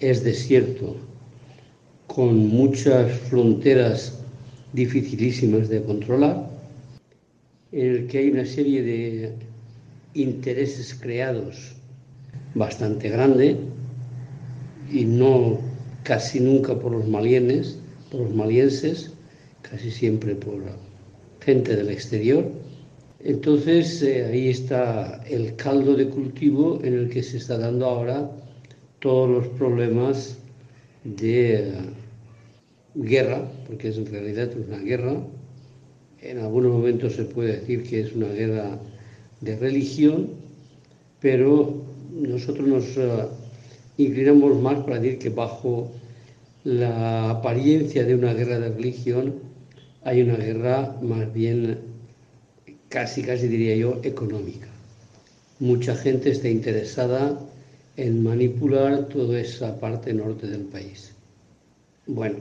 es 0.02 0.24
desierto, 0.24 0.96
con 2.08 2.50
muchas 2.50 3.12
fronteras 3.30 4.20
dificilísimas 4.74 5.70
de 5.70 5.84
controlar, 5.84 6.50
en 7.72 7.88
el 7.88 8.08
que 8.08 8.18
hay 8.20 8.32
una 8.32 8.46
serie 8.46 8.82
de 8.82 9.34
intereses 10.14 10.94
creados 10.94 11.76
bastante 12.56 13.10
grande 13.10 13.58
y 14.92 15.06
no 15.06 15.60
casi 16.04 16.40
nunca 16.40 16.78
por 16.78 16.92
los 16.92 17.08
malienes, 17.08 17.78
por 18.12 18.22
los 18.22 18.36
malienses, 18.36 19.12
casi 19.70 19.92
siempre 19.92 20.36
por 20.36 20.62
gente 21.42 21.76
del 21.76 21.90
exterior. 21.90 22.46
Entonces 23.24 24.02
eh, 24.02 24.26
ahí 24.26 24.50
está 24.50 25.24
el 25.28 25.56
caldo 25.56 25.96
de 25.96 26.08
cultivo 26.08 26.80
en 26.84 26.94
el 26.94 27.10
que 27.10 27.24
se 27.24 27.38
está 27.38 27.58
dando 27.58 27.86
ahora 27.86 28.30
todos 29.00 29.30
los 29.30 29.48
problemas 29.58 30.38
de 31.04 31.72
guerra, 32.96 33.50
porque 33.68 33.90
es 33.90 33.98
en 33.98 34.06
realidad 34.08 34.52
una 34.56 34.80
guerra. 34.80 35.16
En 36.22 36.40
algunos 36.40 36.72
momentos 36.72 37.14
se 37.14 37.24
puede 37.24 37.60
decir 37.60 37.84
que 37.84 38.02
es 38.02 38.16
una 38.16 38.28
guerra 38.28 38.80
de 39.42 39.56
religión, 39.56 40.30
pero 41.22 41.84
nosotros 42.12 42.68
nos 42.68 42.98
uh, 42.98 43.30
inclinamos 43.98 44.60
más 44.62 44.80
para 44.84 45.00
decir 45.00 45.20
que 45.20 45.30
bajo 45.30 45.92
la 46.64 47.30
apariencia 47.30 48.04
de 48.04 48.16
una 48.16 48.34
guerra 48.34 48.60
de 48.60 48.70
religión 48.70 49.47
hay 50.08 50.22
una 50.22 50.38
guerra 50.38 50.96
más 51.02 51.34
bien 51.34 51.80
casi, 52.88 53.22
casi 53.24 53.50
diría 53.50 53.76
yo, 53.76 54.00
económica. 54.04 54.68
Mucha 55.60 55.98
gente 55.98 56.30
está 56.30 56.48
interesada 56.48 57.38
en 57.98 58.24
manipular 58.24 59.10
toda 59.10 59.38
esa 59.38 59.78
parte 59.78 60.14
norte 60.14 60.48
del 60.48 60.62
país. 60.62 61.12
Bueno, 62.06 62.38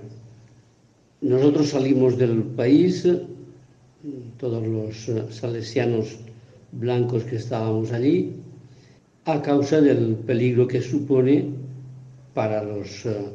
nosotros 1.20 1.70
salimos 1.70 2.16
del 2.16 2.44
país, 2.44 3.04
todos 4.38 4.64
los 4.64 5.10
salesianos 5.34 6.18
blancos 6.70 7.24
que 7.24 7.34
estábamos 7.34 7.90
allí, 7.90 8.32
a 9.24 9.42
causa 9.42 9.80
del 9.80 10.14
peligro 10.14 10.68
que 10.68 10.80
supone 10.80 11.46
para 12.32 12.62
los 12.62 13.06
uh, 13.06 13.32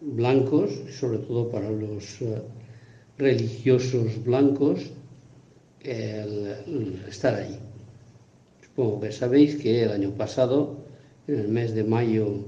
blancos, 0.00 0.72
sobre 0.90 1.18
todo 1.18 1.48
para 1.50 1.70
los 1.70 2.20
uh, 2.22 2.57
religiosos 3.18 4.24
blancos, 4.24 4.90
el, 5.82 7.02
estar 7.08 7.34
allí. 7.34 7.58
Supongo 8.62 9.00
que 9.00 9.12
sabéis 9.12 9.56
que 9.56 9.82
el 9.82 9.90
año 9.90 10.10
pasado, 10.12 10.76
en 11.26 11.40
el 11.40 11.48
mes 11.48 11.74
de 11.74 11.84
mayo, 11.84 12.44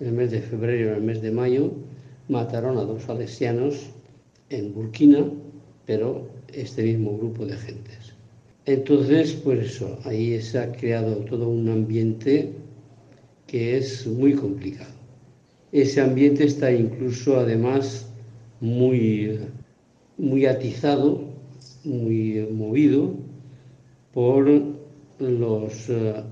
en 0.00 0.06
el 0.08 0.12
mes 0.12 0.30
de 0.32 0.40
febrero, 0.40 0.90
en 0.90 0.96
el 0.96 1.02
mes 1.02 1.22
de 1.22 1.30
mayo, 1.30 1.72
mataron 2.28 2.76
a 2.78 2.82
dos 2.82 3.04
salesianos 3.04 3.90
en 4.50 4.74
Burkina, 4.74 5.24
pero 5.86 6.28
este 6.52 6.82
mismo 6.82 7.16
grupo 7.16 7.46
de 7.46 7.56
gentes. 7.56 8.12
Entonces, 8.66 9.32
pues 9.32 9.66
eso, 9.66 9.98
ahí 10.04 10.40
se 10.40 10.58
ha 10.58 10.72
creado 10.72 11.16
todo 11.24 11.48
un 11.48 11.68
ambiente 11.68 12.52
que 13.46 13.76
es 13.76 14.06
muy 14.06 14.34
complicado. 14.34 14.92
Ese 15.72 16.00
ambiente 16.00 16.44
está 16.44 16.70
incluso 16.72 17.38
además 17.38 18.06
muy, 18.60 19.40
muy 20.20 20.44
atizado, 20.44 21.24
muy 21.82 22.46
movido 22.52 23.14
por 24.12 24.48
los 25.18 25.88
eh, 25.88 26.22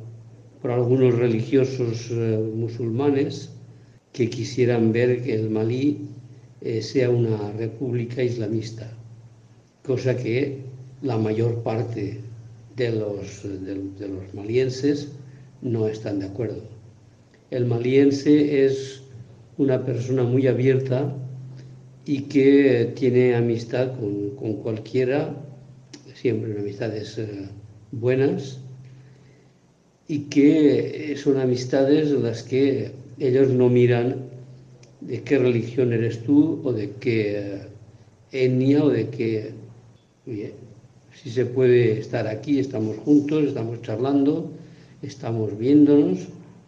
por 0.61 0.73
algunos 0.73 1.15
religiosos 1.15 2.11
eh, 2.11 2.39
musulmanes 2.55 3.51
que 4.13 4.29
quisieran 4.29 4.93
ver 4.93 5.23
que 5.23 5.35
el 5.35 5.49
Malí 5.49 6.09
eh, 6.61 6.83
sea 6.83 7.09
una 7.09 7.53
república 7.53 8.23
islamista, 8.23 8.93
cosa 9.85 10.17
que 10.17 10.59
la 11.03 11.17
mayor 11.17 11.63
parte 11.63 12.21
de 12.77 12.91
los, 12.93 13.43
de, 13.43 13.75
de 13.99 14.09
los 14.09 14.35
malienses 14.35 15.13
no 15.63 15.89
están 15.89 16.19
de 16.19 16.27
acuerdo. 16.27 16.63
El 17.51 17.65
maliense 17.65 18.67
es 18.67 19.03
una 19.57 19.85
persona 19.85 20.25
muy 20.25 20.47
abierta 20.47 21.15
y 22.09 22.23
que 22.23 22.95
tiene 22.97 23.35
amistad 23.35 23.93
con, 24.01 24.31
con 24.31 24.55
cualquiera, 24.63 25.31
siempre 26.15 26.59
amistades 26.59 27.19
eh, 27.19 27.51
buenas, 27.93 28.61
y 30.09 30.21
que 30.21 31.15
son 31.23 31.39
amistades 31.39 32.11
las 32.13 32.43
que 32.45 32.93
ellos 33.19 33.51
no 33.51 33.69
miran 33.69 34.25
de 35.03 35.23
qué 35.23 35.37
religión 35.37 35.93
eres 35.93 36.23
tú 36.23 36.63
o 36.65 36.73
de 36.73 36.93
qué 36.93 37.59
etnia 38.33 38.85
o 38.85 38.89
de 38.89 39.09
qué... 39.11 39.53
Oye, 40.27 40.55
si 41.13 41.29
se 41.29 41.45
puede 41.45 42.01
estar 42.01 42.27
aquí, 42.27 42.59
estamos 42.59 42.97
juntos, 42.97 43.45
estamos 43.45 43.83
charlando, 43.83 44.51
estamos 45.03 45.59
viéndonos, 45.59 46.21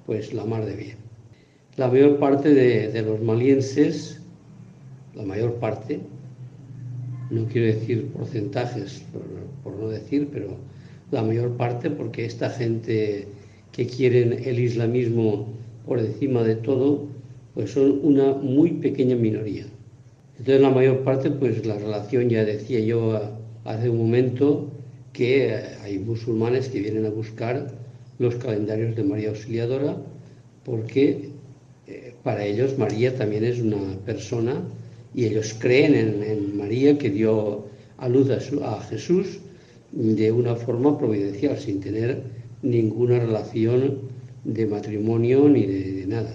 pues 0.04 0.34
la 0.34 0.44
mar 0.44 0.66
de 0.66 0.76
bien. 0.76 0.96
La 1.78 1.88
mayor 1.88 2.18
parte 2.18 2.52
de, 2.52 2.88
de 2.88 3.00
los 3.00 3.22
malienses, 3.22 4.19
la 5.14 5.24
mayor 5.24 5.54
parte, 5.54 6.00
no 7.30 7.46
quiero 7.46 7.66
decir 7.66 8.06
porcentajes, 8.08 9.04
por, 9.62 9.72
no 9.74 9.88
decir, 9.88 10.28
pero 10.32 10.56
la 11.10 11.22
mayor 11.22 11.56
parte, 11.56 11.90
porque 11.90 12.24
esta 12.24 12.50
gente 12.50 13.26
que 13.72 13.86
quieren 13.86 14.32
el 14.32 14.58
islamismo 14.58 15.46
por 15.86 15.98
encima 15.98 16.42
de 16.42 16.56
todo, 16.56 17.06
pues 17.54 17.72
son 17.72 18.00
una 18.02 18.32
muy 18.32 18.72
pequeña 18.72 19.16
minoría. 19.16 19.66
Entonces 20.38 20.60
la 20.60 20.70
mayor 20.70 21.00
parte, 21.00 21.30
pues 21.30 21.66
la 21.66 21.78
relación, 21.78 22.28
ya 22.28 22.44
decía 22.44 22.80
yo 22.80 23.20
hace 23.64 23.90
un 23.90 23.98
momento, 23.98 24.68
que 25.12 25.54
hay 25.82 25.98
musulmanes 25.98 26.68
que 26.68 26.80
vienen 26.80 27.06
a 27.06 27.10
buscar 27.10 27.72
los 28.18 28.36
calendarios 28.36 28.94
de 28.96 29.02
María 29.02 29.30
Auxiliadora, 29.30 29.96
porque 30.64 31.30
eh, 31.86 32.14
para 32.22 32.44
ellos 32.44 32.78
María 32.78 33.16
también 33.16 33.44
es 33.44 33.60
una 33.60 33.96
persona 34.06 34.62
y 35.14 35.26
ellos 35.26 35.54
creen 35.58 35.94
en, 35.94 36.56
María 36.56 36.98
que 36.98 37.10
dio 37.10 37.66
a 37.98 38.08
luz 38.08 38.30
a, 38.30 38.80
Jesús 38.82 39.38
de 39.92 40.30
una 40.30 40.54
forma 40.54 40.98
providencial, 40.98 41.58
sin 41.58 41.80
tener 41.80 42.22
ninguna 42.62 43.18
relación 43.18 43.98
de 44.44 44.66
matrimonio 44.66 45.48
ni 45.48 45.66
de, 45.66 46.06
nada 46.06 46.34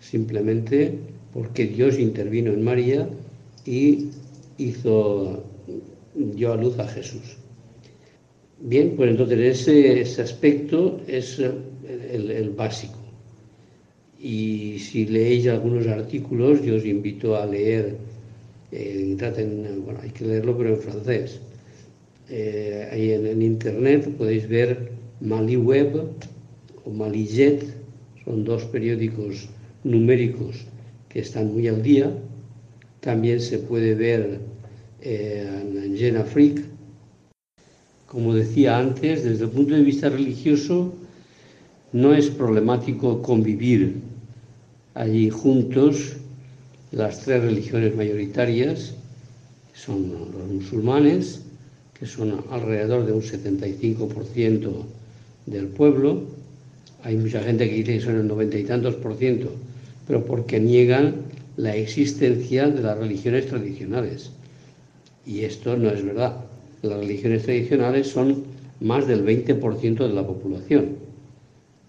simplemente 0.00 0.98
porque 1.32 1.66
Dios 1.66 1.98
intervino 1.98 2.52
en 2.52 2.62
María 2.62 3.08
y 3.64 4.08
hizo, 4.58 5.42
dio 6.14 6.52
a 6.52 6.56
luz 6.56 6.78
a 6.78 6.86
Jesús. 6.86 7.36
Bien, 8.60 8.94
pues 8.96 9.10
entonces 9.10 9.68
ese, 9.68 10.22
aspecto 10.22 11.00
es 11.06 11.38
el, 11.38 12.50
básico. 12.56 12.95
Y 14.18 14.78
si 14.78 15.06
leéis 15.06 15.46
algunos 15.46 15.86
artículos, 15.86 16.62
yo 16.62 16.76
os 16.76 16.84
invito 16.84 17.36
a 17.36 17.46
leer, 17.46 17.96
eh, 18.72 19.14
traten, 19.18 19.82
bueno, 19.84 20.00
hay 20.02 20.10
que 20.10 20.24
leerlo 20.24 20.56
pero 20.56 20.70
en 20.70 20.80
francés. 20.80 21.40
Eh, 22.28 22.88
ahí 22.90 23.12
en, 23.12 23.26
en, 23.26 23.42
internet 23.42 24.08
podéis 24.16 24.48
ver 24.48 24.90
Mali 25.20 25.56
Web 25.56 26.10
o 26.84 26.90
Malijet, 26.90 27.62
son 28.24 28.44
dos 28.44 28.64
periódicos 28.64 29.48
numéricos 29.84 30.66
que 31.08 31.20
están 31.20 31.52
muy 31.52 31.68
al 31.68 31.82
día. 31.82 32.10
También 33.00 33.40
se 33.40 33.58
puede 33.58 33.94
ver 33.94 34.40
eh, 35.00 35.46
en 35.84 35.96
Jena 35.96 36.24
Freak. 36.24 36.64
Como 38.06 38.34
decía 38.34 38.78
antes, 38.78 39.22
desde 39.24 39.44
el 39.44 39.50
punto 39.50 39.74
de 39.74 39.82
vista 39.82 40.08
religioso, 40.08 40.92
no 41.92 42.14
es 42.14 42.30
problemático 42.30 43.22
convivir 43.22 44.00
allí 44.94 45.30
juntos 45.30 46.16
las 46.92 47.20
tres 47.20 47.42
religiones 47.42 47.94
mayoritarias, 47.94 48.94
que 49.72 49.78
son 49.78 50.10
los 50.10 50.48
musulmanes, 50.50 51.42
que 51.98 52.06
son 52.06 52.42
alrededor 52.50 53.06
de 53.06 53.12
un 53.12 53.22
75% 53.22 54.70
del 55.46 55.66
pueblo. 55.68 56.24
Hay 57.02 57.16
mucha 57.16 57.42
gente 57.42 57.68
que 57.68 57.76
dice 57.76 57.94
que 57.94 58.00
son 58.00 58.16
el 58.16 58.26
noventa 58.26 58.58
y 58.58 58.64
tantos 58.64 58.94
por 58.96 59.16
ciento, 59.16 59.52
pero 60.06 60.24
porque 60.24 60.58
niegan 60.58 61.14
la 61.56 61.74
existencia 61.74 62.68
de 62.68 62.82
las 62.82 62.98
religiones 62.98 63.46
tradicionales. 63.46 64.30
Y 65.26 65.40
esto 65.40 65.76
no 65.76 65.90
es 65.90 66.04
verdad. 66.04 66.36
Las 66.82 66.98
religiones 66.98 67.44
tradicionales 67.44 68.08
son 68.08 68.44
más 68.80 69.06
del 69.06 69.24
20% 69.24 69.96
de 69.96 70.14
la 70.14 70.26
población. 70.26 71.05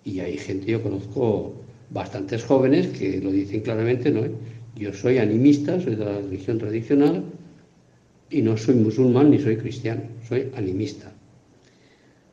Y 0.08 0.22
hay 0.22 0.38
gente, 0.38 0.72
yo 0.72 0.82
conozco 0.82 1.53
bastantes 1.89 2.45
jóvenes 2.45 2.88
que 2.88 3.20
lo 3.20 3.30
dicen 3.30 3.60
claramente, 3.60 4.10
¿no? 4.10 4.22
Yo 4.74 4.93
soy 4.93 5.18
animista, 5.18 5.82
soy 5.82 5.95
de 5.95 6.05
la 6.05 6.20
religión 6.20 6.58
tradicional 6.60 7.26
y 8.30 8.41
no 8.41 8.55
soy 8.55 8.76
musulmán 8.76 9.32
ni 9.32 9.39
soy 9.39 9.58
cristiano, 9.58 10.03
soy 10.26 10.49
animista. 10.55 11.12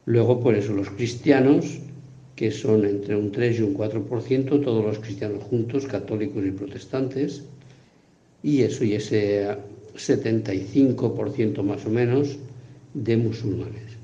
Luego, 0.05 0.39
por 0.41 0.55
eso, 0.55 0.72
los 0.72 0.89
cristianos 0.91 1.81
que 2.37 2.53
son 2.53 2.85
entre 2.85 3.16
un 3.16 3.33
3 3.33 3.59
y 3.59 3.62
un 3.62 3.75
4%, 3.75 4.62
todos 4.62 4.85
los 4.85 5.01
cristianos 5.01 5.43
juntos, 5.43 5.87
católicos 5.87 6.47
y 6.47 6.53
protestantes, 6.53 7.43
y 8.45 8.62
eso 8.62 8.85
y 8.85 8.93
ese 8.93 9.49
75% 9.97 11.62
más 11.64 11.85
o 11.87 11.91
menos, 11.91 12.39
de 12.93 13.16
musulmanes. 13.16 13.99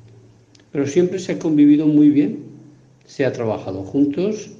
Pero 0.72 0.88
siempre 0.88 1.20
se 1.20 1.32
ha 1.32 1.38
convivido 1.38 1.86
muy 1.86 2.10
bien, 2.10 2.49
se 3.10 3.26
ha 3.26 3.32
trabajado 3.32 3.82
juntos. 3.82 4.50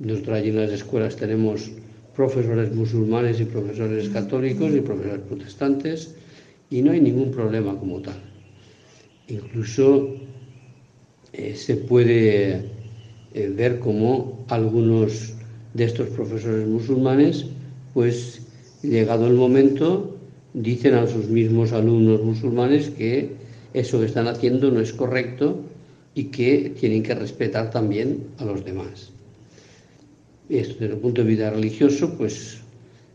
Nosotros 0.00 0.36
allí 0.36 0.48
en 0.48 0.56
las 0.56 0.72
escuelas 0.72 1.14
tenemos 1.14 1.70
profesores 2.16 2.74
musulmanes 2.74 3.40
y 3.40 3.44
profesores 3.44 4.08
católicos 4.08 4.74
y 4.74 4.80
profesores 4.80 5.20
protestantes 5.20 6.16
y 6.68 6.82
no 6.82 6.90
hay 6.90 7.00
ningún 7.00 7.30
problema 7.30 7.78
como 7.78 8.00
tal. 8.00 8.16
Incluso 9.28 10.16
eh, 11.32 11.54
se 11.54 11.76
puede 11.76 12.64
eh, 13.34 13.52
ver 13.54 13.78
cómo 13.78 14.44
algunos 14.48 15.34
de 15.74 15.84
estos 15.84 16.08
profesores 16.08 16.66
musulmanes, 16.66 17.46
pues 17.94 18.42
llegado 18.82 19.28
el 19.28 19.34
momento, 19.34 20.16
dicen 20.54 20.94
a 20.94 21.06
sus 21.06 21.28
mismos 21.28 21.70
alumnos 21.70 22.20
musulmanes 22.24 22.90
que 22.90 23.30
eso 23.74 24.00
que 24.00 24.06
están 24.06 24.26
haciendo 24.26 24.72
no 24.72 24.80
es 24.80 24.92
correcto 24.92 25.69
y 26.20 26.24
que 26.24 26.74
tienen 26.78 27.02
que 27.02 27.14
respetar 27.14 27.70
también 27.70 28.26
a 28.36 28.44
los 28.44 28.62
demás. 28.62 29.10
Esto 30.50 30.74
desde 30.80 30.94
el 30.94 31.00
punto 31.00 31.22
de 31.22 31.28
vista 31.28 31.48
religioso, 31.48 32.14
pues 32.18 32.58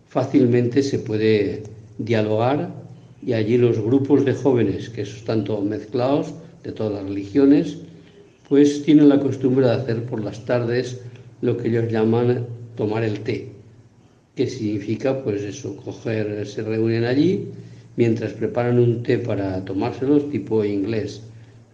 fácilmente 0.07 0.81
se 0.81 0.97
puede 0.97 1.61
dialogar 1.99 2.73
y 3.21 3.33
allí 3.33 3.59
los 3.59 3.77
grupos 3.79 4.25
de 4.25 4.33
jóvenes, 4.33 4.89
que 4.89 5.03
están 5.03 5.43
todos 5.43 5.63
mezclados, 5.63 6.33
de 6.63 6.71
todas 6.71 6.93
las 6.93 7.03
religiones, 7.03 7.77
pues 8.49 8.81
tienen 8.81 9.09
la 9.09 9.19
costumbre 9.19 9.67
de 9.67 9.73
hacer 9.73 10.03
por 10.05 10.23
las 10.23 10.43
tardes 10.43 10.99
lo 11.41 11.57
que 11.57 11.67
ellos 11.67 11.91
llaman 11.91 12.47
tomar 12.75 13.03
el 13.03 13.19
té, 13.19 13.49
que 14.35 14.47
significa 14.47 15.23
pues 15.23 15.43
eso, 15.43 15.75
coger, 15.77 16.47
se 16.47 16.63
reúnen 16.63 17.03
allí 17.03 17.49
mientras 17.97 18.33
preparan 18.33 18.79
un 18.79 19.03
té 19.03 19.19
para 19.19 19.63
tomárselos 19.63 20.27
tipo 20.31 20.65
inglés, 20.65 21.21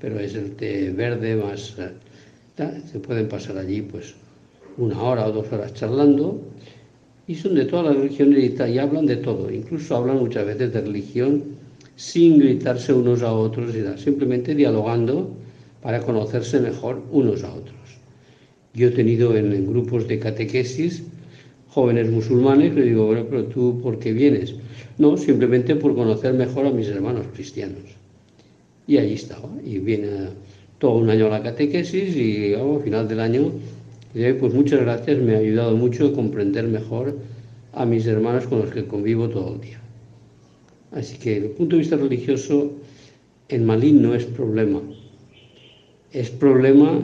pero 0.02 0.20
es 0.20 0.36
el 0.36 0.52
té 0.56 0.92
verde 0.92 1.36
más... 1.36 1.76
Eh, 1.78 2.82
se 2.92 3.00
pueden 3.00 3.28
pasar 3.28 3.58
allí 3.58 3.82
pues 3.82 4.14
una 4.78 5.02
hora 5.02 5.28
o 5.28 5.32
dos 5.32 5.52
horas 5.52 5.74
charlando 5.74 6.42
y 7.28 7.36
son 7.36 7.56
de 7.56 7.66
todas 7.66 7.86
las 7.88 7.96
religiones 7.96 8.54
y, 8.70 8.78
hablan 8.78 9.06
de 9.06 9.18
todo, 9.18 9.50
incluso 9.52 9.96
hablan 9.96 10.18
muchas 10.18 10.46
veces 10.46 10.74
de 10.74 10.82
religión 10.82 11.44
sin 11.96 12.40
gritarse 12.40 12.94
unos 12.94 13.22
a 13.22 13.32
otros, 13.32 13.74
simplemente 13.98 14.54
dialogando 14.54 15.30
para 15.82 16.00
conocerse 16.02 16.60
mejor 16.60 17.02
unos 17.12 17.44
a 17.44 17.54
otros. 17.54 17.76
Yo 18.74 18.88
he 18.88 18.92
tenido 18.92 19.36
en, 19.36 19.68
grupos 19.68 20.08
de 20.08 20.20
catequesis 20.20 21.04
jóvenes 21.70 22.10
musulmanes, 22.10 22.74
le 22.74 22.84
digo, 22.84 23.10
pero 23.30 23.46
tú, 23.46 23.80
¿por 23.82 23.98
qué 24.00 24.12
vienes? 24.14 24.56
No, 24.98 25.16
simplemente 25.18 25.76
por 25.76 25.96
conocer 25.96 26.34
mejor 26.34 26.68
a 26.68 26.72
mis 26.72 26.88
hermanos 26.88 27.28
cristianos. 27.34 28.01
Y 28.92 28.98
allí 28.98 29.14
estaba. 29.14 29.50
Y 29.64 29.80
viene 29.80 30.10
todo 30.78 30.98
un 30.98 31.10
año 31.10 31.30
la 31.30 31.42
catequesis 31.42 32.14
y 32.14 32.54
al 32.54 32.82
final 32.84 33.08
del 33.08 33.22
año, 33.22 33.54
pues 34.38 34.54
muchas 34.54 34.82
gracias, 34.82 35.18
me 35.18 35.34
ha 35.34 35.38
ayudado 35.38 35.78
mucho 35.78 36.08
a 36.08 36.14
comprender 36.14 36.68
mejor 36.68 37.18
a 37.72 37.86
mis 37.86 38.06
hermanos 38.06 38.48
con 38.48 38.60
los 38.60 38.72
que 38.72 38.86
convivo 38.86 39.30
todo 39.30 39.54
el 39.56 39.62
día. 39.62 39.80
Así 40.92 41.18
que 41.18 41.36
desde 41.36 41.46
el 41.46 41.52
punto 41.54 41.78
de 41.78 41.84
vista 41.84 41.96
religioso, 41.96 42.74
en 43.48 43.66
Malín 43.66 44.02
no 44.02 44.14
es 44.14 44.26
problema. 44.26 44.82
Es 46.12 46.30
problema 46.30 47.00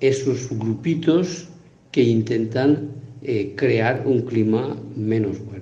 esos 0.00 0.48
grupitos 0.50 1.48
que 1.92 2.02
intentan 2.02 2.88
eh, 3.22 3.52
crear 3.54 4.02
un 4.04 4.22
clima 4.22 4.76
menos 4.96 5.38
bueno. 5.44 5.59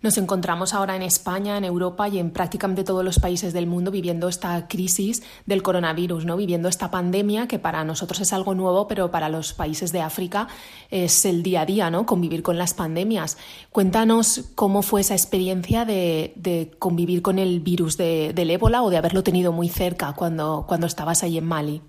Nos 0.00 0.16
encontramos 0.16 0.74
ahora 0.74 0.94
en 0.94 1.02
España, 1.02 1.58
en 1.58 1.64
Europa 1.64 2.08
y 2.08 2.20
en 2.20 2.30
prácticamente 2.30 2.84
todos 2.84 3.04
los 3.04 3.18
países 3.18 3.52
del 3.52 3.66
mundo 3.66 3.90
viviendo 3.90 4.28
esta 4.28 4.68
crisis 4.68 5.24
del 5.44 5.64
coronavirus, 5.64 6.24
¿no? 6.24 6.36
Viviendo 6.36 6.68
esta 6.68 6.88
pandemia 6.88 7.48
que 7.48 7.58
para 7.58 7.82
nosotros 7.82 8.20
es 8.20 8.32
algo 8.32 8.54
nuevo, 8.54 8.86
pero 8.86 9.10
para 9.10 9.28
los 9.28 9.54
países 9.54 9.90
de 9.90 10.00
África 10.00 10.46
es 10.92 11.24
el 11.24 11.42
día 11.42 11.62
a 11.62 11.66
día, 11.66 11.90
¿no? 11.90 12.06
Convivir 12.06 12.44
con 12.44 12.58
las 12.58 12.74
pandemias. 12.74 13.38
Cuéntanos 13.72 14.52
cómo 14.54 14.82
fue 14.82 15.00
esa 15.00 15.14
experiencia 15.14 15.84
de, 15.84 16.70
convivir 16.78 17.20
con 17.20 17.40
el 17.40 17.58
virus 17.58 17.96
del 17.96 18.50
ébola 18.50 18.84
o 18.84 18.90
de 18.90 18.98
haberlo 18.98 19.24
tenido 19.24 19.50
muy 19.50 19.68
cerca 19.68 20.12
cuando, 20.12 20.64
cuando 20.68 20.86
estabas 20.86 21.24
ahí 21.24 21.38
en 21.38 21.44
Mali. 21.44 21.82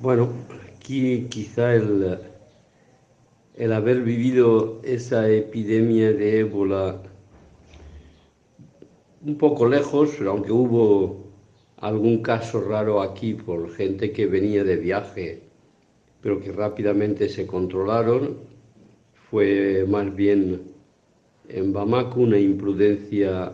Bueno, 0.00 0.30
aquí 0.76 1.28
quizá 1.30 1.74
el, 1.74 2.33
el 3.56 3.72
haber 3.72 4.02
vivido 4.02 4.80
esa 4.82 5.30
epidemia 5.30 6.12
de 6.12 6.40
ébola 6.40 7.00
un 9.24 9.38
poco 9.38 9.68
lejos, 9.68 10.20
aunque 10.20 10.52
hubo 10.52 11.24
algún 11.78 12.20
caso 12.22 12.60
raro 12.60 13.00
aquí 13.00 13.34
por 13.34 13.70
gente 13.70 14.12
que 14.12 14.26
venía 14.26 14.64
de 14.64 14.76
viaje, 14.76 15.42
pero 16.20 16.40
que 16.40 16.52
rápidamente 16.52 17.28
se 17.28 17.46
controlaron, 17.46 18.38
fue 19.30 19.84
más 19.88 20.14
bien 20.14 20.62
en 21.48 21.72
Bamako 21.72 22.20
una 22.20 22.38
imprudencia 22.38 23.52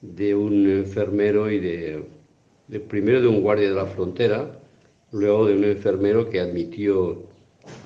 de 0.00 0.34
un 0.34 0.70
enfermero 0.70 1.50
y 1.50 1.58
de 1.58 2.04
primero 2.88 3.20
de 3.20 3.28
un 3.28 3.42
guardia 3.42 3.68
de 3.68 3.74
la 3.74 3.86
frontera, 3.86 4.60
luego 5.12 5.46
de 5.46 5.56
un 5.56 5.64
enfermero 5.64 6.30
que 6.30 6.40
admitió 6.40 7.27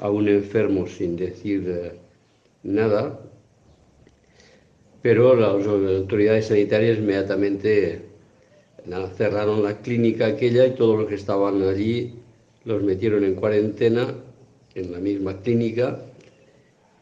a 0.00 0.10
un 0.10 0.28
enfermo 0.28 0.86
sin 0.86 1.16
decir 1.16 1.64
eh, 1.68 1.92
nada, 2.62 3.20
pero 5.02 5.34
las 5.34 5.66
autoridades 5.66 6.46
sanitarias 6.46 6.98
inmediatamente 6.98 8.12
cerraron 9.16 9.62
la 9.62 9.80
clínica 9.80 10.26
aquella 10.26 10.66
y 10.66 10.74
todos 10.74 10.98
los 10.98 11.08
que 11.08 11.14
estaban 11.14 11.62
allí 11.62 12.14
los 12.64 12.82
metieron 12.82 13.24
en 13.24 13.34
cuarentena 13.34 14.14
en 14.74 14.92
la 14.92 14.98
misma 14.98 15.40
clínica. 15.40 16.04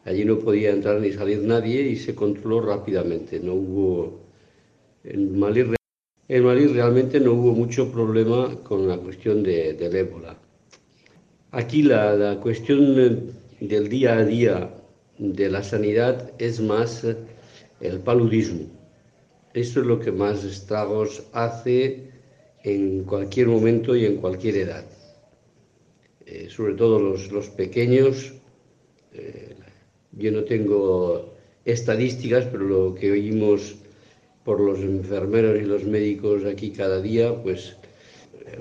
Allí 0.05 0.25
no 0.25 0.39
podía 0.39 0.71
entrar 0.71 0.99
ni 0.99 1.11
salir 1.11 1.39
nadie 1.43 1.81
y 1.81 1.95
se 1.95 2.15
controló 2.15 2.61
rápidamente. 2.61 3.39
No 3.39 3.53
hubo 3.53 4.19
en 5.03 5.39
Malí, 5.39 5.65
en 6.27 6.43
Malí 6.43 6.67
realmente 6.67 7.19
no 7.19 7.33
hubo 7.33 7.53
mucho 7.53 7.91
problema 7.91 8.55
con 8.63 8.87
la 8.87 8.97
cuestión 8.97 9.43
de, 9.43 9.73
del 9.73 9.95
ébola. 9.95 10.37
Aquí 11.53 11.83
la, 11.83 12.39
cuestión 12.41 13.33
del 13.59 13.89
día 13.89 14.19
a 14.19 14.23
día 14.23 14.73
de 15.17 15.49
la 15.49 15.61
sanidad 15.61 16.31
es 16.39 16.61
más 16.61 17.05
el 17.81 17.99
paludismo. 17.99 18.67
Eso 19.53 19.81
es 19.81 19.85
lo 19.85 19.99
que 19.99 20.13
más 20.13 20.45
estragos 20.45 21.23
hace 21.33 22.09
en 22.63 23.03
cualquier 23.03 23.47
momento 23.47 23.97
y 23.97 24.05
en 24.05 24.15
cualquier 24.15 24.55
edad. 24.55 24.85
Eh, 26.25 26.47
sobre 26.49 26.75
todo 26.75 26.99
los, 26.99 27.49
pequeños. 27.49 28.33
Eh, 29.13 29.53
yo 30.13 30.31
no 30.31 30.45
tengo 30.45 31.35
estadísticas, 31.65 32.45
pero 32.45 32.63
lo 32.63 32.95
que 32.95 33.11
oímos 33.11 33.75
por 34.45 34.61
los 34.61 34.79
enfermeros 34.79 35.59
y 35.61 35.65
los 35.65 35.83
médicos 35.83 36.45
aquí 36.45 36.71
cada 36.71 37.01
día, 37.01 37.35
pues 37.43 37.75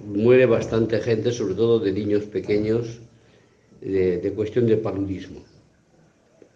muere 0.04 0.46
bastante 0.46 1.00
gente, 1.00 1.32
sobre 1.32 1.54
todo 1.54 1.78
de 1.78 1.92
niños 1.92 2.24
pequeños, 2.24 3.00
de, 3.80 4.32
cuestión 4.34 4.66
de 4.66 4.76
paludismo, 4.76 5.42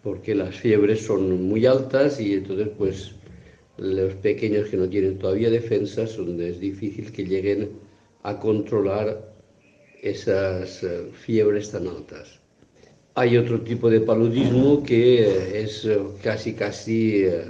porque 0.03 0.35
las 0.35 0.55
fiebres 0.55 1.05
son 1.05 1.43
muy 1.43 1.65
altas 1.65 2.19
y 2.19 2.33
entonces 2.33 2.69
pues 2.77 3.15
los 3.77 4.13
pequeños 4.15 4.69
que 4.69 4.77
no 4.77 4.87
tienen 4.87 5.17
todavía 5.17 5.49
defensas, 5.49 6.15
donde 6.17 6.49
es 6.49 6.59
difícil 6.59 7.11
que 7.11 7.25
lleguen 7.25 7.71
a 8.23 8.39
controlar 8.39 9.33
esas 10.01 10.83
eh, 10.83 11.09
fiebres 11.13 11.71
tan 11.71 11.87
altas. 11.87 12.39
Hay 13.15 13.37
otro 13.37 13.61
tipo 13.61 13.89
de 13.89 14.01
paludismo 14.01 14.83
que 14.83 15.61
es 15.61 15.85
eh, 15.85 15.99
casi 16.21 16.53
casi 16.53 17.23
eh, 17.25 17.43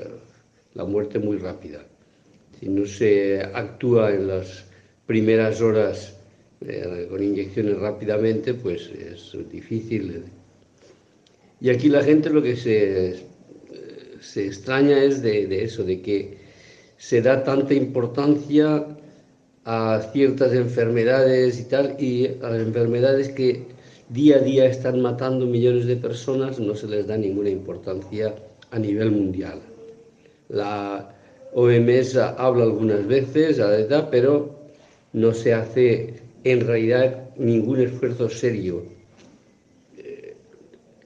la 0.73 0.85
muerte 0.85 1.19
muy 1.19 1.37
rápida. 1.37 1.85
Si 2.59 2.69
no 2.69 2.85
se 2.85 3.41
actúa 3.41 4.13
en 4.13 4.27
las 4.27 4.65
primeras 5.05 5.61
horas 5.61 6.15
eh, 6.61 7.07
con 7.09 7.21
inyecciones 7.23 7.77
rápidamente, 7.79 8.53
pues 8.53 8.89
es 8.89 9.35
difícil. 9.51 10.23
Y 11.61 11.69
aquí 11.69 11.89
la 11.89 12.03
gente 12.03 12.29
lo 12.29 12.41
que 12.41 12.55
se, 12.55 13.15
se 14.25 14.47
extraña 14.47 15.03
es 15.03 15.21
de, 15.21 15.63
eso, 15.63 15.83
de 15.83 16.01
que 16.01 16.37
se 16.97 17.21
da 17.21 17.43
tanta 17.43 17.73
importancia 17.73 18.85
a 19.65 20.01
ciertas 20.11 20.53
enfermedades 20.53 21.59
y 21.59 21.63
tal, 21.65 21.95
y 21.99 22.27
a 22.41 22.49
las 22.49 22.61
enfermedades 22.61 23.29
que 23.29 23.63
día 24.09 24.37
a 24.37 24.39
día 24.39 24.65
están 24.65 25.01
matando 25.01 25.45
millones 25.45 25.85
de 25.87 25.95
personas 25.95 26.59
no 26.59 26.75
se 26.75 26.87
les 26.87 27.07
da 27.07 27.17
ninguna 27.17 27.49
importancia 27.49 28.35
a 28.71 28.79
nivel 28.79 29.11
mundial. 29.11 29.59
La 30.49 31.15
OMS 31.53 32.15
habla 32.17 32.63
algunas 32.63 33.07
veces, 33.07 33.59
pero 34.11 34.54
no 35.15 35.33
se 35.33 35.53
hace 35.53 36.13
en 36.43 36.67
realidad 36.67 37.29
ningún 37.37 37.79
esfuerzo 37.79 38.29
serio. 38.29 38.83
Eh, 39.97 40.35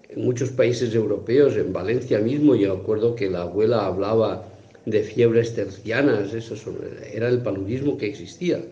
en 0.10 0.26
muchos 0.26 0.50
países 0.50 0.96
europeos, 0.96 1.56
en 1.56 1.72
Valencia 1.72 2.18
mismo, 2.18 2.56
yo 2.56 2.74
acuerdo 2.74 3.16
que 3.16 3.30
la 3.30 3.44
abuela 3.44 3.86
hablaba 3.86 4.46
de 4.88 5.04
fiebres 5.04 5.54
tercianas, 5.54 6.34
era 7.14 7.30
el 7.30 7.44
paludismo 7.44 8.00
que 8.00 8.08
existía. 8.08 8.66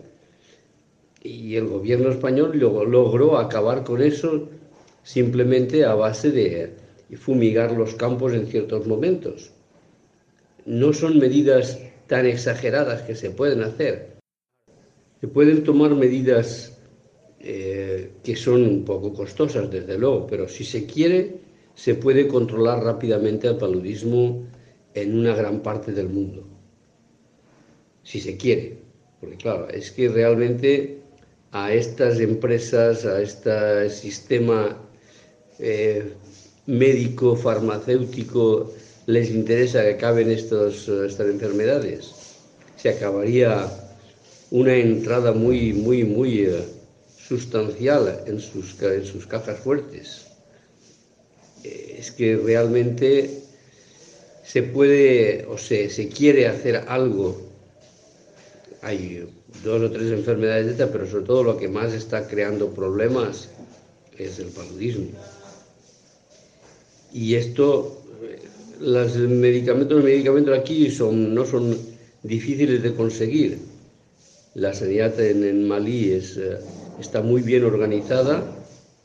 Y 1.22 1.54
el 1.54 1.68
gobierno 1.68 2.10
español 2.10 2.58
logró 2.58 3.38
acabar 3.38 3.84
con 3.84 4.02
eso 4.02 4.48
simplemente 5.04 5.84
a 5.84 5.94
base 5.94 6.32
de 6.32 6.72
fumigar 7.16 7.72
los 7.72 7.94
campos 7.94 8.32
en 8.32 8.48
ciertos 8.48 8.88
momentos. 8.88 9.52
No 10.66 10.92
son 10.92 11.20
medidas 11.20 11.78
tan 12.08 12.26
exageradas 12.26 13.02
que 13.02 13.14
se 13.14 13.30
pueden 13.30 13.62
hacer. 13.62 14.17
Se 15.20 15.28
pueden 15.28 15.64
tomar 15.64 15.94
medidas 15.94 16.78
eh, 17.40 18.12
que 18.22 18.36
son 18.36 18.62
un 18.62 18.84
poco 18.84 19.12
costosas, 19.12 19.70
desde 19.70 19.96
luego, 19.98 20.26
pero 20.26 20.48
si 20.48 20.64
se 20.64 20.86
quiere, 20.86 21.40
se 21.74 21.94
puede 21.94 22.26
controlar 22.26 22.82
rápidamente 22.82 23.46
el 23.48 23.56
paludismo 23.56 24.46
en 24.94 25.18
una 25.18 25.34
gran 25.34 25.62
parte 25.62 25.92
del 25.92 26.08
mundo. 26.08 26.46
Si 28.02 28.20
se 28.20 28.36
quiere. 28.36 28.78
Porque 29.20 29.36
claro, 29.36 29.68
es 29.68 29.90
que 29.90 30.08
realmente 30.08 31.00
a 31.52 31.72
estas 31.72 32.20
empresas, 32.20 33.04
a 33.04 33.20
este 33.20 33.90
sistema 33.90 34.76
eh, 35.58 36.12
médico, 36.66 37.34
farmacéutico, 37.36 38.72
les 39.06 39.30
interesa 39.30 39.82
que 39.82 39.94
acaben 39.94 40.30
estos, 40.30 40.88
estas 40.88 41.28
enfermedades. 41.28 42.12
Se 42.76 42.90
acabaría 42.90 43.68
una 44.50 44.74
entrada 44.74 45.32
muy, 45.32 45.72
muy, 45.72 46.04
muy 46.04 46.40
eh, 46.40 46.64
sustancial 47.16 48.22
en 48.26 48.40
sus, 48.40 48.80
en 48.82 49.04
sus 49.04 49.26
cajas 49.26 49.58
fuertes. 49.58 50.26
Eh, 51.64 51.96
es 51.98 52.10
que 52.10 52.36
realmente 52.36 53.42
se 54.44 54.62
puede 54.62 55.44
o 55.46 55.58
se, 55.58 55.90
se 55.90 56.08
quiere 56.08 56.46
hacer 56.46 56.84
algo. 56.88 57.48
Hay 58.80 59.28
dos 59.62 59.82
o 59.82 59.90
tres 59.90 60.12
enfermedades 60.12 60.66
de 60.66 60.72
esta, 60.72 60.90
pero 60.90 61.06
sobre 61.06 61.26
todo 61.26 61.42
lo 61.42 61.56
que 61.58 61.68
más 61.68 61.92
está 61.92 62.26
creando 62.26 62.70
problemas 62.70 63.48
es 64.16 64.38
el 64.38 64.46
paludismo. 64.46 65.08
Y 67.12 67.34
esto, 67.34 68.02
los 68.80 69.16
medicamentos, 69.16 69.96
los 69.96 70.04
medicamentos 70.04 70.58
aquí 70.58 70.90
son, 70.90 71.34
no 71.34 71.44
son 71.44 71.76
difíciles 72.22 72.82
de 72.82 72.94
conseguir. 72.94 73.58
La 74.54 74.72
sanidad 74.74 75.18
en, 75.20 75.68
Malí 75.68 76.12
es, 76.12 76.36
eh, 76.36 76.58
está 76.98 77.22
muy 77.22 77.42
bien 77.42 77.64
organizada, 77.64 78.42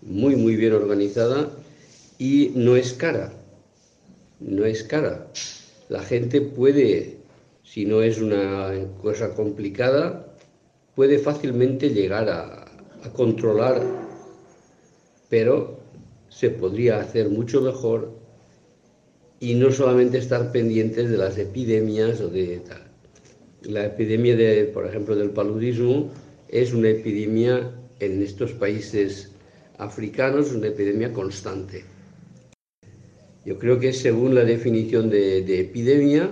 muy, 0.01 0.35
muy 0.35 0.55
bien 0.55 0.73
organizada 0.73 1.49
y 2.17 2.51
no 2.55 2.75
es 2.75 2.93
cara. 2.93 3.31
No 4.39 4.65
es 4.65 4.83
cara. 4.83 5.27
La 5.89 6.01
gente 6.01 6.41
puede, 6.41 7.17
si 7.63 7.85
no 7.85 8.01
es 8.01 8.19
una 8.19 8.73
cosa 9.01 9.33
complicada, 9.35 10.33
puede 10.95 11.19
fácilmente 11.19 11.89
llegar 11.89 12.29
a, 12.29 12.63
a 13.03 13.13
controlar, 13.13 13.81
pero 15.29 15.79
se 16.29 16.49
podría 16.49 16.99
hacer 16.99 17.29
mucho 17.29 17.61
mejor 17.61 18.11
y 19.39 19.55
no 19.55 19.71
solamente 19.71 20.17
estar 20.17 20.51
pendientes 20.51 21.09
de 21.09 21.17
las 21.17 21.37
epidemias 21.37 22.21
o 22.21 22.29
de 22.29 22.59
tal. 22.59 22.82
La 23.64 23.86
epidemia, 23.86 24.36
de, 24.36 24.66
por 24.66 24.86
ejemplo, 24.86 25.16
del 25.16 25.30
paludismo 25.30 26.11
es 26.49 26.74
una 26.74 26.89
epidemia 26.89 27.72
en 27.99 28.22
estos 28.22 28.51
países 28.51 29.32
africanos, 29.78 30.51
una 30.51 30.68
epidemia 30.68 31.14
constante. 31.14 31.86
Yo 33.45 33.57
creo 33.59 33.80
que 33.80 33.93
según 33.93 34.36
la 34.36 34.43
definición 34.43 35.09
de, 35.09 35.43
de 35.43 35.61
epidemia, 35.61 36.30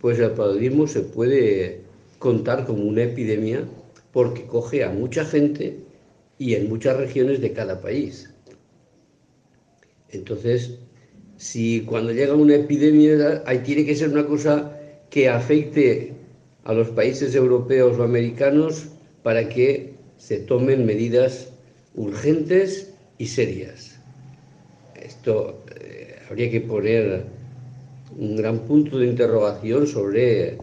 pues 0.00 0.18
el 0.18 0.32
paludismo 0.32 0.86
se 0.86 1.00
puede 1.00 1.80
contar 2.18 2.66
como 2.66 2.84
una 2.84 3.04
epidemia 3.04 3.64
porque 4.12 4.44
coge 4.44 4.82
a 4.82 4.90
mucha 4.90 5.24
gente 5.24 5.78
y 6.38 6.54
en 6.54 6.68
muchas 6.68 6.96
regiones 6.96 7.40
de 7.40 7.52
cada 7.52 7.80
país. 7.80 8.30
Entonces, 10.10 10.78
si 11.36 11.82
cuando 11.82 12.12
llega 12.12 12.34
una 12.34 12.56
epidemia, 12.56 13.42
ahí 13.46 13.58
tiene 13.58 13.84
que 13.84 13.94
ser 13.94 14.10
una 14.10 14.26
cosa 14.26 14.76
que 15.10 15.28
afecte 15.28 16.13
a 16.64 16.72
los 16.72 16.88
países 16.88 17.34
europeos 17.34 17.98
o 17.98 18.02
americanos 18.02 18.88
para 19.22 19.48
que 19.48 19.94
se 20.16 20.38
tomen 20.40 20.86
medidas 20.86 21.52
urgentes 21.94 22.94
y 23.18 23.26
serias. 23.26 23.98
Esto 25.00 25.62
eh, 25.80 26.16
habría 26.28 26.50
que 26.50 26.60
poner 26.60 27.26
un 28.18 28.36
gran 28.36 28.60
punto 28.60 28.98
de 28.98 29.06
interrogación 29.06 29.86
sobre 29.86 30.58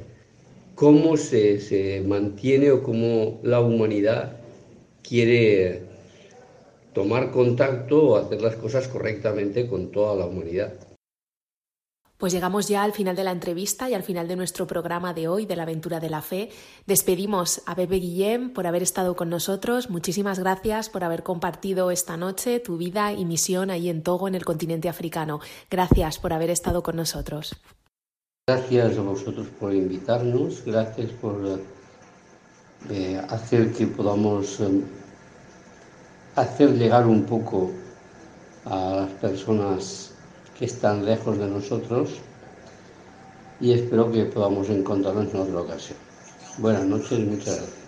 cómo 0.76 1.18
se, 1.18 1.60
se 1.60 2.02
mantiene 2.02 2.72
o 2.72 2.82
cómo 2.82 3.40
la 3.44 3.62
humanidad 3.62 4.38
quiere 5.04 5.82
tomar 6.94 7.32
contacto 7.32 8.04
o 8.04 8.18
hacer 8.18 8.42
las 8.42 8.56
cosas 8.56 8.88
correctamente 8.88 9.68
con 9.68 9.92
toda 9.92 10.16
la 10.16 10.26
humanidad. 10.26 10.74
Pues 12.22 12.34
llegamos 12.34 12.68
ya 12.68 12.84
al 12.84 12.94
final 12.94 13.16
de 13.16 13.24
la 13.24 13.32
entrevista 13.32 13.90
y 13.90 13.96
al 13.96 14.04
final 14.04 14.28
de 14.28 14.36
nuestro 14.36 14.68
programa 14.68 15.12
de 15.12 15.28
hoy, 15.28 15.48
de 15.48 15.56
la 15.56 15.64
aventura 15.64 16.00
de 16.00 16.12
la 16.12 16.22
fe. 16.22 16.52
Despedimos 16.86 17.64
a 17.66 17.74
Pepe 17.74 17.96
Guillem 17.96 18.54
por 18.54 18.68
haber 18.68 18.84
estado 18.84 19.16
con 19.16 19.32
nosotros. 19.32 19.90
Muchísimas 19.90 20.38
gracias 20.38 20.88
por 20.88 21.04
haber 21.04 21.24
compartido 21.24 21.90
esta 21.90 22.18
noche 22.18 22.60
tu 22.60 22.78
vida 22.78 23.12
y 23.12 23.26
misión 23.26 23.72
ahí 23.72 23.90
en 23.90 24.04
Togo, 24.04 24.28
en 24.28 24.36
el 24.36 24.46
continente 24.46 24.88
africano. 24.88 25.40
Gracias 25.72 26.20
por 26.20 26.32
haber 26.32 26.52
estado 26.52 26.84
con 26.84 26.96
nosotros. 26.96 27.56
Gracias 28.48 29.00
a 29.00 29.02
vosotros 29.02 29.48
por 29.60 29.74
invitarnos, 29.74 30.64
gracias 30.64 31.10
por 31.14 31.60
eh, 32.92 33.20
hacer 33.30 33.74
que 33.74 33.88
podamos 33.88 34.60
eh, 34.60 34.84
hacer 36.36 36.78
llegar 36.78 37.08
un 37.08 37.24
poco 37.24 37.72
a 38.66 39.08
las 39.08 39.10
personas 39.14 40.11
están 40.62 41.06
lejos 41.06 41.38
de 41.38 41.48
nosotros 41.48 42.10
y 43.60 43.74
espero 43.74 44.12
que 44.12 44.26
podamos 44.26 44.70
encontrarnos 44.70 45.34
en 45.34 45.42
otra 45.42 45.62
ocasión. 45.62 45.98
Buenas 46.58 46.86
noches 46.86 47.20
y 47.20 47.24
muchas 47.24 47.58
gracias. 47.58 47.82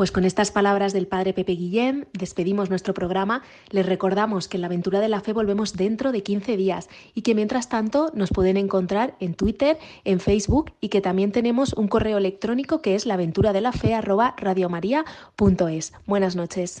Pues 0.00 0.12
con 0.12 0.24
estas 0.24 0.50
palabras 0.50 0.94
del 0.94 1.08
padre 1.08 1.34
Pepe 1.34 1.52
Guillem 1.52 2.06
despedimos 2.14 2.70
nuestro 2.70 2.94
programa. 2.94 3.42
Les 3.68 3.84
recordamos 3.84 4.48
que 4.48 4.56
en 4.56 4.62
la 4.62 4.68
aventura 4.68 5.00
de 5.00 5.08
la 5.08 5.20
fe 5.20 5.34
volvemos 5.34 5.76
dentro 5.76 6.10
de 6.10 6.22
15 6.22 6.56
días 6.56 6.88
y 7.12 7.20
que 7.20 7.34
mientras 7.34 7.68
tanto 7.68 8.10
nos 8.14 8.30
pueden 8.30 8.56
encontrar 8.56 9.14
en 9.20 9.34
Twitter, 9.34 9.76
en 10.04 10.20
Facebook 10.20 10.72
y 10.80 10.88
que 10.88 11.02
también 11.02 11.32
tenemos 11.32 11.74
un 11.74 11.88
correo 11.88 12.16
electrónico 12.16 12.80
que 12.80 12.94
es 12.94 13.04
laventuradelafe@radiomaria.es. 13.04 15.92
Buenas 16.06 16.34
noches. 16.34 16.80